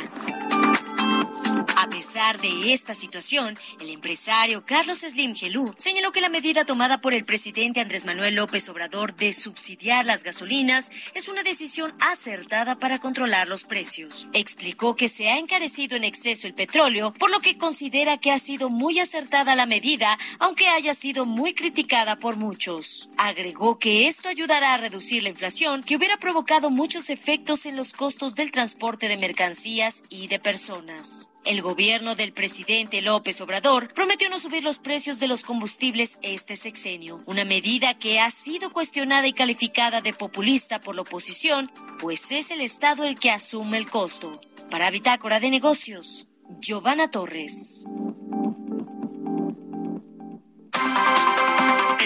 A 2.02 2.04
pesar 2.04 2.40
de 2.40 2.72
esta 2.72 2.94
situación, 2.94 3.56
el 3.78 3.88
empresario 3.90 4.66
Carlos 4.66 5.02
Slim 5.02 5.36
Gelú 5.36 5.72
señaló 5.78 6.10
que 6.10 6.20
la 6.20 6.28
medida 6.28 6.64
tomada 6.64 7.00
por 7.00 7.14
el 7.14 7.24
presidente 7.24 7.80
Andrés 7.80 8.04
Manuel 8.04 8.34
López 8.34 8.68
Obrador 8.68 9.14
de 9.14 9.32
subsidiar 9.32 10.04
las 10.04 10.24
gasolinas 10.24 10.90
es 11.14 11.28
una 11.28 11.44
decisión 11.44 11.94
acertada 12.00 12.76
para 12.80 12.98
controlar 12.98 13.46
los 13.46 13.62
precios. 13.62 14.26
Explicó 14.32 14.96
que 14.96 15.08
se 15.08 15.30
ha 15.30 15.38
encarecido 15.38 15.96
en 15.96 16.02
exceso 16.02 16.48
el 16.48 16.54
petróleo, 16.54 17.14
por 17.14 17.30
lo 17.30 17.38
que 17.38 17.56
considera 17.56 18.18
que 18.18 18.32
ha 18.32 18.38
sido 18.40 18.68
muy 18.68 18.98
acertada 18.98 19.54
la 19.54 19.66
medida, 19.66 20.18
aunque 20.40 20.66
haya 20.66 20.94
sido 20.94 21.24
muy 21.24 21.54
criticada 21.54 22.18
por 22.18 22.34
muchos. 22.34 23.10
Agregó 23.16 23.78
que 23.78 24.08
esto 24.08 24.28
ayudará 24.28 24.74
a 24.74 24.78
reducir 24.78 25.22
la 25.22 25.28
inflación 25.28 25.84
que 25.84 25.94
hubiera 25.94 26.16
provocado 26.16 26.68
muchos 26.68 27.10
efectos 27.10 27.64
en 27.64 27.76
los 27.76 27.92
costos 27.92 28.34
del 28.34 28.50
transporte 28.50 29.06
de 29.06 29.18
mercancías 29.18 30.02
y 30.10 30.26
de 30.26 30.40
personas. 30.40 31.31
El 31.44 31.60
gobierno 31.60 32.14
del 32.14 32.32
presidente 32.32 33.02
López 33.02 33.40
Obrador 33.40 33.92
prometió 33.92 34.30
no 34.30 34.38
subir 34.38 34.62
los 34.62 34.78
precios 34.78 35.18
de 35.18 35.26
los 35.26 35.42
combustibles 35.42 36.20
este 36.22 36.54
sexenio, 36.54 37.20
una 37.26 37.44
medida 37.44 37.98
que 37.98 38.20
ha 38.20 38.30
sido 38.30 38.72
cuestionada 38.72 39.26
y 39.26 39.32
calificada 39.32 40.00
de 40.00 40.12
populista 40.12 40.80
por 40.80 40.94
la 40.94 41.02
oposición, 41.02 41.72
pues 41.98 42.30
es 42.30 42.52
el 42.52 42.60
Estado 42.60 43.04
el 43.04 43.18
que 43.18 43.32
asume 43.32 43.78
el 43.78 43.90
costo. 43.90 44.40
Para 44.70 44.90
Bitácora 44.90 45.40
de 45.40 45.50
Negocios, 45.50 46.28
Giovanna 46.60 47.10
Torres. 47.10 47.86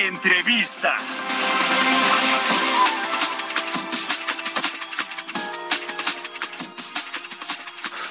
Entrevista. 0.09 0.97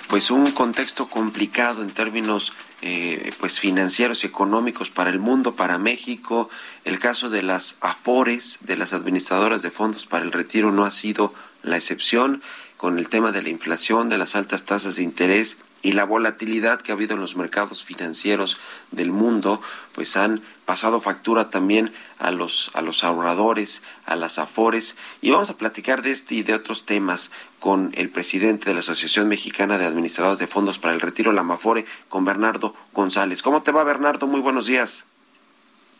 Pues 0.07 0.31
un 0.31 0.51
contexto 0.51 1.07
complicado 1.07 1.81
en 1.81 1.89
términos 1.89 2.53
eh, 2.81 3.31
pues 3.39 3.59
financieros 3.59 4.23
y 4.23 4.27
económicos 4.27 4.89
para 4.89 5.09
el 5.09 5.19
mundo, 5.19 5.55
para 5.55 5.77
México. 5.77 6.49
El 6.83 6.99
caso 6.99 7.29
de 7.29 7.43
las 7.43 7.77
AFORES, 7.81 8.59
de 8.61 8.77
las 8.77 8.93
administradoras 8.93 9.61
de 9.61 9.71
fondos 9.71 10.05
para 10.05 10.25
el 10.25 10.31
retiro, 10.31 10.71
no 10.71 10.85
ha 10.85 10.91
sido 10.91 11.33
la 11.63 11.77
excepción 11.77 12.41
con 12.77 12.99
el 12.99 13.09
tema 13.09 13.31
de 13.31 13.41
la 13.41 13.49
inflación, 13.49 14.09
de 14.09 14.17
las 14.17 14.35
altas 14.35 14.63
tasas 14.63 14.97
de 14.97 15.03
interés 15.03 15.57
y 15.85 15.91
la 15.91 16.03
volatilidad 16.03 16.81
que 16.81 16.91
ha 16.91 16.95
habido 16.95 17.13
en 17.13 17.21
los 17.21 17.35
mercados 17.35 17.85
financieros 17.85 18.57
del 18.89 19.11
mundo, 19.11 19.61
pues 19.93 20.17
han 20.17 20.41
pasado 20.65 20.99
factura 20.99 21.51
también 21.51 21.93
a 22.17 22.31
los 22.31 22.71
a 22.73 22.81
los 22.81 23.03
ahorradores, 23.03 23.83
a 24.07 24.15
las 24.15 24.39
afores 24.39 24.97
y 25.21 25.29
vamos 25.29 25.51
a 25.51 25.57
platicar 25.57 26.01
de 26.01 26.09
este 26.09 26.33
y 26.33 26.41
de 26.41 26.55
otros 26.55 26.87
temas 26.87 27.29
con 27.59 27.91
el 27.93 28.09
presidente 28.09 28.65
de 28.65 28.73
la 28.73 28.79
Asociación 28.79 29.27
Mexicana 29.27 29.77
de 29.77 29.85
Administradores 29.85 30.39
de 30.39 30.47
Fondos 30.47 30.79
para 30.79 30.95
el 30.95 31.01
Retiro, 31.01 31.31
la 31.31 31.43
Mafore, 31.43 31.85
con 32.09 32.25
Bernardo 32.25 32.73
González. 32.91 33.43
¿Cómo 33.43 33.61
te 33.61 33.71
va 33.71 33.83
Bernardo? 33.83 34.25
Muy 34.25 34.41
buenos 34.41 34.65
días. 34.65 35.05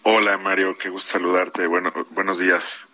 Hola 0.02 0.40
Mario, 0.40 0.80
qué 0.80 0.90
gusto 0.90 1.12
saludarte. 1.12 1.68
Bueno, 1.68 1.94
buenos 2.10 2.40
días. 2.40 2.86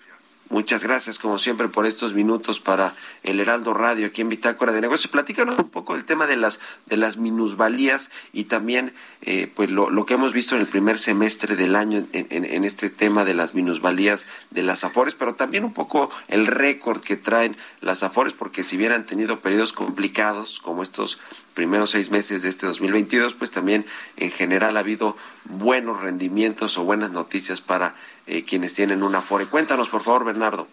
Muchas 0.51 0.83
gracias, 0.83 1.17
como 1.17 1.39
siempre, 1.39 1.69
por 1.69 1.85
estos 1.85 2.13
minutos 2.13 2.59
para 2.59 2.93
el 3.23 3.39
Heraldo 3.39 3.73
Radio 3.73 4.07
aquí 4.07 4.19
en 4.19 4.27
Bitácora 4.27 4.73
de 4.73 4.81
Negocios. 4.81 5.09
Platícanos 5.09 5.57
un 5.57 5.69
poco 5.69 5.95
el 5.95 6.03
tema 6.03 6.27
de 6.27 6.35
las 6.35 6.59
de 6.87 6.97
las 6.97 7.15
minusvalías 7.15 8.11
y 8.33 8.43
también 8.43 8.93
eh, 9.21 9.49
pues 9.55 9.69
lo, 9.69 10.05
que 10.05 10.15
hemos 10.15 10.33
visto 10.33 10.55
en 10.55 10.61
el 10.61 10.67
primer 10.67 10.99
semestre 10.99 11.55
del 11.55 11.77
año 11.77 12.05
en, 12.11 12.65
este 12.65 12.89
tema 12.89 13.23
de 13.23 13.33
las 13.33 13.53
minusvalías 13.53 14.27
de 14.49 14.61
las 14.61 14.83
Afores, 14.83 15.15
pero 15.15 15.35
también 15.35 15.63
un 15.63 15.71
poco 15.71 16.11
el 16.27 16.45
récord 16.47 16.99
que 16.99 17.15
traen 17.15 17.55
las 17.79 18.03
Afores, 18.03 18.33
porque 18.33 18.65
si 18.65 18.75
bien 18.75 18.91
han 18.91 19.05
tenido 19.05 19.39
periodos 19.39 19.71
complicados 19.71 20.59
como 20.59 20.83
estos 20.83 21.17
primeros 21.53 21.91
seis 21.91 22.11
meses 22.11 22.41
de 22.41 22.49
este 22.49 22.65
2022, 22.65 23.35
pues 23.35 23.51
también 23.51 23.85
en 24.17 24.31
general 24.31 24.75
ha 24.75 24.81
habido 24.81 25.15
buenos 25.45 26.01
rendimientos 26.01 26.77
o 26.77 26.83
buenas 26.83 27.11
noticias 27.11 27.61
para 27.61 27.95
eh, 28.31 28.45
quienes 28.45 28.73
tienen 28.73 29.03
una 29.03 29.17
Afore. 29.17 29.45
Cuéntanos, 29.45 29.89
por 29.89 30.03
favor, 30.03 30.23
Bernardo. 30.23 30.65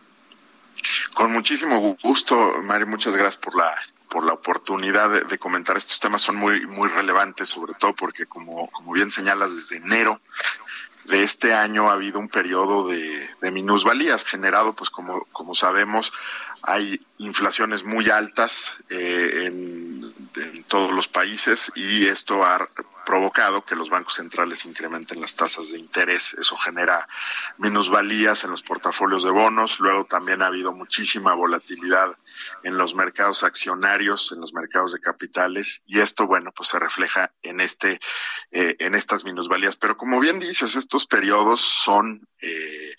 Con 1.13 1.33
muchísimo 1.33 1.97
gusto, 2.01 2.63
Mario, 2.63 2.87
muchas 2.87 3.17
gracias 3.17 3.37
por 3.37 3.57
la 3.57 3.75
por 4.09 4.25
la 4.25 4.33
oportunidad 4.33 5.11
de, 5.27 5.39
comentar 5.39 5.77
estos 5.77 6.01
temas 6.01 6.23
son 6.23 6.37
muy 6.37 6.65
muy 6.67 6.89
relevantes 6.89 7.51
sobre 7.51 7.75
todo 7.75 7.95
porque 7.95 8.25
como 8.25 8.71
como 8.71 8.93
bien 8.93 9.11
señalas 9.11 9.55
desde 9.55 9.77
enero 9.77 10.19
de 11.05 11.23
este 11.23 11.53
año 11.53 11.91
ha 11.91 11.93
habido 11.93 12.19
un 12.19 12.31
periodo 12.31 12.89
de, 12.89 13.29
de 13.43 13.51
minusvalías 13.51 14.25
generado 14.25 14.73
pues 14.73 14.89
como 14.89 15.27
como 15.33 15.55
sabemos 15.55 16.11
hay 16.63 17.05
inflaciones 17.19 17.85
muy 17.85 18.09
altas 18.09 18.73
eh, 18.89 19.45
en, 19.47 20.11
en, 20.37 20.65
todos 20.65 20.93
los 20.93 21.09
países 21.09 21.73
y 21.75 22.07
esto 22.07 22.45
ha 22.45 22.69
provocado 23.07 23.65
que 23.65 23.75
los 23.75 23.89
bancos 23.89 24.15
centrales 24.15 24.65
incrementen 24.65 25.21
las 25.21 25.35
tasas 25.35 25.73
de 25.73 25.79
interés. 25.79 26.35
Eso 26.35 26.57
genera 26.57 27.09
minusvalías 27.57 28.45
en 28.45 28.51
los 28.51 28.63
portafolios 28.63 29.23
de 29.25 29.31
bonos. 29.31 29.81
Luego 29.81 30.05
también 30.05 30.43
ha 30.43 30.47
habido 30.49 30.73
muchísima 30.73 31.35
volatilidad 31.35 32.17
en 32.63 32.77
los 32.77 32.95
mercados 32.95 33.43
accionarios, 33.45 34.33
en 34.33 34.41
los 34.41 34.53
mercados 34.53 34.93
de 34.93 35.01
capitales 35.01 35.83
y 35.87 36.01
esto, 36.01 36.27
bueno, 36.27 36.53
pues 36.53 36.69
se 36.69 36.79
refleja 36.79 37.33
en 37.43 37.61
este, 37.61 38.01
eh, 38.51 38.77
en 38.79 38.95
estas 38.95 39.25
minusvalías. 39.25 39.77
Pero 39.77 39.97
como 39.97 40.21
bien 40.21 40.39
dices, 40.39 40.77
estos 40.77 41.07
periodos 41.07 41.61
son 41.61 42.29
eh, 42.41 42.95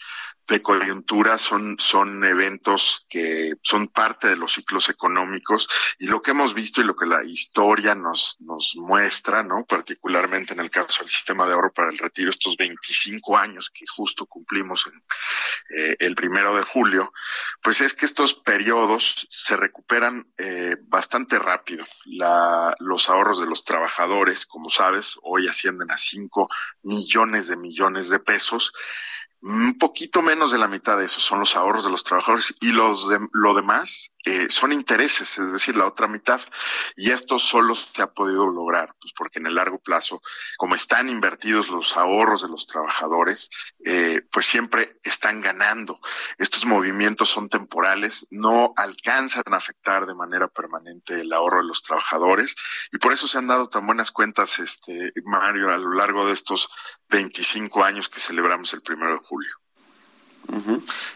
de 0.49 0.61
coyuntura 0.61 1.37
son, 1.37 1.77
son 1.79 2.23
eventos 2.25 3.05
que 3.07 3.53
son 3.61 3.87
parte 3.87 4.27
de 4.27 4.35
los 4.35 4.53
ciclos 4.53 4.89
económicos 4.89 5.69
y 5.99 6.07
lo 6.07 6.21
que 6.21 6.31
hemos 6.31 6.53
visto 6.53 6.81
y 6.81 6.83
lo 6.83 6.95
que 6.95 7.05
la 7.05 7.23
historia 7.23 7.95
nos, 7.95 8.37
nos 8.39 8.75
muestra, 8.75 9.43
¿no? 9.43 9.65
Particularmente 9.65 10.53
en 10.53 10.59
el 10.59 10.71
caso 10.71 11.03
del 11.03 11.09
sistema 11.09 11.45
de 11.45 11.53
ahorro 11.53 11.71
para 11.71 11.89
el 11.89 11.97
retiro, 11.97 12.29
estos 12.29 12.57
25 12.57 13.37
años 13.37 13.69
que 13.69 13.85
justo 13.87 14.25
cumplimos 14.25 14.87
en, 14.87 15.03
eh, 15.77 15.95
el 15.99 16.15
primero 16.15 16.55
de 16.55 16.63
julio, 16.63 17.13
pues 17.61 17.81
es 17.81 17.93
que 17.93 18.05
estos 18.05 18.33
periodos 18.33 19.27
se 19.29 19.55
recuperan 19.55 20.27
eh, 20.37 20.77
bastante 20.81 21.37
rápido. 21.37 21.85
La, 22.05 22.75
los 22.79 23.09
ahorros 23.09 23.39
de 23.39 23.47
los 23.47 23.63
trabajadores, 23.63 24.45
como 24.45 24.69
sabes, 24.69 25.15
hoy 25.21 25.47
ascienden 25.47 25.91
a 25.91 25.97
5 25.97 26.47
millones 26.83 27.47
de 27.47 27.57
millones 27.57 28.09
de 28.09 28.19
pesos 28.19 28.73
un 29.41 29.77
poquito 29.77 30.21
menos 30.21 30.51
de 30.51 30.57
la 30.57 30.67
mitad 30.67 30.97
de 30.97 31.05
eso 31.05 31.19
son 31.19 31.39
los 31.39 31.55
ahorros 31.55 31.83
de 31.83 31.89
los 31.89 32.03
trabajadores 32.03 32.53
y 32.59 32.71
los 32.71 33.07
de, 33.07 33.19
lo 33.31 33.53
demás 33.53 34.11
eh, 34.25 34.49
son 34.49 34.73
intereses, 34.73 35.37
es 35.37 35.53
decir, 35.53 35.77
la 35.77 35.85
otra 35.85 36.07
mitad. 36.07 36.41
Y 36.97 37.11
esto 37.11 37.39
solo 37.39 37.73
se 37.73 38.01
ha 38.01 38.07
podido 38.11 38.47
lograr, 38.47 38.93
pues 38.99 39.13
porque 39.15 39.39
en 39.39 39.47
el 39.47 39.55
largo 39.55 39.79
plazo, 39.79 40.21
como 40.57 40.75
están 40.75 41.07
invertidos 41.07 41.69
los 41.69 41.95
ahorros 41.95 42.41
de 42.41 42.49
los 42.49 42.67
trabajadores, 42.67 43.49
eh, 43.85 44.21
pues 44.31 44.45
siempre 44.45 44.99
están 45.03 45.39
ganando. 45.41 45.99
Estos 46.37 46.65
movimientos 46.65 47.29
son 47.29 47.47
temporales, 47.47 48.27
no 48.29 48.73
alcanzan 48.75 49.43
a 49.51 49.57
afectar 49.57 50.05
de 50.05 50.15
manera 50.15 50.49
permanente 50.49 51.21
el 51.21 51.31
ahorro 51.31 51.61
de 51.61 51.67
los 51.67 51.81
trabajadores 51.81 52.55
y 52.91 52.97
por 52.97 53.13
eso 53.13 53.27
se 53.27 53.37
han 53.37 53.47
dado 53.47 53.69
tan 53.69 53.85
buenas 53.85 54.11
cuentas, 54.11 54.59
este 54.59 55.13
Mario, 55.23 55.69
a 55.69 55.77
lo 55.77 55.93
largo 55.93 56.25
de 56.25 56.33
estos 56.33 56.69
25 57.09 57.83
años 57.83 58.09
que 58.09 58.19
celebramos 58.19 58.73
el 58.73 58.81
primero 58.81 59.13
de 59.13 59.19
julio. 59.19 59.55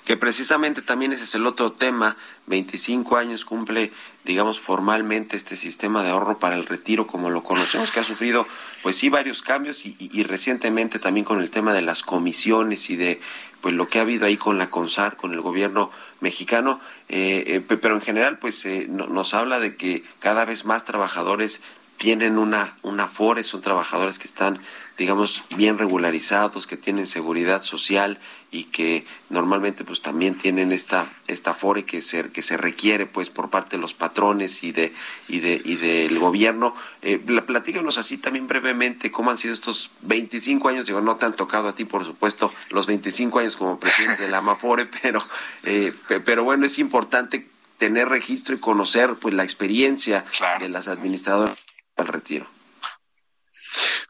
Que 0.05 0.15
precisamente 0.15 0.81
también 0.81 1.11
ese 1.11 1.23
es 1.23 1.33
el 1.33 1.47
otro 1.47 1.71
tema. 1.71 2.15
25 2.47 3.17
años 3.17 3.45
cumple, 3.45 3.91
digamos, 4.25 4.59
formalmente 4.59 5.37
este 5.37 5.55
sistema 5.55 6.03
de 6.03 6.11
ahorro 6.11 6.37
para 6.37 6.55
el 6.55 6.67
retiro, 6.67 7.07
como 7.07 7.31
lo 7.31 7.41
conocemos, 7.41 7.89
que 7.89 7.99
ha 7.99 8.03
sufrido, 8.03 8.45
pues 8.83 8.95
sí, 8.95 9.09
varios 9.09 9.41
cambios 9.41 9.85
y, 9.85 10.23
recientemente 10.23 10.99
también 10.99 11.25
con 11.25 11.41
el 11.41 11.49
tema 11.49 11.73
de 11.73 11.81
las 11.81 12.03
comisiones 12.03 12.89
y 12.91 12.95
de, 12.95 13.21
pues 13.61 13.73
lo 13.73 13.87
que 13.87 13.97
ha 13.97 14.01
habido 14.03 14.25
ahí 14.25 14.37
con 14.37 14.57
la 14.57 14.69
CONSAR, 14.69 15.17
con 15.17 15.33
el 15.33 15.41
gobierno 15.41 15.89
mexicano. 16.19 16.79
Eh, 17.09 17.43
eh, 17.69 17.77
pero 17.81 17.95
en 17.95 18.01
general, 18.01 18.37
pues 18.37 18.65
eh, 18.65 18.87
nos 18.87 19.33
habla 19.33 19.59
de 19.59 19.75
que 19.75 20.03
cada 20.19 20.45
vez 20.45 20.63
más 20.65 20.85
trabajadores 20.85 21.61
tienen 21.97 22.37
una, 22.37 22.73
una 22.81 23.07
FORE, 23.07 23.43
son 23.43 23.61
trabajadores 23.61 24.19
que 24.19 24.27
están, 24.27 24.59
digamos, 24.97 25.43
bien 25.55 25.77
regularizados, 25.77 26.67
que 26.67 26.77
tienen 26.77 27.07
seguridad 27.07 27.63
social 27.63 28.19
y 28.51 28.65
que 28.65 29.05
normalmente 29.29 29.83
pues 29.83 30.01
también 30.01 30.37
tienen 30.37 30.71
esta, 30.71 31.11
esta 31.27 31.55
FORE 31.55 31.85
que 31.85 32.01
se, 32.01 32.31
que 32.31 32.43
se 32.43 32.55
requiere 32.55 33.07
pues 33.07 33.31
por 33.31 33.49
parte 33.49 33.77
de 33.77 33.81
los 33.81 33.95
patrones 33.95 34.63
y 34.63 34.71
de, 34.71 34.93
y 35.27 35.39
de, 35.39 35.59
y 35.65 35.75
del 35.77 36.19
gobierno. 36.19 36.75
Eh, 37.01 37.17
platícanos 37.17 37.97
así 37.97 38.19
también 38.19 38.47
brevemente 38.47 39.11
cómo 39.11 39.31
han 39.31 39.39
sido 39.39 39.53
estos 39.53 39.89
25 40.01 40.69
años, 40.69 40.85
digo, 40.85 41.01
no 41.01 41.15
te 41.15 41.25
han 41.25 41.35
tocado 41.35 41.67
a 41.69 41.75
ti, 41.75 41.85
por 41.85 42.05
supuesto, 42.05 42.53
los 42.69 42.85
25 42.85 43.39
años 43.39 43.55
como 43.55 43.79
presidente 43.79 44.23
de 44.23 44.29
la 44.29 44.37
AMAFORE, 44.37 44.85
pero, 45.01 45.23
eh, 45.63 45.93
pero 46.23 46.43
bueno, 46.43 46.67
es 46.67 46.77
importante 46.77 47.47
tener 47.77 48.07
registro 48.07 48.55
y 48.55 48.59
conocer 48.59 49.15
pues 49.15 49.33
la 49.33 49.43
experiencia 49.43 50.23
de 50.59 50.69
las 50.69 50.87
administradoras 50.87 51.57
al 51.97 52.07
retiro. 52.07 52.45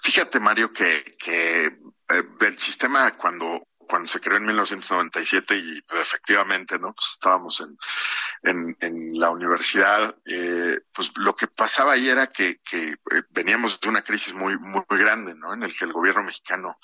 Fíjate, 0.04 0.38
Mario, 0.42 0.74
que, 0.74 1.06
eh, 1.28 1.72
el 2.42 2.60
sistema 2.60 3.18
cuando 3.18 3.68
cuando 3.88 4.10
se 4.10 4.20
creó 4.22 4.38
en 4.38 4.46
1997 4.46 5.56
y 5.56 5.82
pues, 5.84 6.02
efectivamente, 6.02 6.80
¿no? 6.80 6.94
Pues 6.94 7.12
estábamos 7.12 7.62
en, 8.42 8.76
en, 8.80 9.08
la 9.20 9.30
universidad, 9.30 10.16
eh, 10.26 10.80
pues 10.92 11.12
lo 11.18 11.36
que 11.36 11.48
pasaba 11.48 11.94
ahí 11.94 12.10
era 12.10 12.28
que, 12.28 12.60
eh, 12.72 12.96
veníamos 13.30 13.80
de 13.80 13.90
una 13.90 14.02
crisis 14.02 14.34
muy, 14.34 14.58
muy, 14.58 14.84
grande, 14.90 15.36
¿no? 15.36 15.54
En 15.54 15.62
el 15.62 15.78
que 15.78 15.86
el 15.86 15.94
gobierno 15.94 16.24
mexicano 16.24 16.80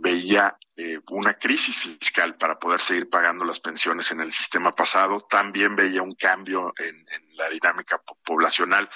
veía 0.00 0.56
eh, 0.76 0.98
una 1.10 1.34
crisis 1.34 1.80
fiscal 1.80 2.36
para 2.36 2.58
poder 2.58 2.80
seguir 2.80 3.10
pagando 3.10 3.44
las 3.44 3.60
pensiones 3.60 4.10
en 4.10 4.20
el 4.20 4.32
sistema 4.32 4.74
pasado, 4.74 5.20
también 5.28 5.76
veía 5.76 6.02
un 6.02 6.14
cambio 6.14 6.72
en 6.78 7.04
la 7.36 7.48
dinámica 7.48 8.00
poblacional 8.24 8.88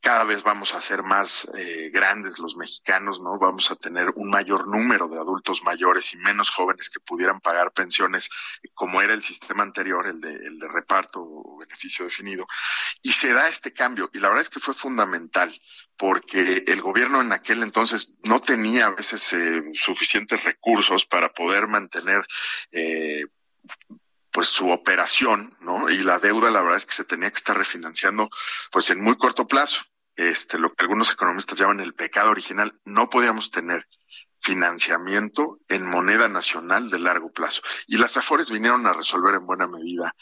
cada 0.00 0.24
vez 0.24 0.42
vamos 0.42 0.74
a 0.74 0.80
ser 0.80 1.02
más 1.02 1.50
eh, 1.54 1.90
grandes 1.92 2.38
los 2.38 2.56
mexicanos, 2.56 3.20
¿no? 3.20 3.38
Vamos 3.38 3.70
a 3.70 3.76
tener 3.76 4.10
un 4.14 4.30
mayor 4.30 4.66
número 4.66 5.08
de 5.08 5.18
adultos 5.18 5.62
mayores 5.62 6.14
y 6.14 6.16
menos 6.16 6.48
jóvenes 6.50 6.88
que 6.88 7.00
pudieran 7.00 7.40
pagar 7.40 7.72
pensiones 7.72 8.30
como 8.72 9.02
era 9.02 9.12
el 9.12 9.22
sistema 9.22 9.62
anterior, 9.62 10.06
el 10.06 10.20
de, 10.20 10.32
el 10.32 10.58
de 10.58 10.68
reparto 10.68 11.20
o 11.22 11.58
beneficio 11.58 12.06
definido. 12.06 12.46
Y 13.02 13.12
se 13.12 13.34
da 13.34 13.48
este 13.48 13.74
cambio 13.74 14.10
y 14.14 14.18
la 14.18 14.28
verdad 14.28 14.42
es 14.42 14.50
que 14.50 14.60
fue 14.60 14.72
fundamental 14.72 15.54
porque 15.98 16.64
el 16.66 16.80
gobierno 16.80 17.20
en 17.20 17.32
aquel 17.32 17.62
entonces 17.62 18.16
no 18.24 18.40
tenía 18.40 18.86
a 18.86 18.94
veces 18.94 19.34
eh, 19.34 19.62
suficientes 19.74 20.42
recursos 20.44 21.04
para 21.04 21.28
poder 21.30 21.66
mantener 21.66 22.26
eh, 22.72 23.26
pues 24.32 24.46
su 24.46 24.70
operación, 24.70 25.56
¿no? 25.60 25.90
Y 25.90 25.98
la 25.98 26.18
deuda, 26.18 26.50
la 26.50 26.62
verdad 26.62 26.78
es 26.78 26.86
que 26.86 26.94
se 26.94 27.04
tenía 27.04 27.30
que 27.30 27.36
estar 27.36 27.58
refinanciando, 27.58 28.30
pues 28.70 28.88
en 28.88 29.02
muy 29.02 29.18
corto 29.18 29.46
plazo 29.46 29.82
este, 30.20 30.58
lo 30.58 30.74
que 30.74 30.84
algunos 30.84 31.10
economistas 31.10 31.58
llaman 31.58 31.80
el 31.80 31.94
pecado 31.94 32.30
original, 32.30 32.78
no 32.84 33.08
podíamos 33.08 33.50
tener 33.50 33.86
financiamiento 34.38 35.60
en 35.68 35.86
moneda 35.86 36.28
nacional 36.28 36.90
de 36.90 36.98
largo 36.98 37.32
plazo. 37.32 37.62
Y 37.86 37.96
las 37.96 38.16
AFORES 38.18 38.50
vinieron 38.50 38.86
a 38.86 38.92
resolver 38.92 39.34
en 39.34 39.46
buena 39.46 39.66
medida 39.66 40.14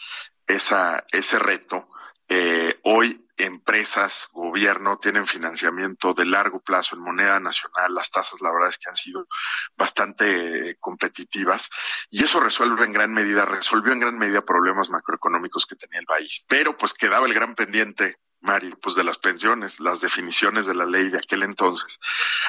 esa, 0.47 1.05
ese 1.11 1.41
reto. 1.41 1.89
Eh, 2.29 2.79
hoy 2.85 3.27
empresas, 3.37 4.29
gobierno 4.33 4.99
tienen 4.99 5.27
financiamiento 5.27 6.15
de 6.15 6.27
largo 6.27 6.61
plazo 6.61 6.95
en 6.95 7.03
moneda 7.03 7.41
nacional. 7.41 7.93
Las 7.93 8.11
tasas, 8.13 8.41
la 8.41 8.53
verdad 8.53 8.71
es 8.71 8.79
que 8.79 8.91
han 8.91 8.97
sido 8.97 9.27
bastante 9.77 10.77
competitivas 10.79 11.71
y 12.11 12.23
eso 12.23 12.39
resuelve 12.39 12.85
en 12.85 12.93
gran 12.93 13.13
medida, 13.13 13.45
resolvió 13.45 13.93
en 13.93 14.01
gran 14.01 14.19
medida 14.19 14.45
problemas 14.45 14.91
macroeconómicos 14.91 15.67
que 15.67 15.77
tenía 15.77 15.99
el 15.99 16.07
país. 16.07 16.45
Pero 16.49 16.77
pues 16.77 16.95
quedaba 16.95 17.27
el 17.27 17.35
gran 17.35 17.55
pendiente 17.57 18.19
Mario, 18.49 18.79
pues 18.81 18.97
de 18.97 19.05
las 19.05 19.19
pensiones, 19.19 19.79
las 19.79 20.01
definiciones 20.01 20.65
de 20.65 20.75
la 20.75 20.87
ley 20.87 21.11
de 21.11 21.19
aquel 21.19 21.43
entonces 21.43 22.01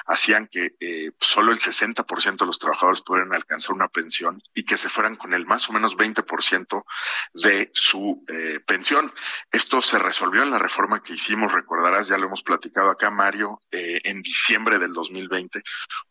hacían 0.05 0.47
que 0.47 0.77
eh, 0.79 1.11
solo 1.19 1.51
el 1.51 1.59
60% 1.59 2.37
de 2.37 2.45
los 2.45 2.57
trabajadores 2.57 3.01
pudieran 3.01 3.35
alcanzar 3.35 3.75
una 3.75 3.89
pensión 3.89 4.41
y 4.53 4.63
que 4.63 4.77
se 4.77 4.87
fueran 4.87 5.17
con 5.17 5.33
el 5.33 5.45
más 5.45 5.69
o 5.69 5.73
menos 5.73 5.97
20% 5.97 6.85
de 7.33 7.69
su 7.73 8.23
eh, 8.29 8.61
pensión. 8.65 9.13
Esto 9.51 9.81
se 9.81 9.99
resolvió 9.99 10.41
en 10.43 10.51
la 10.51 10.57
reforma 10.57 11.03
que 11.03 11.15
hicimos, 11.15 11.51
recordarás, 11.51 12.07
ya 12.07 12.17
lo 12.17 12.27
hemos 12.27 12.43
platicado 12.43 12.89
acá, 12.89 13.09
Mario, 13.09 13.59
eh, 13.69 13.99
en 14.05 14.21
diciembre 14.21 14.79
del 14.79 14.93
2020, 14.93 15.61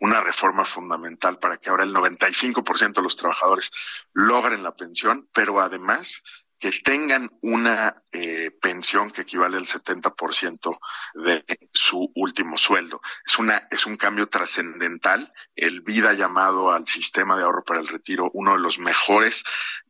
una 0.01 0.21
reforma 0.21 0.67
fundamental 0.67 1.39
para 1.39 1.57
que 1.57 1.71
ahora 1.71 1.85
el 1.85 1.95
95% 1.95 2.93
de 2.93 3.03
los 3.03 3.17
trabajadores 3.17 3.71
logren 4.13 4.63
la 4.63 4.77
pensión, 4.77 5.31
pero 5.33 5.63
además 5.63 6.23
que 6.59 6.73
tengan 6.83 7.31
una 7.43 7.95
eh, 8.13 8.51
pensión 8.61 9.11
que 9.11 9.23
equivale 9.23 9.57
al 9.57 9.67
70% 9.67 10.79
de 11.15 11.45
su 11.73 12.11
último 12.15 12.59
sueldo. 12.59 13.01
Es 13.25 13.39
una 13.39 13.69
es 13.71 13.87
un 13.87 13.97
cambio 13.97 14.29
trascendental. 14.29 15.33
El 15.55 15.83
Vida 15.83 16.13
llamado 16.15 16.73
al 16.73 16.87
sistema 16.87 17.37
de 17.37 17.45
ahorro 17.45 17.65
para 17.65 17.81
el 17.81 17.89
retiro 17.89 18.31
uno 18.35 18.53
de 18.53 18.59
los 18.59 18.79
mejores, 18.79 19.45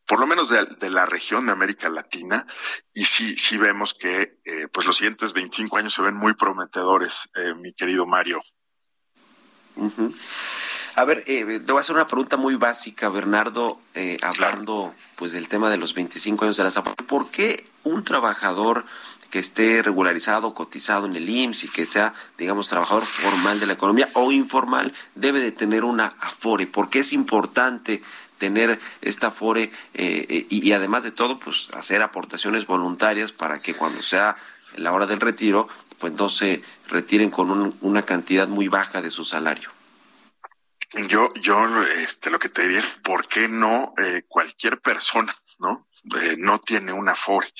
por 0.07 0.21
lo 0.21 0.27
menos 0.27 0.51
de, 0.51 0.91
la 0.91 1.07
región 1.07 1.47
de 1.47 1.53
América 1.53 1.89
Latina. 1.89 2.47
Y 2.93 3.05
sí 3.05 3.37
sí 3.37 3.57
vemos 3.57 3.95
que 3.95 4.39
eh, 4.45 4.69
pues 4.71 4.87
los 4.87 4.97
siguientes 4.97 5.33
25 5.33 5.77
años 5.79 5.95
se 5.95 6.03
ven 6.03 6.14
muy 6.14 6.35
prometedores, 6.35 7.31
eh, 7.35 7.55
mi 7.55 7.73
querido 7.73 8.05
Mario. 8.05 8.43
A 10.99 11.05
ver, 11.05 11.22
eh, 11.28 11.61
te 11.64 11.70
voy 11.70 11.78
a 11.78 11.82
hacer 11.82 11.94
una 11.94 12.09
pregunta 12.09 12.36
muy 12.36 12.57
básica, 12.57 13.09
Bernardo, 13.09 13.78
eh, 13.94 14.16
hablando 14.20 14.92
pues 15.14 15.30
del 15.30 15.46
tema 15.46 15.70
de 15.70 15.76
los 15.76 15.94
25 15.94 16.44
años 16.44 16.57
de 16.57 16.64
la 16.64 16.72
SAFOR. 16.72 16.96
¿Por 17.07 17.30
qué 17.30 17.64
un 17.84 18.03
trabajador 18.03 18.84
que 19.30 19.38
esté 19.38 19.80
regularizado, 19.80 20.55
cotizado 20.55 21.07
en 21.07 21.14
el 21.14 21.30
IMSS 21.30 21.62
y 21.62 21.68
que 21.68 21.86
sea, 21.86 22.14
digamos, 22.36 22.66
trabajador 22.66 23.07
formal 23.07 23.61
de 23.61 23.66
la 23.66 23.74
economía 23.74 24.09
o 24.14 24.32
informal, 24.32 24.92
debe 25.14 25.38
de 25.38 25.53
tener 25.53 25.84
una 25.84 26.14
AFORE? 26.18 26.66
¿Por 26.66 26.90
qué 26.90 26.99
es 26.99 27.12
importante 27.12 28.03
tener 28.38 28.80
esta 29.01 29.28
AFORE 29.28 29.70
eh, 29.94 30.46
y, 30.51 30.72
además 30.72 31.05
de 31.05 31.12
todo, 31.12 31.38
pues 31.38 31.68
hacer 31.74 32.03
aportaciones 32.03 32.66
voluntarias 32.66 33.30
para 33.30 33.61
que 33.61 33.74
cuando 33.74 34.03
sea 34.03 34.36
la 34.74 34.92
hora 34.92 35.07
del 35.07 35.20
retiro, 35.20 35.68
pues 36.01 36.12
no 36.14 36.28
se 36.28 36.61
retiren 36.88 37.30
con 37.30 37.76
una 37.82 38.03
cantidad 38.03 38.49
muy 38.49 38.66
baja 38.66 39.01
de 39.01 39.12
su 39.12 39.24
salario? 39.24 39.78
Yo, 41.09 41.32
yo, 41.34 41.82
este, 41.84 42.30
lo 42.30 42.39
que 42.39 42.49
te 42.49 42.62
diría 42.62 42.80
es, 42.80 42.86
¿por 43.05 43.26
qué 43.26 43.49
no 43.49 43.93
eh, 43.99 44.22
cualquier 44.26 44.80
persona, 44.80 45.34
no? 45.59 45.88
Eh, 46.16 46.36
no 46.38 46.61
tiene 46.61 46.92
una 46.92 47.14
FORE. 47.14 47.52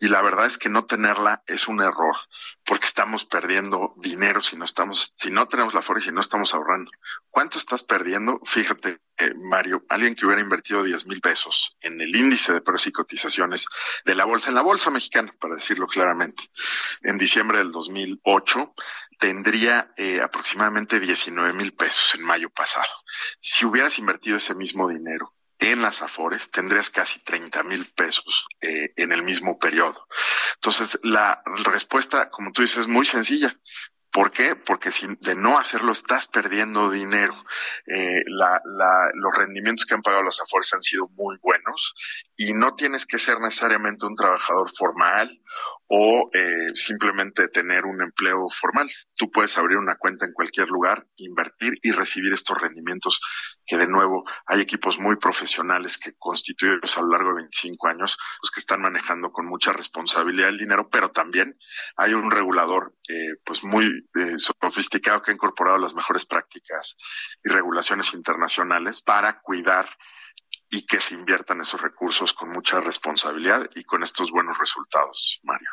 Y 0.00 0.08
la 0.08 0.22
verdad 0.22 0.46
es 0.46 0.58
que 0.58 0.68
no 0.68 0.84
tenerla 0.86 1.42
es 1.46 1.68
un 1.68 1.80
error, 1.80 2.16
porque 2.64 2.86
estamos 2.86 3.24
perdiendo 3.24 3.94
dinero 3.96 4.42
si 4.42 4.56
no 4.56 4.64
estamos, 4.64 5.12
si 5.16 5.30
no 5.30 5.48
tenemos 5.48 5.74
la 5.74 5.82
FORE 5.82 6.00
y 6.00 6.04
si 6.04 6.12
no 6.12 6.20
estamos 6.20 6.54
ahorrando. 6.54 6.90
¿Cuánto 7.30 7.58
estás 7.58 7.82
perdiendo? 7.82 8.40
Fíjate, 8.44 9.00
eh, 9.18 9.34
Mario, 9.34 9.84
alguien 9.88 10.14
que 10.14 10.26
hubiera 10.26 10.42
invertido 10.42 10.82
10 10.82 11.06
mil 11.06 11.20
pesos 11.20 11.76
en 11.80 12.00
el 12.00 12.14
índice 12.14 12.52
de 12.52 12.60
precios 12.60 12.88
y 12.88 12.92
cotizaciones 12.92 13.66
de 14.04 14.14
la 14.14 14.24
bolsa, 14.24 14.48
en 14.48 14.54
la 14.54 14.62
bolsa 14.62 14.90
mexicana, 14.90 15.34
para 15.38 15.54
decirlo 15.54 15.86
claramente, 15.86 16.42
en 17.02 17.18
diciembre 17.18 17.58
del 17.58 17.72
2008, 17.72 18.74
tendría 19.18 19.90
eh, 19.96 20.20
aproximadamente 20.20 21.00
19 21.00 21.52
mil 21.52 21.72
pesos 21.72 22.14
en 22.14 22.22
mayo 22.22 22.50
pasado. 22.50 22.90
Si 23.40 23.64
hubieras 23.64 23.98
invertido 23.98 24.36
ese 24.36 24.54
mismo 24.54 24.88
dinero 24.88 25.35
en 25.58 25.82
las 25.82 26.02
Afores, 26.02 26.50
tendrías 26.50 26.90
casi 26.90 27.20
30 27.20 27.62
mil 27.62 27.90
pesos 27.92 28.46
eh, 28.60 28.92
en 28.96 29.12
el 29.12 29.22
mismo 29.22 29.58
periodo. 29.58 30.06
Entonces, 30.56 30.98
la 31.02 31.42
respuesta, 31.64 32.28
como 32.30 32.52
tú 32.52 32.62
dices, 32.62 32.78
es 32.78 32.88
muy 32.88 33.06
sencilla. 33.06 33.56
¿Por 34.16 34.30
qué? 34.30 34.56
Porque 34.56 34.92
si 34.92 35.06
de 35.20 35.34
no 35.34 35.58
hacerlo 35.58 35.92
estás 35.92 36.26
perdiendo 36.26 36.90
dinero. 36.90 37.34
Eh, 37.86 38.22
los 38.24 39.36
rendimientos 39.36 39.84
que 39.84 39.92
han 39.92 40.00
pagado 40.00 40.22
las 40.22 40.40
Afores 40.40 40.72
han 40.72 40.80
sido 40.80 41.08
muy 41.08 41.36
buenos 41.42 41.94
y 42.34 42.54
no 42.54 42.74
tienes 42.74 43.04
que 43.04 43.18
ser 43.18 43.40
necesariamente 43.40 44.06
un 44.06 44.16
trabajador 44.16 44.70
formal 44.74 45.38
o 45.88 46.30
eh, 46.32 46.70
simplemente 46.74 47.48
tener 47.48 47.84
un 47.84 48.00
empleo 48.00 48.48
formal. 48.48 48.88
Tú 49.16 49.30
puedes 49.30 49.56
abrir 49.58 49.76
una 49.76 49.96
cuenta 49.96 50.24
en 50.24 50.32
cualquier 50.32 50.68
lugar, 50.68 51.06
invertir 51.16 51.74
y 51.82 51.92
recibir 51.92 52.32
estos 52.32 52.58
rendimientos 52.58 53.20
que 53.66 53.76
de 53.76 53.86
nuevo 53.86 54.24
hay 54.46 54.60
equipos 54.60 54.98
muy 54.98 55.16
profesionales 55.16 55.98
que 55.98 56.14
constituidos 56.16 56.96
a 56.96 57.02
lo 57.02 57.08
largo 57.08 57.30
de 57.30 57.42
25 57.42 57.88
años, 57.88 58.16
pues 58.40 58.50
que 58.50 58.60
están 58.60 58.80
manejando 58.80 59.30
con 59.32 59.46
mucha 59.46 59.72
responsabilidad 59.72 60.48
el 60.48 60.58
dinero, 60.58 60.88
pero 60.88 61.10
también 61.10 61.58
hay 61.96 62.14
un 62.14 62.30
regulador 62.30 62.94
eh, 63.08 63.34
pues 63.44 63.64
muy 63.64 63.86
eh, 64.14 64.36
sofisticado 64.38 65.22
que 65.22 65.30
ha 65.30 65.34
incorporado 65.34 65.78
las 65.78 65.94
mejores 65.94 66.24
prácticas 66.26 66.96
y 67.42 67.48
regulaciones 67.48 68.14
internacionales 68.14 69.02
para 69.02 69.40
cuidar 69.40 69.88
y 70.68 70.86
que 70.86 71.00
se 71.00 71.14
inviertan 71.14 71.60
esos 71.60 71.80
recursos 71.80 72.32
con 72.32 72.50
mucha 72.50 72.80
responsabilidad 72.80 73.68
y 73.74 73.84
con 73.84 74.02
estos 74.02 74.30
buenos 74.30 74.58
resultados, 74.58 75.40
Mario. 75.42 75.70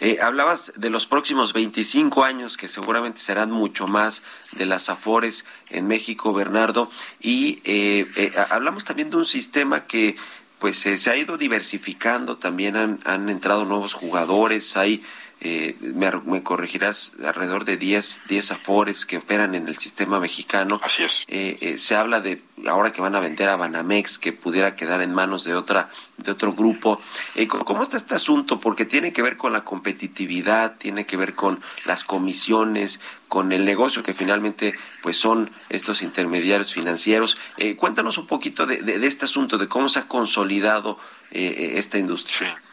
Eh, 0.00 0.18
hablabas 0.20 0.72
de 0.76 0.90
los 0.90 1.06
próximos 1.06 1.52
25 1.52 2.22
años, 2.22 2.56
que 2.56 2.68
seguramente 2.68 3.20
serán 3.20 3.50
mucho 3.50 3.86
más 3.88 4.22
de 4.52 4.66
las 4.66 4.90
AFORES 4.90 5.44
en 5.70 5.88
México, 5.88 6.32
Bernardo, 6.32 6.90
y 7.20 7.60
eh, 7.64 8.06
eh, 8.16 8.32
hablamos 8.50 8.84
también 8.84 9.10
de 9.10 9.16
un 9.16 9.24
sistema 9.24 9.86
que 9.86 10.16
pues 10.60 10.78
se 10.78 11.10
ha 11.10 11.16
ido 11.16 11.38
diversificando, 11.38 12.36
también 12.36 12.76
han, 12.76 13.00
han 13.04 13.28
entrado 13.28 13.64
nuevos 13.64 13.94
jugadores, 13.94 14.76
hay 14.76 15.04
eh, 15.40 15.76
me, 15.80 16.42
corregirás, 16.42 17.12
alrededor 17.24 17.64
de 17.64 17.76
10, 17.76 18.22
10 18.28 18.50
afores 18.50 19.06
que 19.06 19.18
operan 19.18 19.54
en 19.54 19.68
el 19.68 19.78
sistema 19.78 20.18
mexicano. 20.18 20.80
Así 20.82 21.04
es. 21.04 21.24
Eh, 21.28 21.58
eh, 21.60 21.78
se 21.78 21.94
habla 21.94 22.20
de, 22.20 22.42
ahora 22.66 22.92
que 22.92 23.00
van 23.00 23.14
a 23.14 23.20
vender 23.20 23.48
a 23.48 23.54
Banamex, 23.54 24.18
que 24.18 24.32
pudiera 24.32 24.74
quedar 24.74 25.00
en 25.00 25.14
manos 25.14 25.44
de 25.44 25.54
otra 25.54 25.90
de 26.16 26.32
otro 26.32 26.52
grupo. 26.54 27.00
¿Cómo 27.46 27.82
está 27.82 27.96
este 27.96 28.16
asunto? 28.16 28.58
Porque 28.58 28.84
tiene 28.84 29.12
que 29.12 29.22
ver 29.22 29.36
con 29.36 29.52
la 29.52 29.62
competitividad, 29.62 30.76
tiene 30.76 31.06
que 31.06 31.16
ver 31.16 31.36
con 31.36 31.60
las 31.84 32.02
comisiones, 32.02 32.98
con 33.28 33.52
el 33.52 33.64
negocio 33.64 34.02
que 34.02 34.14
finalmente 34.14 34.74
pues 35.00 35.16
son 35.16 35.52
estos 35.68 36.02
intermediarios 36.02 36.72
financieros. 36.72 37.38
cuéntanos 37.76 38.18
un 38.18 38.26
poquito 38.26 38.66
de, 38.66 38.78
de, 38.78 39.06
este 39.06 39.26
asunto, 39.26 39.58
de 39.58 39.68
cómo 39.68 39.88
se 39.88 40.00
ha 40.00 40.08
consolidado 40.08 40.98
esta 41.30 41.98
industria. 41.98 42.56
Sí. 42.56 42.67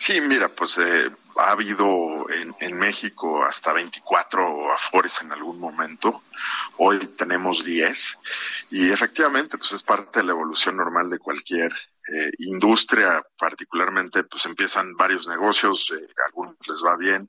Sí, 0.00 0.18
mira, 0.22 0.48
pues 0.48 0.78
eh, 0.78 1.10
ha 1.36 1.50
habido 1.50 2.26
en, 2.30 2.54
en, 2.58 2.78
México 2.78 3.44
hasta 3.44 3.74
24 3.74 4.72
afores 4.72 5.20
en 5.20 5.30
algún 5.30 5.60
momento. 5.60 6.22
Hoy 6.78 7.06
tenemos 7.18 7.62
10 7.62 8.18
y 8.70 8.90
efectivamente 8.90 9.58
pues 9.58 9.72
es 9.72 9.82
parte 9.82 10.20
de 10.20 10.24
la 10.24 10.32
evolución 10.32 10.78
normal 10.78 11.10
de 11.10 11.18
cualquier 11.18 11.70
eh, 11.70 12.30
industria, 12.38 13.22
particularmente 13.38 14.24
pues 14.24 14.46
empiezan 14.46 14.96
varios 14.96 15.28
negocios, 15.28 15.92
eh, 15.92 16.06
algunos 16.24 16.56
les 16.66 16.82
va 16.82 16.96
bien, 16.96 17.28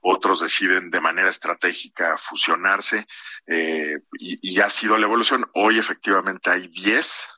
otros 0.00 0.40
deciden 0.40 0.90
de 0.90 1.00
manera 1.00 1.30
estratégica 1.30 2.18
fusionarse 2.18 3.06
eh, 3.46 3.96
y, 4.18 4.56
y, 4.56 4.60
ha 4.60 4.70
sido 4.70 4.98
la 4.98 5.06
evolución. 5.06 5.48
Hoy 5.54 5.78
efectivamente 5.78 6.50
hay 6.50 6.66
10, 6.66 7.28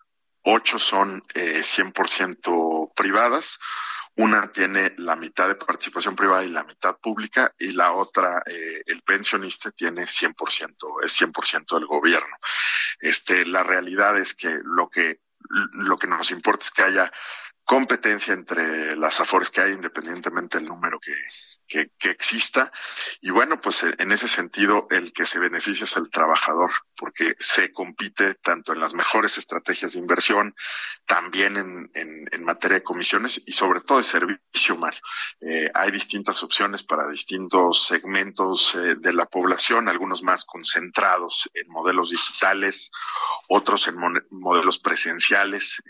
8 0.42 0.78
son 0.78 1.22
eh, 1.34 1.60
100% 1.60 2.94
privadas 2.94 3.58
una 4.16 4.50
tiene 4.52 4.94
la 4.98 5.16
mitad 5.16 5.48
de 5.48 5.54
participación 5.54 6.14
privada 6.16 6.44
y 6.44 6.50
la 6.50 6.64
mitad 6.64 6.96
pública 6.98 7.54
y 7.58 7.72
la 7.72 7.92
otra, 7.92 8.42
eh, 8.46 8.82
el 8.86 9.02
pensionista, 9.02 9.70
tiene 9.70 10.06
100%, 10.06 11.04
es 11.04 11.20
100% 11.20 11.76
del 11.76 11.86
gobierno. 11.86 12.36
Este, 12.98 13.46
la 13.46 13.62
realidad 13.62 14.18
es 14.18 14.34
que 14.34 14.60
lo 14.62 14.88
que, 14.88 15.20
lo 15.72 15.98
que 15.98 16.06
nos 16.06 16.30
importa 16.30 16.64
es 16.64 16.70
que 16.70 16.82
haya 16.82 17.10
competencia 17.64 18.34
entre 18.34 18.96
las 18.96 19.20
afores 19.20 19.50
que 19.50 19.60
hay, 19.60 19.72
independientemente 19.72 20.58
del 20.58 20.68
número 20.68 20.98
que, 20.98 21.14
que, 21.70 21.92
que, 21.98 22.10
exista. 22.10 22.72
Y 23.22 23.30
bueno, 23.30 23.60
pues 23.60 23.84
eh, 23.84 23.94
en 23.98 24.10
ese 24.10 24.28
sentido, 24.28 24.88
el 24.90 25.12
que 25.12 25.24
se 25.24 25.38
beneficia 25.38 25.84
es 25.84 25.96
el 25.96 26.10
trabajador, 26.10 26.70
porque 26.96 27.34
se 27.38 27.72
compite 27.72 28.34
tanto 28.34 28.72
en 28.72 28.80
las 28.80 28.92
mejores 28.92 29.38
estrategias 29.38 29.92
de 29.92 30.00
inversión, 30.00 30.54
también 31.06 31.56
en, 31.56 31.90
en, 31.94 32.28
en 32.30 32.44
materia 32.44 32.78
de 32.78 32.82
comisiones 32.82 33.40
y 33.46 33.52
sobre 33.52 33.80
todo 33.80 33.98
de 33.98 34.04
servicio, 34.04 34.76
Mario. 34.76 35.00
Eh, 35.40 35.70
hay 35.72 35.92
distintas 35.92 36.42
opciones 36.42 36.82
para 36.82 37.08
distintos 37.08 37.86
segmentos 37.86 38.74
eh, 38.74 38.96
de 38.96 39.12
la 39.12 39.26
población, 39.26 39.88
algunos 39.88 40.24
más 40.24 40.44
concentrados 40.44 41.48
en 41.54 41.68
modelos 41.68 42.10
digitales, 42.10 42.90
otros 43.48 43.86
en 43.86 43.94
modelos 44.30 44.80
presenciales, 44.80 45.82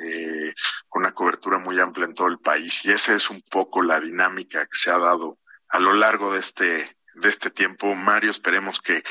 con 0.89 1.03
una 1.03 1.15
cobertura 1.15 1.59
muy 1.59 1.81
amplia 1.81 2.05
en 2.05 2.15
todo 2.15 2.29
el 2.29 2.39
país. 2.39 2.85
Y 2.85 2.93
esa 2.93 3.15
es 3.15 3.31
un 3.31 3.43
poco 3.43 3.83
la 3.83 3.99
dinámica 3.99 4.67
que 4.67 4.79
se 4.79 4.91
ha 4.91 4.99
dado 4.99 5.39
a 5.71 5.79
lo 5.79 5.95
largo 5.95 6.33
de 6.33 6.41
este 6.41 6.97
de 7.15 7.29
este 7.29 7.51
tiempo, 7.51 7.95
Mario, 7.95 8.31
esperemos 8.31 8.81
que 8.81 9.03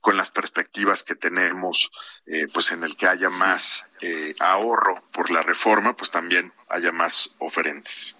con 0.00 0.16
las 0.16 0.30
perspectivas 0.30 1.02
que 1.02 1.14
tenemos, 1.14 1.90
eh, 2.26 2.46
pues 2.52 2.72
en 2.72 2.82
el 2.82 2.96
que 2.96 3.06
haya 3.06 3.28
más 3.28 3.84
eh, 4.00 4.34
ahorro 4.40 5.02
por 5.12 5.30
la 5.30 5.42
reforma, 5.42 5.94
pues 5.94 6.10
también 6.10 6.52
haya 6.68 6.92
más 6.92 7.30
oferentes. 7.38 8.16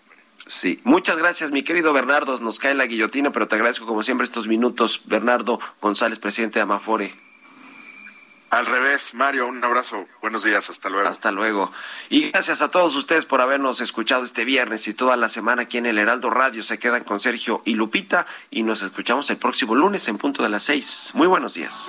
Sí, 0.46 0.80
muchas 0.84 1.16
gracias, 1.16 1.52
mi 1.52 1.62
querido 1.62 1.92
Bernardo. 1.92 2.38
Nos 2.40 2.58
cae 2.58 2.74
la 2.74 2.86
guillotina, 2.86 3.32
pero 3.32 3.46
te 3.46 3.54
agradezco 3.54 3.86
como 3.86 4.02
siempre 4.02 4.24
estos 4.24 4.48
minutos. 4.48 5.02
Bernardo 5.04 5.60
González, 5.80 6.18
presidente 6.18 6.58
de 6.58 6.64
Amafore. 6.64 7.14
Al 8.52 8.66
revés, 8.66 9.14
Mario, 9.14 9.46
un 9.46 9.64
abrazo. 9.64 10.06
Buenos 10.20 10.44
días, 10.44 10.68
hasta 10.68 10.90
luego. 10.90 11.08
Hasta 11.08 11.32
luego. 11.32 11.72
Y 12.10 12.28
gracias 12.28 12.60
a 12.60 12.70
todos 12.70 12.94
ustedes 12.96 13.24
por 13.24 13.40
habernos 13.40 13.80
escuchado 13.80 14.24
este 14.24 14.44
viernes 14.44 14.86
y 14.88 14.92
toda 14.92 15.16
la 15.16 15.30
semana 15.30 15.62
aquí 15.62 15.78
en 15.78 15.86
el 15.86 15.98
Heraldo 15.98 16.28
Radio. 16.28 16.62
Se 16.62 16.78
quedan 16.78 17.02
con 17.02 17.18
Sergio 17.18 17.62
y 17.64 17.76
Lupita 17.76 18.26
y 18.50 18.62
nos 18.62 18.82
escuchamos 18.82 19.30
el 19.30 19.38
próximo 19.38 19.74
lunes 19.74 20.06
en 20.08 20.18
punto 20.18 20.42
de 20.42 20.50
las 20.50 20.64
seis. 20.64 21.12
Muy 21.14 21.26
buenos 21.26 21.54
días. 21.54 21.88